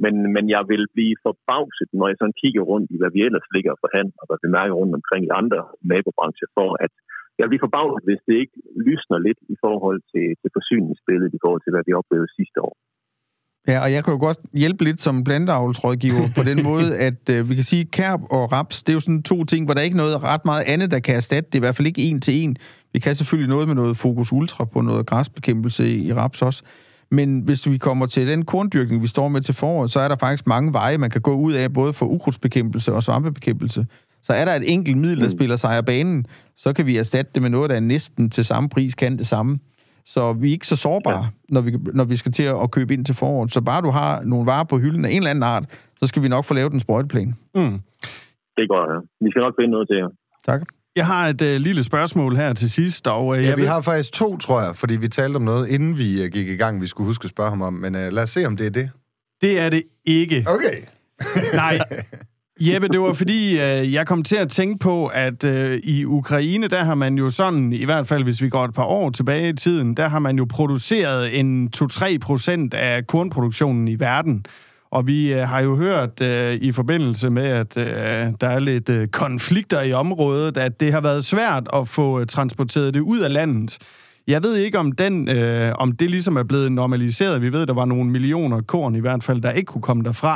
Men, 0.03 0.15
men 0.35 0.45
jeg 0.55 0.63
vil 0.71 0.83
blive 0.95 1.15
forbavset, 1.25 1.89
når 1.93 2.07
jeg 2.07 2.17
sådan 2.19 2.39
kigger 2.43 2.63
rundt 2.71 2.87
i, 2.93 2.97
hvad 2.99 3.11
vi 3.15 3.21
ellers 3.27 3.47
ligger 3.55 3.73
for 3.81 3.89
hand, 3.97 4.09
og 4.19 4.25
hvad 4.27 4.39
vi 4.43 4.49
mærker 4.57 4.75
rundt 4.79 4.97
omkring 4.99 5.23
i 5.25 5.35
andre 5.41 5.61
nabobrancher, 5.91 6.49
for 6.57 6.69
at 6.85 6.93
jeg 7.37 7.43
vil 7.43 7.51
blive 7.51 7.65
forbavset, 7.67 8.03
hvis 8.07 8.21
det 8.27 8.35
ikke 8.43 8.57
lysner 8.87 9.19
lidt 9.27 9.39
i 9.53 9.55
forhold 9.65 9.99
til, 10.11 10.25
til 10.41 10.49
forsyningsbilledet, 10.57 11.31
i 11.37 11.41
forhold 11.43 11.61
til, 11.63 11.73
hvad 11.73 11.83
vi 11.87 11.93
oplevede 12.01 12.29
sidste 12.39 12.59
år. 12.67 12.75
Ja, 13.67 13.77
og 13.83 13.89
jeg 13.95 14.03
kan 14.03 14.13
jo 14.13 14.19
godt 14.19 14.39
hjælpe 14.53 14.83
lidt 14.83 15.01
som 15.01 15.23
planteavlsrådgiver 15.23 16.25
på 16.37 16.43
den 16.49 16.63
måde, 16.63 16.97
at 17.07 17.29
øh, 17.29 17.49
vi 17.49 17.55
kan 17.55 17.63
sige, 17.63 17.81
at 17.81 17.91
kærp 17.91 18.21
og 18.29 18.51
raps, 18.51 18.83
det 18.83 18.89
er 18.89 18.93
jo 18.93 18.99
sådan 18.99 19.23
to 19.23 19.37
ting, 19.43 19.65
hvor 19.65 19.73
der 19.73 19.81
er 19.81 19.85
ikke 19.89 19.97
noget 19.97 20.23
ret 20.23 20.45
meget 20.45 20.63
andet, 20.67 20.91
der 20.91 20.99
kan 20.99 21.15
erstatte 21.15 21.49
det. 21.49 21.57
I 21.59 21.63
hvert 21.63 21.75
fald 21.75 21.87
ikke 21.87 22.01
en 22.01 22.19
til 22.21 22.33
en. 22.43 22.57
Vi 22.93 22.99
kan 22.99 23.15
selvfølgelig 23.15 23.49
noget 23.49 23.67
med 23.67 23.75
noget 23.75 23.97
fokus 23.97 24.33
ultra 24.33 24.65
på 24.65 24.81
noget 24.81 25.05
græsbekæmpelse 25.05 25.89
i 25.89 26.13
raps 26.13 26.41
også. 26.41 26.63
Men 27.11 27.39
hvis 27.39 27.69
vi 27.69 27.77
kommer 27.77 28.05
til 28.05 28.27
den 28.27 28.45
korndyrkning, 28.45 29.01
vi 29.01 29.07
står 29.07 29.27
med 29.27 29.41
til 29.41 29.55
foråret, 29.55 29.91
så 29.91 29.99
er 29.99 30.07
der 30.07 30.15
faktisk 30.19 30.47
mange 30.47 30.73
veje, 30.73 30.97
man 30.97 31.09
kan 31.09 31.21
gå 31.21 31.35
ud 31.35 31.53
af, 31.53 31.73
både 31.73 31.93
for 31.93 32.05
ukrudtsbekæmpelse 32.05 32.93
og 32.93 33.03
svampebekæmpelse. 33.03 33.85
Så 34.23 34.33
er 34.33 34.45
der 34.45 34.55
et 34.55 34.73
enkelt 34.73 34.97
middel, 34.97 35.19
der 35.19 35.25
mm. 35.25 35.37
spiller 35.37 35.55
sig 35.55 35.77
af 35.77 35.85
banen, 35.85 36.25
så 36.55 36.73
kan 36.73 36.85
vi 36.85 36.97
erstatte 36.97 37.31
det 37.33 37.41
med 37.41 37.49
noget, 37.49 37.69
der 37.69 37.75
er 37.75 37.79
næsten 37.79 38.29
til 38.29 38.45
samme 38.45 38.69
pris, 38.69 38.95
kan 38.95 39.17
det 39.17 39.27
samme. 39.27 39.59
Så 40.05 40.33
vi 40.33 40.47
er 40.47 40.51
ikke 40.51 40.67
så 40.67 40.75
sårbare, 40.75 41.23
ja. 41.23 41.29
når, 41.49 41.61
vi, 41.61 41.77
når 41.93 42.03
vi 42.03 42.15
skal 42.15 42.31
til 42.31 42.43
at 42.43 42.71
købe 42.71 42.93
ind 42.93 43.05
til 43.05 43.15
foråret. 43.15 43.53
Så 43.53 43.61
bare 43.61 43.81
du 43.81 43.89
har 43.89 44.21
nogle 44.21 44.45
varer 44.45 44.63
på 44.63 44.77
hylden 44.77 45.05
af 45.05 45.09
en 45.09 45.17
eller 45.17 45.29
anden 45.29 45.43
art, 45.43 45.91
så 45.99 46.07
skal 46.07 46.21
vi 46.23 46.27
nok 46.27 46.45
få 46.45 46.53
lavet 46.53 46.73
en 46.73 46.79
sprøjteplan. 46.79 47.35
Mm. 47.55 47.79
Det 48.57 48.69
går, 48.69 48.93
ja. 48.93 48.99
Vi 49.21 49.31
skal 49.31 49.39
nok 49.39 49.53
finde 49.59 49.71
noget 49.71 49.87
til 49.87 49.97
jer. 49.97 50.09
Tak. 50.45 50.61
Jeg 50.95 51.05
har 51.05 51.27
et 51.27 51.41
øh, 51.41 51.55
lille 51.61 51.83
spørgsmål 51.83 52.35
her 52.35 52.53
til 52.53 52.71
sidst. 52.71 53.07
Og, 53.07 53.37
øh, 53.37 53.43
ja, 53.43 53.49
jeg 53.49 53.57
vi 53.57 53.61
ved... 53.61 53.69
har 53.69 53.81
faktisk 53.81 54.13
to, 54.13 54.37
tror 54.37 54.61
jeg, 54.61 54.75
fordi 54.75 54.95
vi 54.95 55.07
talte 55.07 55.35
om 55.35 55.41
noget, 55.41 55.67
inden 55.67 55.97
vi 55.97 56.23
øh, 56.23 56.31
gik 56.31 56.47
i 56.47 56.55
gang, 56.55 56.81
vi 56.81 56.87
skulle 56.87 57.07
huske 57.07 57.25
at 57.25 57.29
spørge 57.29 57.49
ham 57.49 57.61
om. 57.61 57.73
Men 57.73 57.95
øh, 57.95 58.11
lad 58.11 58.23
os 58.23 58.29
se, 58.29 58.45
om 58.45 58.57
det 58.57 58.65
er 58.65 58.71
det. 58.71 58.89
Det 59.41 59.59
er 59.59 59.69
det 59.69 59.83
ikke. 60.05 60.45
Okay. 60.47 60.77
Nej. 61.53 61.79
Jeppe, 62.59 62.87
det 62.87 62.99
var 63.01 63.13
fordi, 63.13 63.51
øh, 63.51 63.93
jeg 63.93 64.07
kom 64.07 64.23
til 64.23 64.35
at 64.35 64.49
tænke 64.49 64.79
på, 64.79 65.07
at 65.07 65.43
øh, 65.43 65.79
i 65.83 66.05
Ukraine, 66.05 66.67
der 66.67 66.83
har 66.83 66.95
man 66.95 67.17
jo 67.17 67.29
sådan, 67.29 67.73
i 67.73 67.85
hvert 67.85 68.07
fald 68.07 68.23
hvis 68.23 68.41
vi 68.41 68.49
går 68.49 68.65
et 68.65 68.73
par 68.73 68.83
år 68.83 69.09
tilbage 69.09 69.49
i 69.49 69.53
tiden, 69.53 69.97
der 69.97 70.07
har 70.07 70.19
man 70.19 70.37
jo 70.37 70.45
produceret 70.49 71.39
en 71.39 71.69
2-3 71.77 72.17
procent 72.17 72.73
af 72.73 73.07
kornproduktionen 73.07 73.87
i 73.87 73.99
verden. 73.99 74.45
Og 74.91 75.07
vi 75.07 75.33
øh, 75.33 75.47
har 75.47 75.59
jo 75.59 75.75
hørt 75.75 76.21
øh, 76.21 76.53
i 76.53 76.71
forbindelse 76.71 77.29
med, 77.29 77.45
at 77.45 77.77
øh, 77.77 78.27
der 78.41 78.47
er 78.47 78.59
lidt 78.59 78.89
øh, 78.89 79.07
konflikter 79.07 79.81
i 79.81 79.93
området, 79.93 80.57
at 80.57 80.79
det 80.79 80.93
har 80.93 81.01
været 81.01 81.25
svært 81.25 81.67
at 81.73 81.87
få 81.87 82.19
øh, 82.19 82.25
transporteret 82.25 82.93
det 82.93 82.99
ud 82.99 83.19
af 83.19 83.33
landet. 83.33 83.77
Jeg 84.27 84.43
ved 84.43 84.55
ikke, 84.55 84.77
om, 84.83 84.91
den, 84.91 85.15
øh, 85.37 85.69
om 85.83 85.89
det 85.91 86.09
ligesom 86.09 86.35
er 86.35 86.43
blevet 86.51 86.71
normaliseret. 86.71 87.41
Vi 87.41 87.51
ved, 87.55 87.65
der 87.65 87.73
var 87.81 87.85
nogle 87.85 88.09
millioner 88.15 88.61
korn 88.73 88.95
i 88.95 89.03
hvert 89.05 89.23
fald, 89.27 89.41
der 89.41 89.51
ikke 89.51 89.71
kunne 89.71 89.87
komme 89.89 90.03
derfra. 90.03 90.35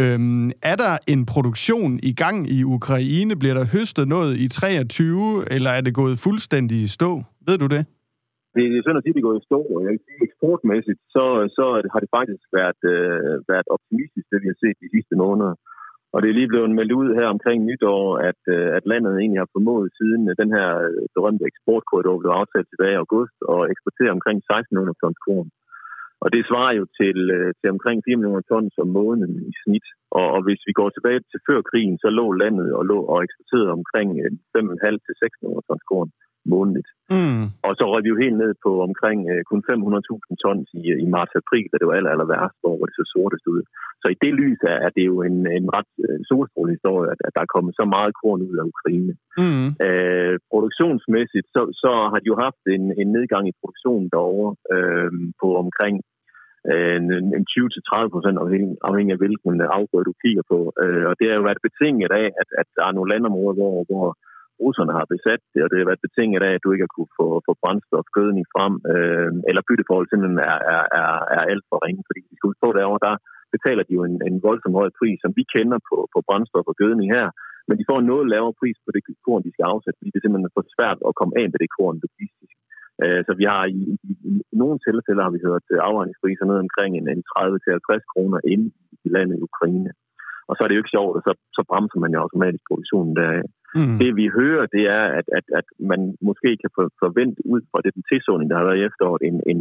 Øhm, 0.00 0.46
er 0.72 0.76
der 0.82 0.92
en 1.12 1.22
produktion 1.32 1.92
i 2.10 2.12
gang 2.22 2.38
i 2.56 2.58
Ukraine? 2.76 3.32
Bliver 3.40 3.56
der 3.60 3.64
høstet 3.76 4.08
noget 4.08 4.32
i 4.44 4.46
23, 4.48 5.52
eller 5.54 5.70
er 5.70 5.82
det 5.86 5.94
gået 5.94 6.14
fuldstændig 6.26 6.78
i 6.86 6.88
stå? 6.98 7.10
Ved 7.48 7.58
du 7.58 7.66
det? 7.74 7.82
Det 8.54 8.62
er 8.66 8.82
sådan 8.84 8.98
at 9.00 9.04
sige, 9.04 9.14
det 9.14 9.22
er 9.22 9.28
gået 9.30 9.42
i 9.42 9.48
stå. 9.50 9.60
Jeg 9.84 9.90
kan 9.94 10.02
sige, 10.06 10.20
eksportmæssigt, 10.28 11.00
så, 11.14 11.24
så 11.56 11.64
har 11.92 12.00
det 12.04 12.10
faktisk 12.18 12.46
været, 12.60 12.80
øh, 12.94 13.34
været 13.52 13.66
optimistisk, 13.76 14.26
det 14.30 14.38
vi 14.42 14.48
har 14.52 14.58
set 14.64 14.76
de 14.84 14.88
sidste 14.94 15.14
måneder. 15.24 15.52
Og 16.14 16.18
det 16.22 16.28
er 16.28 16.38
lige 16.38 16.52
blevet 16.52 16.76
meldt 16.78 16.98
ud 17.00 17.08
her 17.18 17.28
omkring 17.34 17.58
nytår, 17.70 18.02
at, 18.30 18.40
øh, 18.56 18.68
at 18.76 18.84
landet 18.92 19.12
egentlig 19.16 19.40
har 19.44 19.54
formået 19.56 19.88
siden 19.98 20.22
øh, 20.30 20.34
den 20.42 20.50
her 20.56 20.68
øh, 20.86 21.02
berømte 21.16 21.44
eksportkorridor 21.50 22.20
blev 22.20 22.32
aftalt 22.40 22.68
tilbage 22.70 22.94
i 22.96 23.02
august, 23.04 23.36
og 23.52 23.60
eksportere 23.72 24.16
omkring 24.16 24.38
16 24.42 24.70
millioner 24.70 24.96
tons 25.02 25.20
korn. 25.26 25.48
Og 26.24 26.28
det 26.34 26.42
svarer 26.48 26.74
jo 26.80 26.84
til, 27.00 27.18
til 27.60 27.68
omkring 27.74 27.98
4 28.06 28.16
millioner 28.16 28.44
tons 28.50 28.74
om 28.84 28.88
måneden 29.00 29.36
i 29.50 29.52
snit. 29.62 29.86
Og, 30.18 30.26
og 30.34 30.40
hvis 30.46 30.62
vi 30.68 30.72
går 30.80 30.88
tilbage 30.92 31.20
til 31.30 31.40
før 31.48 31.60
krigen, 31.70 31.96
så 32.02 32.08
lå 32.18 32.26
landet 32.42 32.68
og, 32.78 32.82
lå 32.92 32.98
og 33.12 33.18
eksporterede 33.26 33.76
omkring 33.78 34.08
5,5 34.56 35.06
til 35.06 35.14
6 35.22 35.38
millioner 35.40 35.64
tons 35.68 35.84
korn 35.90 36.10
månedligt. 36.52 36.90
Mm. 37.14 37.44
Og 37.66 37.72
så 37.78 37.84
røg 37.92 38.02
vi 38.04 38.12
jo 38.12 38.22
helt 38.24 38.38
ned 38.42 38.52
på 38.64 38.70
omkring 38.88 39.18
uh, 39.32 39.42
kun 39.50 39.60
500.000 39.70 40.42
tons 40.42 40.68
i, 40.80 40.82
i 41.04 41.06
marts-april, 41.14 41.66
da 41.68 41.76
det 41.78 41.86
var 41.88 41.96
aller, 41.96 42.12
aller 42.12 42.28
værst, 42.34 42.56
hvor 42.62 42.76
det 42.86 42.94
så 42.96 43.04
sortest 43.14 43.46
ud. 43.54 43.62
Så 44.02 44.06
i 44.14 44.20
det 44.24 44.32
lys 44.40 44.60
er, 44.72 44.78
er 44.86 44.90
det 44.96 45.04
jo 45.10 45.16
en, 45.28 45.38
en 45.58 45.66
ret 45.76 45.92
uh, 46.06 46.18
solstrålende 46.30 46.76
historie, 46.76 47.08
at, 47.14 47.20
at 47.26 47.32
der 47.34 47.42
er 47.42 47.54
kommet 47.54 47.72
så 47.80 47.84
meget 47.96 48.12
korn 48.22 48.40
ud 48.48 48.56
af 48.60 48.68
Ukraine. 48.72 49.14
Mm. 49.42 49.68
Uh, 49.86 50.34
produktionsmæssigt, 50.52 51.46
så, 51.54 51.60
så 51.82 51.90
har 52.10 52.18
de 52.20 52.30
jo 52.32 52.36
haft 52.46 52.62
en, 52.76 52.84
en 53.00 53.08
nedgang 53.16 53.44
i 53.48 53.58
produktionen 53.60 54.08
derovre 54.14 54.50
uh, 54.74 55.12
på 55.42 55.48
omkring 55.64 55.96
en, 56.96 57.04
en 57.38 57.44
20-30 57.52 58.14
procent 58.14 58.36
afhængig, 58.44 58.76
afhængig 58.88 59.12
af 59.14 59.20
hvilken 59.22 59.60
afgrøde 59.78 60.08
du 60.10 60.14
kigger 60.22 60.44
på. 60.52 60.58
Uh, 60.82 61.04
og 61.10 61.14
det 61.18 61.26
har 61.26 61.36
jo 61.36 61.46
været 61.48 61.66
betinget 61.66 62.10
af, 62.22 62.26
at, 62.42 62.48
at 62.60 62.68
der 62.76 62.84
er 62.86 62.92
nogle 62.94 63.10
landområder, 63.12 63.56
hvor, 63.60 63.74
hvor 63.90 64.06
russerne 64.62 64.92
har 64.98 65.06
besat 65.14 65.42
det, 65.52 65.60
og 65.62 65.68
det 65.68 65.78
har 65.78 65.90
været 65.90 66.06
betinget 66.06 66.42
af, 66.48 66.52
at 66.54 66.62
du 66.64 66.70
ikke 66.72 66.86
har 66.86 66.96
kunne 66.96 67.14
få, 67.20 67.26
få 67.46 67.52
brændstof, 67.62 68.06
gødning 68.18 68.44
frem, 68.54 68.74
øh, 68.92 69.32
eller 69.48 69.66
bytteforhold 69.68 70.08
simpelthen 70.08 70.40
er, 70.52 70.58
er, 70.74 70.82
er, 71.00 71.12
er 71.36 71.42
alt 71.52 71.64
for 71.68 71.78
ringe. 71.84 72.02
Fordi 72.08 72.20
vi 72.30 72.36
skal 72.36 72.58
stå 72.60 72.68
derovre, 72.78 73.04
der 73.08 73.14
betaler 73.54 73.84
de 73.88 73.92
jo 73.98 74.02
en, 74.10 74.16
en 74.28 74.36
voldsom 74.46 74.74
høj 74.80 74.90
pris, 74.98 75.18
som 75.24 75.32
vi 75.38 75.44
kender 75.54 75.78
på, 75.88 75.96
på 76.14 76.18
brændstof 76.26 76.66
og 76.72 76.76
gødning 76.82 77.08
her, 77.16 77.26
men 77.68 77.78
de 77.78 77.88
får 77.88 77.98
en 78.00 78.10
noget 78.12 78.30
lavere 78.32 78.58
pris 78.60 78.78
på 78.84 78.90
det 78.94 79.02
korn, 79.26 79.42
de 79.46 79.54
skal 79.54 79.70
afsætte, 79.72 79.98
fordi 79.98 80.10
det 80.10 80.18
er 80.18 80.24
simpelthen 80.24 80.56
for 80.56 80.64
svært 80.76 80.98
at 81.08 81.16
komme 81.18 81.34
af 81.40 81.46
med 81.52 81.58
det 81.62 81.70
korn 81.78 81.96
logistisk. 82.04 82.56
Øh, 83.02 83.20
så 83.26 83.32
vi 83.40 83.44
har 83.52 83.64
i, 83.78 83.80
i, 84.08 84.12
i, 84.30 84.32
i 84.52 84.54
nogle 84.62 84.78
tilfælde 84.86 85.24
har 85.26 85.32
vi 85.36 85.46
hørt 85.48 85.66
øh, 85.74 85.78
afregningspriser 85.88 86.44
ned 86.46 86.58
omkring 86.66 86.92
en, 86.94 87.06
en 87.14 87.22
30-50 87.38 88.12
kroner 88.12 88.38
inde 88.52 88.66
i 89.06 89.08
landet 89.16 89.36
i 89.38 89.46
Ukraine. 89.48 89.90
Og 90.48 90.52
så 90.54 90.60
er 90.62 90.68
det 90.68 90.76
jo 90.76 90.82
ikke 90.82 90.96
sjovt, 90.96 91.14
og 91.18 91.22
så, 91.26 91.32
så 91.56 91.60
bremser 91.70 91.98
man 92.02 92.12
jo 92.14 92.22
automatisk 92.24 92.64
produktionen 92.70 93.12
deraf. 93.20 93.46
Mm. 93.78 93.96
Det 94.02 94.10
vi 94.20 94.26
hører, 94.38 94.64
det 94.76 94.84
er, 94.98 95.04
at, 95.18 95.26
at, 95.38 95.46
at 95.60 95.66
man 95.90 96.00
måske 96.28 96.50
kan 96.62 96.70
forvente 97.04 97.40
ud 97.52 97.60
fra 97.70 97.80
det, 97.84 97.94
den 97.96 98.04
tilsåning, 98.12 98.46
der 98.50 98.56
har 98.58 98.66
været 98.68 98.80
i 98.80 98.86
efteråret, 98.88 99.22
en, 99.30 99.38
en 99.52 99.60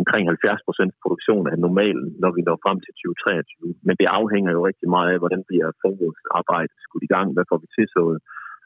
omkring 0.00 0.24
70 0.28 0.66
procent 0.68 0.92
produktion 1.04 1.44
af 1.52 1.56
normalen, 1.66 2.06
når 2.22 2.30
vi 2.36 2.40
når 2.48 2.56
frem 2.64 2.78
til 2.84 2.92
2023. 2.94 3.74
Men 3.86 3.94
det 4.00 4.08
afhænger 4.20 4.50
jo 4.56 4.60
rigtig 4.70 4.88
meget 4.96 5.10
af, 5.12 5.18
hvordan 5.22 5.42
bliver 5.48 5.68
forbrugsarbejdet 5.84 6.76
skudt 6.86 7.06
i 7.08 7.12
gang, 7.14 7.26
hvad 7.34 7.46
får 7.50 7.58
vi 7.62 7.68
tilsået, 7.78 8.18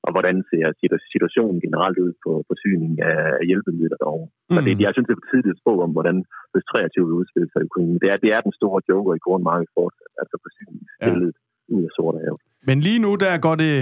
og 0.07 0.11
hvordan 0.15 0.37
ser 0.51 0.67
situationen 1.15 1.59
generelt 1.65 1.99
ud 2.05 2.13
på 2.25 2.31
forsyning 2.51 2.93
af 3.11 3.45
hjælpemidler 3.49 3.99
derovre. 4.03 4.29
Mm. 4.31 4.55
Så 4.55 4.59
det, 4.67 4.73
jeg 4.87 4.93
synes, 4.93 5.07
det 5.07 5.15
er 5.15 5.23
for 5.23 5.31
tidligt 5.33 5.57
at 5.57 5.63
spå 5.63 5.73
om, 5.87 5.91
hvordan 5.97 6.17
hvis 6.53 6.67
23 6.71 7.07
vil 7.09 7.19
udspille 7.21 7.49
sig 7.51 7.61
i 7.63 7.69
Ukraine. 7.71 7.99
Det 8.03 8.09
er, 8.13 8.17
det 8.25 8.31
er 8.37 8.41
den 8.47 8.55
store 8.61 8.81
joker 8.91 9.13
i 9.15 9.25
kornmarkedet 9.27 9.75
fortsat, 9.79 10.13
altså 10.23 10.35
forsyningsbilledet 10.45 11.37
ja. 11.39 11.75
ud 11.75 11.83
af 11.89 11.93
sorte 11.97 12.19
have. 12.27 12.39
Men 12.69 12.79
lige 12.87 13.01
nu, 13.05 13.11
der 13.25 13.33
går 13.47 13.57
det 13.65 13.75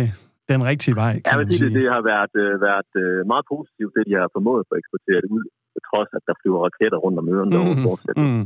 den 0.53 0.61
rigtige 0.71 0.95
vej, 1.03 1.13
kan 1.13 1.33
ja, 1.33 1.37
man 1.41 1.47
sige. 1.53 1.65
Det, 1.65 1.75
det 1.79 1.87
har 1.95 2.03
været, 2.13 2.35
øh, 2.43 2.53
været 2.69 2.93
øh, 3.03 3.19
meget 3.33 3.47
positivt, 3.55 3.93
det 3.97 4.03
de 4.09 4.15
har 4.21 4.29
formået 4.37 4.63
for 4.67 4.75
at 4.77 4.81
eksportere 4.83 5.21
det 5.25 5.31
ud, 5.39 5.45
trods 5.89 6.11
at 6.19 6.23
der 6.29 6.35
flyver 6.41 6.61
raketter 6.69 6.99
rundt 7.05 7.19
om 7.23 7.27
ørerne 7.35 7.57
mm, 7.59 7.83
fortsat. 7.89 8.17
Mm. 8.25 8.45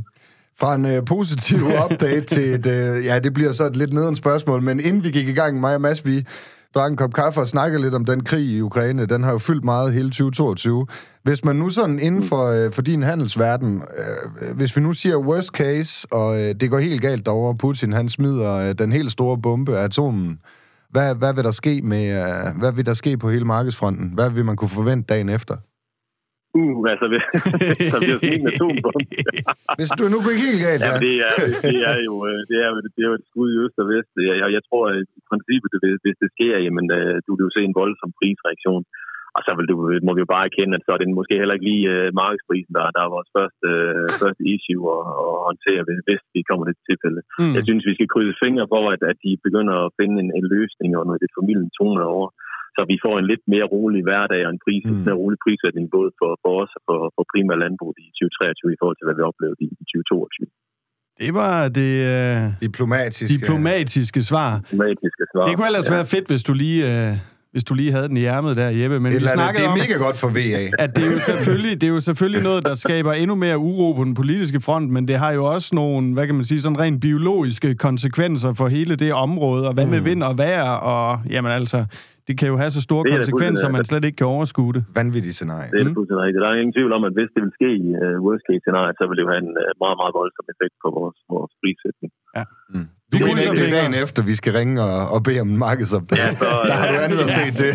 Fra 0.60 0.70
en 0.78 0.86
øh, 0.92 1.00
positiv 1.14 1.60
update 1.84 2.26
til 2.34 2.46
et, 2.56 2.66
øh, 2.76 2.94
ja, 3.08 3.14
det 3.24 3.32
bliver 3.36 3.52
så 3.58 3.64
et 3.70 3.76
lidt 3.82 3.92
nederen 3.92 4.18
spørgsmål, 4.24 4.60
men 4.68 4.76
inden 4.88 5.02
vi 5.06 5.10
gik 5.18 5.28
i 5.28 5.36
gang, 5.40 5.52
mig 5.64 5.74
og 5.78 5.82
Mads, 5.86 6.00
vi 6.10 6.16
drak 6.74 6.90
en 6.90 6.96
kop 6.96 7.12
kaffe 7.12 7.40
og 7.40 7.48
snakkede 7.48 7.82
lidt 7.82 7.94
om 7.94 8.04
den 8.04 8.24
krig 8.24 8.44
i 8.44 8.60
Ukraine. 8.60 9.06
Den 9.06 9.22
har 9.24 9.32
jo 9.32 9.38
fyldt 9.38 9.64
meget 9.64 9.92
hele 9.92 10.10
2022. 10.10 10.86
Hvis 11.22 11.44
man 11.44 11.56
nu 11.56 11.70
sådan 11.70 11.98
inden 11.98 12.22
for, 12.22 12.44
øh, 12.46 12.72
for 12.72 12.82
din 12.82 13.02
handelsverden, 13.02 13.82
øh, 13.98 14.56
hvis 14.56 14.76
vi 14.76 14.80
nu 14.80 14.92
siger 14.92 15.16
worst 15.16 15.48
case, 15.48 16.08
og 16.12 16.40
øh, 16.40 16.54
det 16.60 16.70
går 16.70 16.78
helt 16.78 17.02
galt 17.02 17.26
derovre, 17.26 17.56
Putin 17.56 17.92
han 17.92 18.08
smider 18.08 18.54
øh, 18.54 18.74
den 18.78 18.92
helt 18.92 19.12
store 19.12 19.38
bombe, 19.38 19.76
atomen, 19.76 20.40
hvad, 20.94 21.08
hvad 21.20 21.32
vil 21.36 21.44
der 21.48 21.54
ske 21.62 21.74
med, 21.92 22.04
uh, 22.22 22.48
hvad 22.60 22.72
vil 22.76 22.86
der 22.90 22.96
ske 23.02 23.12
på 23.22 23.26
hele 23.34 23.46
markedsfronten? 23.54 24.06
Hvad 24.18 24.28
vil 24.36 24.44
man 24.48 24.56
kunne 24.58 24.76
forvente 24.80 25.04
dagen 25.12 25.28
efter? 25.38 25.56
Uh, 26.58 26.90
altså, 26.92 27.06
så 27.92 27.98
bliver 28.00 28.18
sådan 28.20 28.40
en 28.40 28.50
atombombe. 28.52 29.16
Hvis 29.78 29.90
du 29.98 30.04
nu 30.14 30.18
går 30.26 30.34
helt 30.46 30.60
galt, 30.66 30.82
ja. 30.88 30.92
det, 31.06 31.14
er, 31.28 31.34
det, 31.72 31.78
er 31.92 31.98
jo, 32.08 32.14
øh, 32.28 32.40
det, 32.50 32.56
er, 32.64 32.68
det 32.94 33.00
er 33.04 33.08
jo 33.12 33.16
et 33.20 33.26
skud 33.30 33.48
i 33.54 33.58
øst 33.64 33.76
og 33.82 33.86
vest. 33.92 34.12
Jeg, 34.28 34.34
jeg, 34.42 34.48
jeg 34.56 34.62
tror, 34.68 34.82
at 34.92 35.08
i 35.20 35.22
princippet, 35.30 35.70
hvis 36.04 36.18
det 36.22 36.30
sker, 36.36 36.56
jamen, 36.66 36.86
øh, 36.98 37.14
du 37.24 37.30
vil 37.34 37.46
jo 37.46 37.52
se 37.56 37.62
en 37.68 37.78
voldsom 37.80 38.10
prisreaktion. 38.18 38.84
Og 39.38 39.42
så 39.46 39.52
vil 39.58 39.68
du, 39.72 39.76
må 40.06 40.12
vi 40.14 40.22
jo 40.24 40.32
bare 40.34 40.48
erkende, 40.50 40.76
at 40.76 40.84
så 40.84 40.90
er 40.92 40.98
det 41.00 41.18
måske 41.20 41.40
heller 41.40 41.56
ikke 41.56 41.68
lige 41.70 41.84
uh, 41.94 42.08
markedsprisen, 42.22 42.72
der, 42.76 42.84
der 42.96 43.02
er 43.02 43.14
vores 43.16 43.30
første, 43.36 43.68
uh, 43.74 44.06
første 44.22 44.42
issue 44.54 44.84
at, 44.96 45.04
at 45.24 45.36
håndtere, 45.48 45.82
hvis 46.08 46.22
vi 46.36 46.40
kommer 46.48 46.64
til 46.66 46.86
tilfælde. 46.88 47.20
Mm. 47.40 47.54
Jeg 47.56 47.62
synes, 47.68 47.82
vi 47.90 47.96
skal 47.96 48.12
krydse 48.12 48.40
fingre 48.44 48.66
for, 48.74 48.84
at, 48.94 49.02
at 49.10 49.18
de 49.24 49.32
begynder 49.46 49.74
at 49.84 49.92
finde 49.98 50.16
en, 50.22 50.30
en 50.38 50.46
løsning 50.56 50.90
og 50.98 51.02
noget 51.08 51.22
lidt 51.22 51.36
formidlende 51.38 51.76
tone 51.78 52.02
over, 52.16 52.28
så 52.78 52.80
vi 52.92 52.96
får 53.04 53.14
en 53.18 53.26
lidt 53.32 53.44
mere 53.52 53.66
rolig 53.76 54.02
hverdag 54.08 54.40
og 54.46 54.50
en, 54.54 54.62
pris, 54.66 54.84
mm. 54.84 54.96
en 54.96 55.04
mere 55.08 55.20
rolig 55.22 55.38
prissætning 55.44 55.86
både 55.96 56.10
for, 56.20 56.30
for 56.42 56.52
os 56.62 56.72
og 56.78 56.82
for, 56.88 56.98
for 57.14 57.22
primært 57.32 57.60
landbrug 57.64 57.92
i 58.04 58.06
2023 58.18 58.74
i 58.74 58.78
forhold 58.80 58.96
til, 58.98 59.06
hvad 59.06 59.16
vi 59.18 59.24
oplevede 59.30 59.58
i, 59.66 59.68
i 59.82 59.84
2022. 59.92 60.46
Det 61.22 61.30
var 61.40 61.54
det 61.80 61.92
øh, 62.14 62.42
Diplomatiske. 62.66 63.34
diplomatiske 63.38 64.20
svar. 64.30 64.50
Diplomatiske 64.58 65.24
svar. 65.32 65.44
Det 65.48 65.54
kunne 65.56 65.68
ellers 65.72 65.90
ja. 65.90 65.94
være 65.96 66.06
fedt, 66.14 66.26
hvis 66.30 66.42
du 66.48 66.52
lige, 66.64 66.80
øh, 66.92 67.12
hvis 67.52 67.64
du 67.64 67.74
lige 67.74 67.92
havde 67.92 68.08
den 68.08 68.16
i 68.16 68.24
ærmet 68.24 68.56
der, 68.56 68.68
Jeppe. 68.80 69.00
Men 69.00 69.12
vi 69.12 69.20
snakkede 69.20 69.62
Det 69.62 69.68
er 69.68 69.72
om, 69.72 69.78
mega 69.78 69.96
godt 70.06 70.16
for 70.22 70.28
VA. 70.38 70.62
at 70.84 70.90
det 70.96 71.02
er, 71.06 71.12
jo 71.16 71.18
selvfølgelig, 71.30 71.74
det 71.80 71.86
er 71.90 71.94
jo 71.98 72.00
selvfølgelig 72.10 72.42
noget, 72.48 72.60
der 72.68 72.74
skaber 72.84 73.12
endnu 73.22 73.34
mere 73.44 73.58
uro 73.58 73.86
på 73.98 74.02
den 74.08 74.14
politiske 74.14 74.60
front, 74.66 74.86
men 74.96 75.02
det 75.10 75.16
har 75.24 75.30
jo 75.38 75.42
også 75.54 75.68
nogle, 75.80 76.12
hvad 76.16 76.24
kan 76.28 76.34
man 76.34 76.44
sige, 76.50 76.60
sådan 76.64 76.78
rent 76.84 76.98
biologiske 77.08 77.68
konsekvenser 77.86 78.50
for 78.60 78.66
hele 78.76 78.94
det 79.04 79.10
område, 79.26 79.62
og 79.68 79.74
hvad 79.76 79.86
med 79.94 80.00
vind 80.08 80.22
og 80.30 80.34
vejr, 80.38 80.70
og 80.92 81.06
jamen 81.34 81.50
altså, 81.60 81.78
det 82.28 82.34
kan 82.40 82.48
jo 82.52 82.56
have 82.62 82.70
så 82.78 82.82
store 82.88 83.02
Det 83.04 83.10
er 83.12 83.16
konsekvenser, 83.16 83.48
fuldstændig- 83.50 83.72
man 83.78 83.84
slet 83.90 84.04
ikke 84.08 84.16
kan 84.22 84.26
overskue 84.36 84.72
det. 84.76 84.82
Vanvittigt 85.00 85.34
scenarie. 85.38 85.68
Det 85.74 85.80
er 85.80 85.88
mm. 85.88 85.94
fuldstændig 85.98 86.22
rigtigt. 86.26 86.42
Der 86.44 86.48
er 86.52 86.56
ingen 86.62 86.76
tvivl 86.78 86.92
om, 86.98 87.02
at 87.08 87.12
hvis 87.18 87.30
det 87.34 87.40
vil 87.44 87.52
ske 87.58 87.68
i 87.84 87.86
uh, 88.04 88.14
worst 88.26 88.44
case 88.48 88.62
scenarie, 88.64 88.92
så 88.98 89.02
vil 89.08 89.14
det 89.18 89.24
jo 89.26 89.30
have 89.34 89.42
en 89.48 89.52
uh, 89.64 89.70
meget, 89.84 89.96
meget 90.02 90.12
voldsom 90.20 90.44
effekt 90.52 90.74
på 90.84 90.88
vores, 90.98 91.18
vores 91.34 91.52
prissætning. 91.60 92.10
Du 93.12 93.18
Vi 93.18 93.24
mener 93.24 93.42
ikke, 93.42 93.54
det 93.54 93.66
er 93.66 93.70
dagen 93.70 93.94
efter, 93.94 94.22
vi 94.22 94.34
skal 94.34 94.52
ringe 94.52 94.82
og, 94.82 95.08
og 95.08 95.22
bede 95.22 95.40
om 95.40 95.48
en 95.48 95.58
markedsopdage. 95.58 96.22
Ja, 96.22 96.30
så, 96.36 96.44
Der 96.66 96.72
har 96.74 96.92
du 96.92 96.98
andet 96.98 97.18
at 97.18 97.30
se 97.30 97.50
til. 97.62 97.74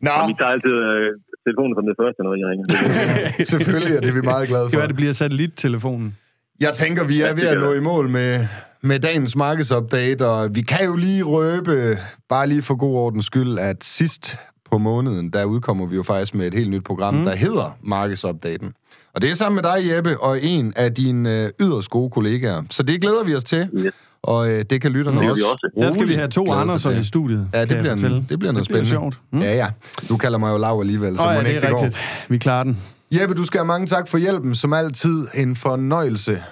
Nå, 0.00 0.10
Og 0.10 0.28
vi 0.28 0.34
tager 0.38 0.50
altid 0.56 0.70
uh, 0.70 1.20
telefonen 1.46 1.74
som 1.76 1.84
det 1.90 1.96
første, 2.02 2.22
når 2.22 2.34
I 2.34 2.42
ringer. 2.50 3.44
selvfølgelig, 3.44 3.96
og 3.96 4.02
det 4.02 4.08
er 4.08 4.14
vi 4.14 4.20
meget 4.34 4.48
glade 4.48 4.62
Det 4.64 4.70
kan 4.70 4.76
for. 4.76 4.80
være, 4.80 4.88
det 4.88 4.96
bliver 4.96 5.12
satellittelefonen. 5.12 6.16
Jeg 6.60 6.72
tænker, 6.72 7.04
vi 7.04 7.20
er 7.20 7.34
ved 7.34 7.42
at 7.46 7.58
nå 7.60 7.72
i 7.72 7.80
mål 7.80 8.08
med, 8.08 8.46
med 8.82 9.00
dagens 9.00 9.36
markedsupdate, 9.36 10.26
og 10.26 10.54
vi 10.54 10.60
kan 10.60 10.86
jo 10.86 10.96
lige 10.96 11.22
røbe, 11.22 11.98
bare 12.28 12.46
lige 12.46 12.62
for 12.62 12.74
god 12.74 12.94
ordens 12.96 13.24
skyld, 13.26 13.58
at 13.58 13.84
sidst 13.84 14.36
på 14.70 14.78
måneden, 14.78 15.30
der 15.32 15.44
udkommer 15.44 15.86
vi 15.86 15.96
jo 15.96 16.02
faktisk 16.02 16.34
med 16.34 16.46
et 16.46 16.54
helt 16.54 16.70
nyt 16.70 16.84
program, 16.84 17.14
mm. 17.14 17.24
der 17.24 17.34
hedder 17.34 17.78
Markedsupdaten. 17.82 18.72
Og 19.14 19.22
det 19.22 19.30
er 19.30 19.34
sammen 19.34 19.62
med 19.62 19.62
dig, 19.72 19.96
Jeppe, 19.96 20.20
og 20.20 20.42
en 20.42 20.72
af 20.76 20.94
dine 20.94 21.42
øh, 21.44 21.50
yderst 21.60 21.90
gode 21.90 22.10
kollegaer. 22.10 22.62
Så 22.70 22.82
det 22.82 23.00
glæder 23.00 23.24
vi 23.24 23.34
os 23.34 23.44
til, 23.44 23.68
Yes. 23.74 23.92
og 24.22 24.50
øh, 24.50 24.64
det 24.70 24.80
kan 24.82 24.92
lytterne 24.92 25.20
Det 25.20 25.30
også. 25.30 25.42
vi 25.42 25.46
også. 25.52 25.70
Der 25.78 25.90
skal 25.90 26.08
vi 26.08 26.14
have 26.14 26.28
to 26.28 26.44
til. 26.78 27.00
i 27.00 27.04
studiet. 27.04 27.48
Ja, 27.54 27.60
det 27.64 27.78
bliver, 27.78 27.92
en, 27.92 27.98
det 27.98 27.98
bliver 28.02 28.22
noget 28.22 28.28
det 28.28 28.38
bliver 28.38 28.62
spændende. 28.62 28.88
sjovt. 28.88 29.20
Mm? 29.32 29.40
Ja, 29.40 29.54
ja. 29.56 29.68
Du 30.08 30.16
kalder 30.16 30.38
mig 30.38 30.52
jo 30.52 30.58
Lav 30.58 30.80
alligevel, 30.80 31.18
så 31.18 31.22
Åh, 31.22 31.28
må 31.28 31.32
ja, 31.32 31.38
ikke 31.46 31.54
det 31.54 31.62
det 31.62 31.68
er 31.68 31.72
går. 31.72 31.84
rigtigt. 31.84 32.26
Vi 32.28 32.38
klarer 32.38 32.64
den. 32.64 32.82
Jeppe, 33.12 33.34
du 33.34 33.44
skal 33.44 33.58
have 33.58 33.66
mange 33.66 33.86
tak 33.86 34.08
for 34.08 34.18
hjælpen. 34.18 34.54
Som 34.54 34.72
altid 34.72 35.26
en 35.34 35.56
fornøjelse. 35.56 36.42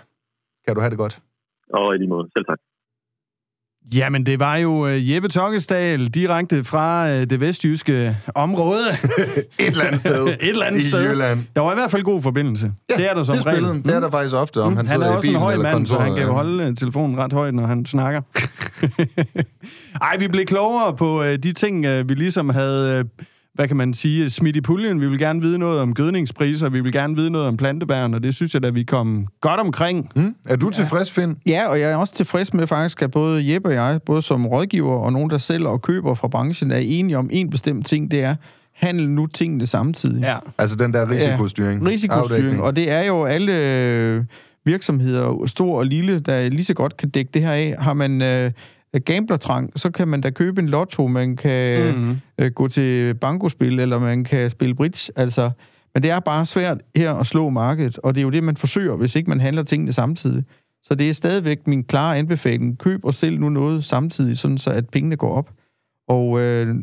Kan 0.66 0.74
du 0.74 0.80
have 0.80 0.90
det 0.90 0.98
godt? 0.98 1.18
Og 1.74 1.94
i 1.94 1.98
lige 1.98 2.08
måde. 2.08 2.28
Selv 2.36 2.44
tak. 2.50 2.58
Jamen, 3.94 4.26
det 4.26 4.38
var 4.38 4.56
jo 4.56 4.86
øh, 4.86 5.10
Jeppe 5.10 5.28
Tokkesdal, 5.28 6.06
direkte 6.06 6.64
fra 6.64 7.10
øh, 7.10 7.30
det 7.30 7.40
vestjyske 7.40 8.16
område. 8.34 8.88
Et 9.58 9.66
eller 9.66 9.84
andet 9.84 10.00
sted. 10.00 10.26
Et 10.26 10.36
eller 10.40 10.64
andet 10.64 10.82
i 10.82 10.88
sted. 10.88 11.10
Jylland. 11.10 11.44
Der 11.56 11.62
var 11.62 11.72
i 11.72 11.74
hvert 11.74 11.90
fald 11.90 12.02
god 12.02 12.22
forbindelse. 12.22 12.72
Ja, 12.90 12.96
det 12.96 13.10
er 13.10 13.14
der 13.14 13.22
som 13.22 13.36
det, 13.36 13.46
regel. 13.46 13.64
det 13.64 13.94
er 13.94 14.00
der 14.00 14.10
faktisk 14.10 14.34
ofte, 14.34 14.62
om 14.62 14.76
han, 14.76 14.86
han 14.86 14.88
sidder 14.88 15.12
er 15.12 15.16
også 15.16 15.30
en 15.30 15.36
høj 15.36 15.56
mand, 15.56 15.86
så 15.86 15.98
han 15.98 16.02
kontoret, 16.02 16.18
kan 16.18 16.26
jo 16.26 16.32
holde 16.32 16.64
øh, 16.64 16.76
telefonen 16.76 17.18
ret 17.18 17.32
højt, 17.32 17.54
når 17.54 17.66
han 17.66 17.86
snakker. 17.86 18.20
Ej, 20.08 20.16
vi 20.18 20.28
blev 20.28 20.44
klogere 20.44 20.96
på 20.96 21.24
de 21.24 21.52
ting, 21.52 21.86
vi 22.08 22.14
ligesom 22.14 22.48
havde, 22.48 23.04
hvad 23.56 23.68
kan 23.68 23.76
man 23.76 23.94
sige, 23.94 24.30
smidt 24.30 24.56
i 24.56 24.60
puljen. 24.60 25.00
Vi 25.00 25.08
vil 25.08 25.18
gerne 25.18 25.40
vide 25.40 25.58
noget 25.58 25.80
om 25.80 25.94
gødningspriser, 25.94 26.68
vi 26.68 26.80
vil 26.80 26.92
gerne 26.92 27.16
vide 27.16 27.30
noget 27.30 27.48
om 27.48 27.56
plantebæren, 27.56 28.14
og 28.14 28.22
det 28.22 28.34
synes 28.34 28.54
jeg, 28.54 28.64
at 28.64 28.74
vi 28.74 28.84
kom 28.84 29.26
godt 29.40 29.60
omkring. 29.60 30.08
Mm? 30.16 30.34
Er 30.44 30.56
du 30.56 30.70
tilfreds, 30.70 31.10
Finn? 31.10 31.36
Ja, 31.46 31.68
og 31.68 31.80
jeg 31.80 31.90
er 31.90 31.96
også 31.96 32.14
tilfreds 32.14 32.54
med 32.54 32.66
faktisk, 32.66 33.02
at 33.02 33.10
både 33.10 33.52
Jeppe 33.52 33.68
og 33.68 33.74
jeg, 33.74 34.00
både 34.06 34.22
som 34.22 34.46
rådgiver 34.46 34.94
og 34.94 35.12
nogen, 35.12 35.30
der 35.30 35.38
sælger 35.38 35.68
og 35.68 35.82
køber 35.82 36.14
fra 36.14 36.28
branchen, 36.28 36.70
er 36.70 36.78
enige 36.78 37.18
om 37.18 37.28
en 37.32 37.50
bestemt 37.50 37.86
ting, 37.86 38.10
det 38.10 38.22
er, 38.22 38.34
handle 38.72 39.10
nu 39.10 39.26
tingene 39.26 39.66
samtidig. 39.66 40.22
Ja. 40.22 40.36
Altså 40.58 40.76
den 40.76 40.92
der 40.92 41.10
risikostyring. 41.10 41.88
Risikostyring, 41.88 42.44
Afdækning. 42.44 42.62
og 42.62 42.76
det 42.76 42.90
er 42.90 43.02
jo 43.02 43.24
alle 43.24 43.52
øh, 43.52 44.24
virksomheder, 44.64 45.46
stor 45.46 45.78
og 45.78 45.86
lille, 45.86 46.18
der 46.18 46.48
lige 46.48 46.64
så 46.64 46.74
godt 46.74 46.96
kan 46.96 47.08
dække 47.08 47.30
det 47.34 47.42
her 47.42 47.52
af. 47.52 47.76
Har 47.78 47.92
man 47.92 48.22
øh, 48.22 48.50
gamblertrang, 49.04 49.78
så 49.78 49.90
kan 49.90 50.08
man 50.08 50.20
da 50.20 50.30
købe 50.30 50.60
en 50.60 50.68
lotto, 50.68 51.06
man 51.06 51.36
kan 51.36 51.94
mm. 51.94 52.16
øh, 52.38 52.52
gå 52.52 52.68
til 52.68 53.14
bankospil, 53.14 53.80
eller 53.80 53.98
man 53.98 54.24
kan 54.24 54.50
spille 54.50 54.74
bridge. 54.74 55.12
Altså, 55.16 55.50
men 55.94 56.02
det 56.02 56.10
er 56.10 56.20
bare 56.20 56.46
svært 56.46 56.78
her 56.96 57.14
at 57.14 57.26
slå 57.26 57.48
markedet, 57.48 57.98
og 57.98 58.14
det 58.14 58.20
er 58.20 58.22
jo 58.22 58.30
det, 58.30 58.44
man 58.44 58.56
forsøger, 58.56 58.96
hvis 58.96 59.16
ikke 59.16 59.30
man 59.30 59.40
handler 59.40 59.62
tingene 59.62 59.92
samtidig. 59.92 60.44
Så 60.82 60.94
det 60.94 61.08
er 61.08 61.12
stadigvæk 61.12 61.66
min 61.66 61.84
klare 61.84 62.16
anbefaling. 62.16 62.78
Køb 62.78 63.04
og 63.04 63.14
sælg 63.14 63.38
nu 63.38 63.48
noget 63.48 63.84
samtidig, 63.84 64.38
sådan 64.38 64.58
så 64.58 64.70
at 64.70 64.88
pengene 64.88 65.16
går 65.16 65.30
op. 65.30 65.50
Og 66.08 66.40
øh, 66.40 66.74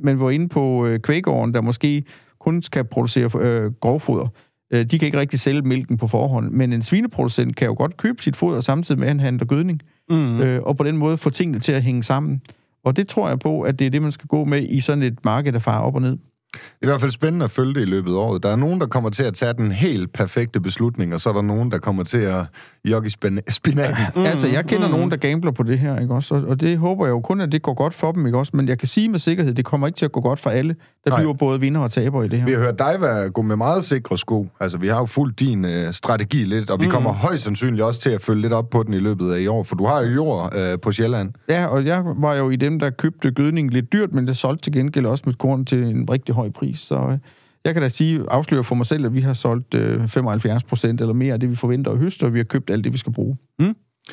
man 0.00 0.20
var 0.20 0.30
inde 0.30 0.48
på 0.48 0.86
øh, 0.86 1.00
kvægården, 1.00 1.54
der 1.54 1.60
måske 1.60 2.04
kun 2.40 2.62
skal 2.62 2.84
producere 2.84 3.30
øh, 3.40 3.72
grovfoder. 3.72 4.28
Øh, 4.72 4.84
de 4.84 4.98
kan 4.98 5.06
ikke 5.06 5.18
rigtig 5.20 5.40
sælge 5.40 5.62
mælken 5.62 5.96
på 5.96 6.06
forhånd, 6.06 6.50
men 6.50 6.72
en 6.72 6.82
svineproducent 6.82 7.56
kan 7.56 7.66
jo 7.66 7.74
godt 7.78 7.96
købe 7.96 8.22
sit 8.22 8.36
foder 8.36 8.60
samtidig 8.60 8.98
med, 8.98 9.06
at 9.06 9.10
han 9.10 9.20
handler 9.20 9.44
gødning, 9.46 9.80
Mm. 10.10 10.40
øh, 10.40 10.62
og 10.62 10.76
på 10.76 10.84
den 10.84 10.96
måde 10.96 11.18
få 11.18 11.30
tingene 11.30 11.58
til 11.60 11.72
at 11.72 11.82
hænge 11.82 12.02
sammen. 12.02 12.42
Og 12.84 12.96
det 12.96 13.08
tror 13.08 13.28
jeg 13.28 13.38
på, 13.38 13.60
at 13.62 13.78
det 13.78 13.86
er 13.86 13.90
det, 13.90 14.02
man 14.02 14.12
skal 14.12 14.26
gå 14.26 14.44
med 14.44 14.62
i 14.68 14.80
sådan 14.80 15.02
et 15.02 15.24
marked, 15.24 15.52
der 15.52 15.58
farer 15.58 15.80
op 15.82 15.94
og 15.94 16.02
ned. 16.02 16.16
Det 16.52 16.58
er 16.82 16.86
i 16.86 16.86
hvert 16.86 17.00
fald 17.00 17.10
spændende 17.10 17.44
at 17.44 17.50
følge 17.50 17.74
det 17.74 17.80
i 17.80 17.84
løbet 17.84 18.10
af 18.10 18.14
året. 18.16 18.42
Der 18.42 18.48
er 18.48 18.56
nogen, 18.56 18.80
der 18.80 18.86
kommer 18.86 19.10
til 19.10 19.24
at 19.24 19.34
tage 19.34 19.52
den 19.52 19.72
helt 19.72 20.12
perfekte 20.12 20.60
beslutning, 20.60 21.14
og 21.14 21.20
så 21.20 21.28
er 21.28 21.32
der 21.32 21.42
nogen, 21.42 21.70
der 21.70 21.78
kommer 21.78 22.04
til 22.04 22.18
at 22.18 22.44
jogge 22.84 23.10
spinaten. 23.48 24.04
Mm, 24.16 24.22
altså, 24.32 24.48
jeg 24.50 24.66
kender 24.66 24.88
mm. 24.88 24.94
nogen, 24.94 25.10
der 25.10 25.16
gambler 25.16 25.52
på 25.52 25.62
det 25.62 25.78
her, 25.78 25.98
ikke 26.00 26.14
også? 26.14 26.34
Og, 26.34 26.42
og 26.42 26.60
det 26.60 26.78
håber 26.78 27.06
jeg 27.06 27.10
jo 27.10 27.20
kun, 27.20 27.40
at 27.40 27.52
det 27.52 27.62
går 27.62 27.74
godt 27.74 27.94
for 27.94 28.12
dem, 28.12 28.26
ikke 28.26 28.38
også? 28.38 28.52
Men 28.54 28.68
jeg 28.68 28.78
kan 28.78 28.88
sige 28.88 29.08
med 29.08 29.18
sikkerhed, 29.18 29.54
det 29.54 29.64
kommer 29.64 29.86
ikke 29.86 29.96
til 29.96 30.04
at 30.04 30.12
gå 30.12 30.20
godt 30.20 30.40
for 30.40 30.50
alle. 30.50 30.76
Der 31.04 31.10
Nej. 31.10 31.20
bliver 31.20 31.32
både 31.32 31.60
vinder 31.60 31.80
og 31.80 31.90
taber 31.92 32.22
i 32.22 32.28
det 32.28 32.38
her. 32.38 32.46
Vi 32.46 32.52
har 32.52 32.58
hørt 32.58 32.78
dig 32.78 32.96
være, 33.00 33.30
gå 33.30 33.42
med 33.42 33.56
meget 33.56 33.84
sikre 33.84 34.18
sko. 34.18 34.48
Altså, 34.60 34.78
vi 34.78 34.88
har 34.88 34.98
jo 34.98 35.06
fulgt 35.06 35.40
din 35.40 35.64
øh, 35.64 35.92
strategi 35.92 36.44
lidt, 36.44 36.70
og 36.70 36.80
vi 36.80 36.84
Mm. 36.86 36.90
kommer 36.92 37.12
højst 37.12 37.44
sandsynligt 37.44 37.82
også 37.82 38.00
til 38.00 38.10
at 38.10 38.20
følge 38.20 38.42
lidt 38.42 38.52
op 38.52 38.70
på 38.70 38.82
den 38.82 38.94
i 38.94 38.98
løbet 38.98 39.32
af 39.32 39.40
i 39.40 39.46
år, 39.46 39.62
for 39.62 39.76
du 39.76 39.86
har 39.86 40.00
jo 40.00 40.06
jord 40.10 40.56
øh, 40.56 40.78
på 40.82 40.92
Sjælland. 40.92 41.32
Ja, 41.48 41.66
og 41.66 41.86
jeg 41.86 42.02
var 42.16 42.34
jo 42.34 42.50
i 42.50 42.56
dem, 42.56 42.78
der 42.78 42.90
købte 42.90 43.30
gødning 43.30 43.70
lidt 43.70 43.92
dyrt, 43.92 44.12
men 44.12 44.26
det 44.26 44.36
solgte 44.36 44.62
til 44.62 44.72
gengæld 44.72 45.06
også 45.06 45.24
mit 45.26 45.38
korn 45.38 45.64
til 45.64 45.82
en 45.84 46.10
rigtig 46.10 46.34
høj 46.34 46.50
pris. 46.50 46.78
Så 46.78 46.94
øh, 47.12 47.18
jeg 47.64 47.72
kan 47.74 47.82
da 47.82 47.88
sige, 47.88 48.20
afsløre 48.30 48.64
for 48.64 48.74
mig 48.74 48.86
selv, 48.86 49.06
at 49.06 49.14
vi 49.14 49.20
har 49.20 49.32
solgt 49.32 49.74
øh, 49.74 50.08
75 50.08 50.64
procent 50.64 51.00
eller 51.00 51.14
mere 51.14 51.32
af 51.34 51.40
det, 51.40 51.50
vi 51.50 51.54
forventer 51.56 51.90
at 51.90 51.98
høste, 51.98 52.24
og 52.24 52.32
vi 52.34 52.38
har 52.38 52.44
købt 52.44 52.70
alt 52.70 52.84
det, 52.84 52.92
vi 52.92 52.98
skal 52.98 53.12
bruge. 53.12 53.36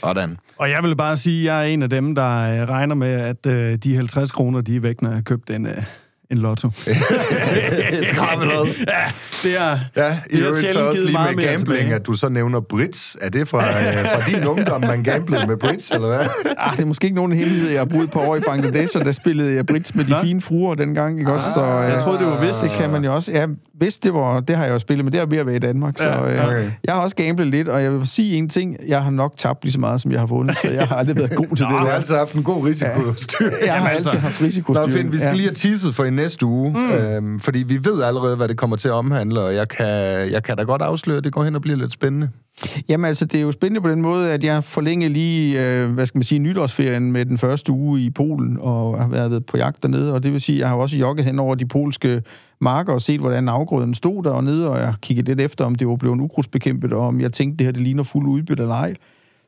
Sådan. 0.03 0.37
Og 0.57 0.69
jeg 0.69 0.83
vil 0.83 0.95
bare 0.95 1.17
sige, 1.17 1.39
at 1.51 1.55
jeg 1.55 1.61
er 1.69 1.73
en 1.73 1.83
af 1.83 1.89
dem, 1.89 2.15
der 2.15 2.61
øh, 2.61 2.69
regner 2.69 2.95
med, 2.95 3.07
at 3.11 3.45
øh, 3.45 3.75
de 3.77 3.95
50 3.95 4.31
kroner, 4.31 4.61
de 4.61 4.75
er 4.75 4.79
væk, 4.79 5.01
når 5.01 5.09
jeg 5.09 5.17
har 5.17 5.21
købt 5.23 5.49
en, 5.49 5.65
øh, 5.65 5.83
en 6.31 6.37
lotto. 6.37 6.69
Skrabe 8.03 8.45
noget. 8.45 8.79
ja, 8.79 9.11
det 9.43 9.61
er... 9.61 9.79
Ja, 9.95 10.19
i 10.29 10.37
Det 10.37 10.47
er 10.47 10.51
så 10.73 10.79
også 10.79 11.01
givet 11.01 11.11
lige 11.11 11.35
med 11.35 11.43
gambling, 11.47 11.93
at 11.93 12.05
du 12.05 12.13
så 12.13 12.29
nævner 12.29 12.59
Brits. 12.59 13.17
Er 13.21 13.29
det 13.29 13.47
fra, 13.47 13.67
øh, 13.67 14.05
fra 14.05 14.21
din 14.27 14.43
ungdom, 14.47 14.81
man 14.81 15.03
gamblede 15.03 15.47
med 15.47 15.57
Brits, 15.57 15.91
eller 15.91 16.07
hvad? 16.07 16.19
Ah, 16.57 16.75
det 16.75 16.81
er 16.81 16.85
måske 16.85 17.05
ikke 17.05 17.15
nogen 17.15 17.31
hemmelighed. 17.31 17.69
Jeg 17.69 17.79
har 17.79 17.85
boet 17.85 18.11
på 18.11 18.19
år 18.19 18.35
i 18.35 18.39
Bangladesh, 18.39 18.97
og 18.97 19.05
der 19.05 19.11
spillede 19.11 19.55
jeg 19.55 19.65
brits 19.65 19.95
med 19.95 20.05
de 20.05 20.11
Nå. 20.11 20.17
fine 20.21 20.41
fruer 20.41 20.75
dengang, 20.75 21.19
ikke 21.19 21.33
også? 21.33 21.51
Så, 21.53 21.61
øh, 21.61 21.89
jeg 21.89 22.01
troede, 22.01 22.19
det 22.19 22.27
var 22.27 22.45
vist. 22.45 22.61
Det 22.61 22.71
kan 22.71 22.89
man 22.89 23.03
jo 23.03 23.15
også. 23.15 23.31
Ja, 23.31 23.45
hvis 23.73 23.97
det 23.97 24.13
var, 24.13 24.39
det 24.39 24.55
har 24.57 24.65
jeg 24.65 24.73
jo 24.73 24.79
spillet, 24.79 25.05
men 25.05 25.13
det 25.13 25.21
er 25.21 25.25
ved 25.25 25.37
at 25.37 25.45
være 25.45 25.55
i 25.55 25.59
Danmark. 25.59 25.93
Så 25.97 26.09
Ja, 26.09 26.31
øh, 26.33 26.47
okay. 26.47 26.71
jeg 26.83 26.93
har 26.93 27.01
også 27.01 27.15
gamblet 27.15 27.47
lidt, 27.47 27.67
og 27.67 27.83
jeg 27.83 27.93
vil 27.93 28.07
sige 28.07 28.35
en 28.37 28.49
ting. 28.49 28.75
Jeg 28.87 29.03
har 29.03 29.11
nok 29.11 29.33
tabt 29.37 29.63
lige 29.63 29.73
så 29.73 29.79
meget, 29.79 30.01
som 30.01 30.11
jeg 30.11 30.19
har 30.19 30.27
vundet, 30.27 30.57
så 30.57 30.69
jeg 30.69 30.87
har 30.87 30.95
aldrig 30.95 31.17
været 31.17 31.35
god 31.35 31.47
til 31.55 31.65
det 31.65 31.79
Du 31.79 31.85
har 31.85 31.89
altid 31.91 32.15
haft 32.15 32.33
en 32.33 32.43
god 32.43 32.65
risikostyring. 32.65 33.53
Jeg 33.65 33.73
har 33.73 33.77
Jamen, 33.79 33.89
altså. 33.95 34.09
altid 34.09 34.19
haft 34.19 34.41
Nå, 34.41 34.45
risikostyring. 34.47 34.91
Finn, 34.91 35.11
vi 35.11 35.19
skal 35.19 35.35
lige 35.35 35.47
have 35.47 35.55
teaset 35.55 35.95
for 35.95 36.03
i 36.05 36.09
næste 36.21 36.45
uge, 36.45 36.69
mm. 36.71 36.91
øhm, 36.91 37.39
fordi 37.39 37.59
vi 37.59 37.85
ved 37.85 38.03
allerede, 38.03 38.35
hvad 38.35 38.47
det 38.47 38.57
kommer 38.57 38.75
til 38.75 38.87
at 38.87 38.93
omhandle, 38.93 39.41
og 39.41 39.55
jeg 39.55 39.67
kan, 39.67 39.87
jeg 40.31 40.43
kan 40.43 40.57
da 40.57 40.63
godt 40.63 40.81
afsløre, 40.81 41.17
at 41.17 41.23
det 41.23 41.33
går 41.33 41.43
hen 41.43 41.55
og 41.55 41.61
bliver 41.61 41.77
lidt 41.77 41.91
spændende. 41.91 42.29
Jamen 42.89 43.05
altså, 43.05 43.25
det 43.25 43.37
er 43.37 43.41
jo 43.41 43.51
spændende 43.51 43.81
på 43.81 43.89
den 43.89 44.01
måde, 44.01 44.31
at 44.31 44.43
jeg 44.43 44.63
forlænger 44.63 45.09
lige, 45.09 45.65
øh, 45.65 45.91
hvad 45.91 46.05
skal 46.05 46.17
man 46.17 46.23
sige, 46.23 46.39
nytårsferien 46.39 47.11
med 47.11 47.25
den 47.25 47.37
første 47.37 47.71
uge 47.71 48.01
i 48.01 48.09
Polen, 48.09 48.57
og 48.61 49.01
har 49.01 49.07
været 49.07 49.45
på 49.45 49.57
jagt 49.57 49.83
dernede, 49.83 50.13
og 50.13 50.23
det 50.23 50.31
vil 50.31 50.41
sige, 50.41 50.55
at 50.55 50.59
jeg 50.59 50.69
har 50.69 50.75
også 50.75 50.97
jogget 50.97 51.25
hen 51.25 51.39
over 51.39 51.55
de 51.55 51.65
polske 51.65 52.23
marker 52.61 52.93
og 52.93 53.01
set, 53.01 53.19
hvordan 53.19 53.49
afgrøden 53.49 53.93
stod 53.93 54.23
dernede, 54.23 54.69
og 54.69 54.79
jeg 54.79 54.93
kigget 55.01 55.25
lidt 55.25 55.39
efter, 55.39 55.65
om 55.65 55.75
det 55.75 55.87
var 55.87 55.95
blevet 55.95 56.21
ukrudtsbekæmpet, 56.21 56.93
og 56.93 57.07
om 57.07 57.21
jeg 57.21 57.33
tænkte, 57.33 57.57
det 57.57 57.65
her 57.65 57.71
det 57.71 57.81
ligner 57.81 58.03
fuld 58.03 58.27
udbytte 58.27 58.63
eller 58.63 58.75
ej. 58.75 58.93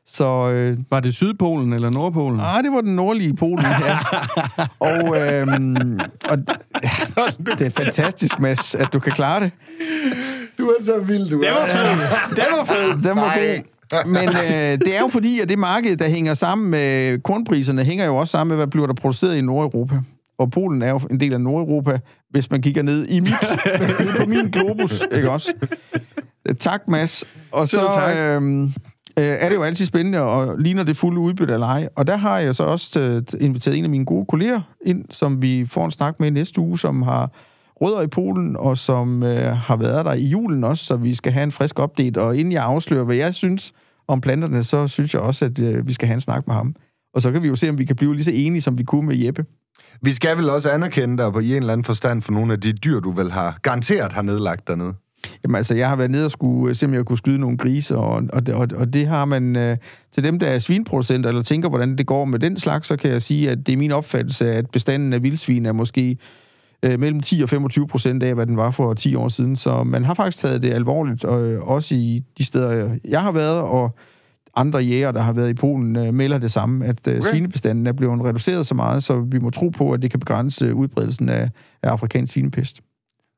Så 0.06 0.50
øh, 0.50 0.78
Var 0.90 1.00
det 1.00 1.14
Sydpolen 1.14 1.72
eller 1.72 1.90
Nordpolen? 1.90 2.40
ah, 2.40 2.64
det 2.64 2.72
var 2.72 2.80
den 2.80 2.96
nordlige 2.96 3.34
Polen, 3.36 3.64
ja. 3.64 3.98
og, 4.88 5.20
øh, 5.20 5.46
og 6.24 6.38
det 7.58 7.66
er 7.66 7.70
fantastisk, 7.70 8.38
Mads, 8.40 8.74
at 8.74 8.88
du 8.92 8.98
kan 8.98 9.12
klare 9.12 9.40
det. 9.40 9.50
Du 10.58 10.66
er 10.66 10.82
så 10.82 11.00
vild, 11.00 11.30
du 11.30 11.40
Det 11.40 11.50
var 11.50 11.66
fedt. 11.66 12.36
Det 12.36 12.44
var 12.58 12.64
fedt. 12.64 13.04
Den 13.04 13.16
var 13.16 13.34
god. 13.34 13.62
Men 14.06 14.28
øh, 14.28 14.78
det 14.86 14.96
er 14.96 15.00
jo 15.00 15.08
fordi, 15.08 15.40
at 15.40 15.48
det 15.48 15.58
marked, 15.58 15.96
der 15.96 16.08
hænger 16.08 16.34
sammen 16.34 16.70
med 16.70 17.18
kornpriserne, 17.22 17.84
hænger 17.84 18.04
jo 18.04 18.16
også 18.16 18.30
sammen 18.30 18.48
med, 18.48 18.56
hvad 18.56 18.66
bliver 18.66 18.86
der 18.86 18.94
produceret 18.94 19.36
i 19.36 19.40
Nordeuropa. 19.40 19.94
Og 20.38 20.50
Polen 20.50 20.82
er 20.82 20.90
jo 20.90 21.00
en 21.10 21.20
del 21.20 21.32
af 21.32 21.40
Nordeuropa, 21.40 21.98
hvis 22.30 22.50
man 22.50 22.62
kigger 22.62 22.82
ned 22.82 23.06
i 23.08 23.20
mit, 23.20 23.32
på 24.20 24.26
min 24.26 24.50
globus, 24.50 25.02
ikke 25.12 25.30
også? 25.30 25.52
Tak, 26.60 26.82
Mads. 26.88 27.24
Og 27.52 27.68
så 27.68 27.76
Selv 27.76 27.86
tak. 27.86 28.16
øh, 28.42 28.70
øh, 29.16 29.24
er 29.24 29.48
det 29.48 29.56
jo 29.56 29.62
altid 29.62 29.86
spændende, 29.86 30.20
og 30.20 30.58
ligner 30.58 30.82
det 30.82 30.96
fulde 30.96 31.20
udbytte 31.20 31.54
eller 31.54 31.66
ej. 31.66 31.88
Og 31.96 32.06
der 32.06 32.16
har 32.16 32.38
jeg 32.38 32.54
så 32.54 32.64
også 32.64 33.22
inviteret 33.40 33.78
en 33.78 33.84
af 33.84 33.90
mine 33.90 34.04
gode 34.04 34.26
kolleger 34.26 34.60
ind, 34.86 35.04
som 35.10 35.42
vi 35.42 35.66
får 35.66 35.84
en 35.84 35.90
snak 35.90 36.20
med 36.20 36.28
i 36.28 36.30
næste 36.30 36.60
uge, 36.60 36.78
som 36.78 37.02
har 37.02 37.30
rødder 37.80 38.00
i 38.00 38.06
Polen, 38.06 38.56
og 38.56 38.76
som 38.76 39.22
øh, 39.22 39.56
har 39.56 39.76
været 39.76 40.04
der 40.04 40.12
i 40.12 40.26
julen 40.26 40.64
også, 40.64 40.84
så 40.84 40.96
vi 40.96 41.14
skal 41.14 41.32
have 41.32 41.44
en 41.44 41.52
frisk 41.52 41.78
update. 41.78 42.20
Og 42.20 42.36
inden 42.36 42.52
jeg 42.52 42.64
afslører, 42.64 43.04
hvad 43.04 43.16
jeg 43.16 43.34
synes 43.34 43.72
om 44.08 44.20
planterne, 44.20 44.64
så 44.64 44.88
synes 44.88 45.14
jeg 45.14 45.22
også, 45.22 45.44
at 45.44 45.58
øh, 45.58 45.86
vi 45.86 45.92
skal 45.92 46.08
have 46.08 46.14
en 46.14 46.20
snak 46.20 46.46
med 46.46 46.54
ham. 46.54 46.74
Og 47.14 47.22
så 47.22 47.32
kan 47.32 47.42
vi 47.42 47.48
jo 47.48 47.56
se, 47.56 47.68
om 47.68 47.78
vi 47.78 47.84
kan 47.84 47.96
blive 47.96 48.14
lige 48.14 48.24
så 48.24 48.30
enige, 48.30 48.62
som 48.62 48.78
vi 48.78 48.84
kunne 48.84 49.06
med 49.06 49.16
Jeppe. 49.16 49.44
Vi 50.02 50.12
skal 50.12 50.36
vel 50.36 50.50
også 50.50 50.70
anerkende 50.70 51.22
dig 51.22 51.32
på 51.32 51.38
i 51.38 51.50
en 51.50 51.56
eller 51.56 51.72
anden 51.72 51.84
forstand 51.84 52.22
for 52.22 52.32
nogle 52.32 52.52
af 52.52 52.60
de 52.60 52.72
dyr, 52.72 53.00
du 53.00 53.10
vel 53.10 53.32
har 53.32 53.58
garanteret 53.62 54.12
har 54.12 54.22
nedlagt 54.22 54.68
dernede. 54.68 54.94
Jamen 55.44 55.56
altså, 55.56 55.74
jeg 55.74 55.88
har 55.88 55.96
været 55.96 56.10
nede 56.10 56.24
og 56.24 56.30
skulle 56.30 56.70
øh, 56.70 56.76
se, 56.76 56.86
om 56.86 56.94
jeg 56.94 57.04
kunne 57.04 57.18
skyde 57.18 57.38
nogle 57.38 57.56
grise, 57.56 57.96
og, 57.96 58.22
og, 58.32 58.46
det, 58.46 58.54
og, 58.54 58.68
og 58.74 58.92
det 58.92 59.06
har 59.06 59.24
man... 59.24 59.56
Øh, 59.56 59.76
til 60.12 60.24
dem, 60.24 60.38
der 60.38 60.46
er 60.46 60.58
svinproducenter, 60.58 61.28
eller 61.30 61.42
tænker, 61.42 61.68
hvordan 61.68 61.98
det 61.98 62.06
går 62.06 62.24
med 62.24 62.38
den 62.38 62.56
slags, 62.56 62.88
så 62.88 62.96
kan 62.96 63.10
jeg 63.10 63.22
sige, 63.22 63.50
at 63.50 63.66
det 63.66 63.72
er 63.72 63.76
min 63.76 63.92
opfattelse, 63.92 64.52
at 64.52 64.70
bestanden 64.70 65.12
af 65.12 65.22
vildsvin 65.22 65.66
er 65.66 65.72
måske 65.72 66.16
øh, 66.82 67.00
mellem 67.00 67.20
10 67.20 67.42
og 67.42 67.48
25 67.48 67.86
procent 67.86 68.22
af, 68.22 68.34
hvad 68.34 68.46
den 68.46 68.56
var 68.56 68.70
for 68.70 68.94
10 68.94 69.14
år 69.14 69.28
siden. 69.28 69.56
Så 69.56 69.84
man 69.84 70.04
har 70.04 70.14
faktisk 70.14 70.38
taget 70.38 70.62
det 70.62 70.72
alvorligt, 70.72 71.24
og 71.24 71.42
øh, 71.42 71.62
også 71.62 71.94
i 71.94 72.22
de 72.38 72.44
steder, 72.44 72.98
jeg 73.04 73.22
har 73.22 73.32
været, 73.32 73.60
og 73.60 73.96
andre 74.56 74.78
jæger, 74.78 75.12
der 75.12 75.20
har 75.20 75.32
været 75.32 75.50
i 75.50 75.54
Polen, 75.54 75.96
øh, 75.96 76.14
melder 76.14 76.38
det 76.38 76.52
samme, 76.52 76.86
at 76.86 77.08
øh, 77.08 77.16
okay. 77.16 77.30
svinebestanden 77.30 77.86
er 77.86 77.92
blevet 77.92 78.24
reduceret 78.24 78.66
så 78.66 78.74
meget, 78.74 79.02
så 79.02 79.20
vi 79.20 79.38
må 79.38 79.50
tro 79.50 79.68
på, 79.68 79.92
at 79.92 80.02
det 80.02 80.10
kan 80.10 80.20
begrænse 80.20 80.74
udbredelsen 80.74 81.28
af, 81.28 81.50
af 81.82 81.90
afrikansk 81.90 82.32
svinepest. 82.32 82.80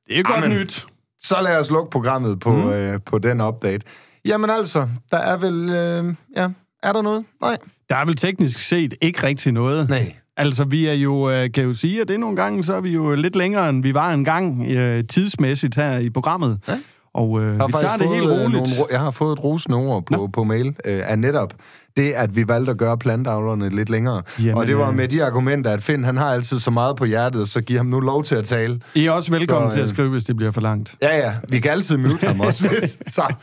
Det 0.09 0.19
er 0.19 0.23
godt 0.23 0.45
Amen. 0.45 0.59
nyt. 0.59 0.87
Så 1.25 1.41
lad 1.43 1.59
os 1.59 1.71
lukke 1.71 1.91
programmet 1.91 2.41
på, 2.41 2.53
mm. 2.53 2.69
øh, 2.69 3.01
på 3.07 3.19
den 3.19 3.41
update. 3.41 3.87
Jamen 4.25 4.51
altså, 4.51 4.89
der 5.11 5.19
er 5.19 5.37
vel... 5.37 5.71
Øh, 5.71 6.15
ja, 6.37 6.49
er 6.83 6.93
der 6.93 7.03
noget? 7.03 7.25
Nej. 7.41 7.57
Der 7.89 7.97
er 7.97 8.05
vel 8.05 8.17
teknisk 8.17 8.59
set 8.59 8.95
ikke 9.01 9.23
rigtig 9.23 9.53
noget. 9.53 9.89
Nej. 9.89 10.15
Altså, 10.37 10.65
vi 10.65 10.87
er 10.87 10.93
jo, 10.93 11.31
øh, 11.31 11.53
kan 11.53 11.65
jo 11.65 11.73
sige, 11.73 12.01
at 12.01 12.09
det 12.09 12.21
nogle 12.21 12.37
gange, 12.37 12.65
så 12.65 12.75
er 12.75 12.81
vi 12.81 12.91
jo 12.91 13.15
lidt 13.15 13.37
længere, 13.37 13.69
end 13.69 13.83
vi 13.83 13.95
var 13.95 14.13
engang 14.13 14.67
øh, 14.71 15.05
tidsmæssigt 15.05 15.75
her 15.75 15.99
i 15.99 16.11
programmet. 16.11 16.61
Ja. 16.69 16.79
Og 17.15 17.41
øh, 17.43 17.59
vi 17.59 17.73
tager 17.73 17.97
det 17.97 18.09
helt 18.09 18.27
øh, 18.27 18.31
roligt. 18.31 18.53
Nogle, 18.53 18.87
jeg 18.91 19.01
har 19.01 19.11
fået 19.11 19.33
et 19.33 19.45
rosende 19.45 19.79
ord 19.79 20.07
på, 20.07 20.31
på 20.33 20.45
mail 20.45 20.67
øh, 20.67 21.11
af 21.11 21.19
netop 21.19 21.53
det, 21.97 22.13
at 22.13 22.37
vi 22.37 22.49
valgte 22.49 22.71
at 22.71 22.79
gøre 22.79 22.99
plantavlerne 22.99 23.69
lidt 23.69 23.91
længere. 23.91 24.23
Jamen, 24.39 24.55
og 24.55 24.67
det 24.67 24.79
var 24.79 24.89
øh, 24.89 24.97
med 24.97 25.09
de 25.09 25.25
argumenter, 25.25 25.71
at 25.71 25.83
Finn, 25.83 26.05
han 26.05 26.17
har 26.17 26.33
altid 26.33 26.59
så 26.59 26.71
meget 26.71 26.97
på 26.97 27.05
hjertet, 27.05 27.49
så 27.49 27.61
giv 27.61 27.77
ham 27.77 27.87
nu 27.87 28.01
lov 28.01 28.25
til 28.25 28.35
at 28.35 28.45
tale. 28.45 28.81
I 28.95 29.07
er 29.07 29.11
også 29.11 29.31
velkommen 29.31 29.71
Så, 29.71 29.75
til 29.75 29.81
at 29.81 29.89
øh, 29.89 29.95
skrive, 29.95 30.09
hvis 30.11 30.25
det 30.25 30.37
bliver 30.37 30.53
for 30.53 30.61
langt. 30.61 30.95
Ja, 31.03 31.17
ja, 31.17 31.35
vi 31.49 31.61
kan 31.61 31.71
altid 31.71 31.97
mute 31.97 32.27
ham 32.27 32.41
også, 32.41 32.69
hvis. 32.69 32.99
Så 33.09 33.35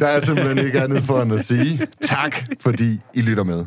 der 0.00 0.06
er 0.06 0.20
simpelthen 0.20 0.66
ikke 0.66 0.82
andet 0.82 1.02
for 1.02 1.22
end 1.22 1.32
at 1.34 1.44
sige 1.44 1.86
tak, 2.00 2.36
fordi 2.60 3.00
I 3.14 3.20
lytter 3.20 3.44
med. 3.44 3.64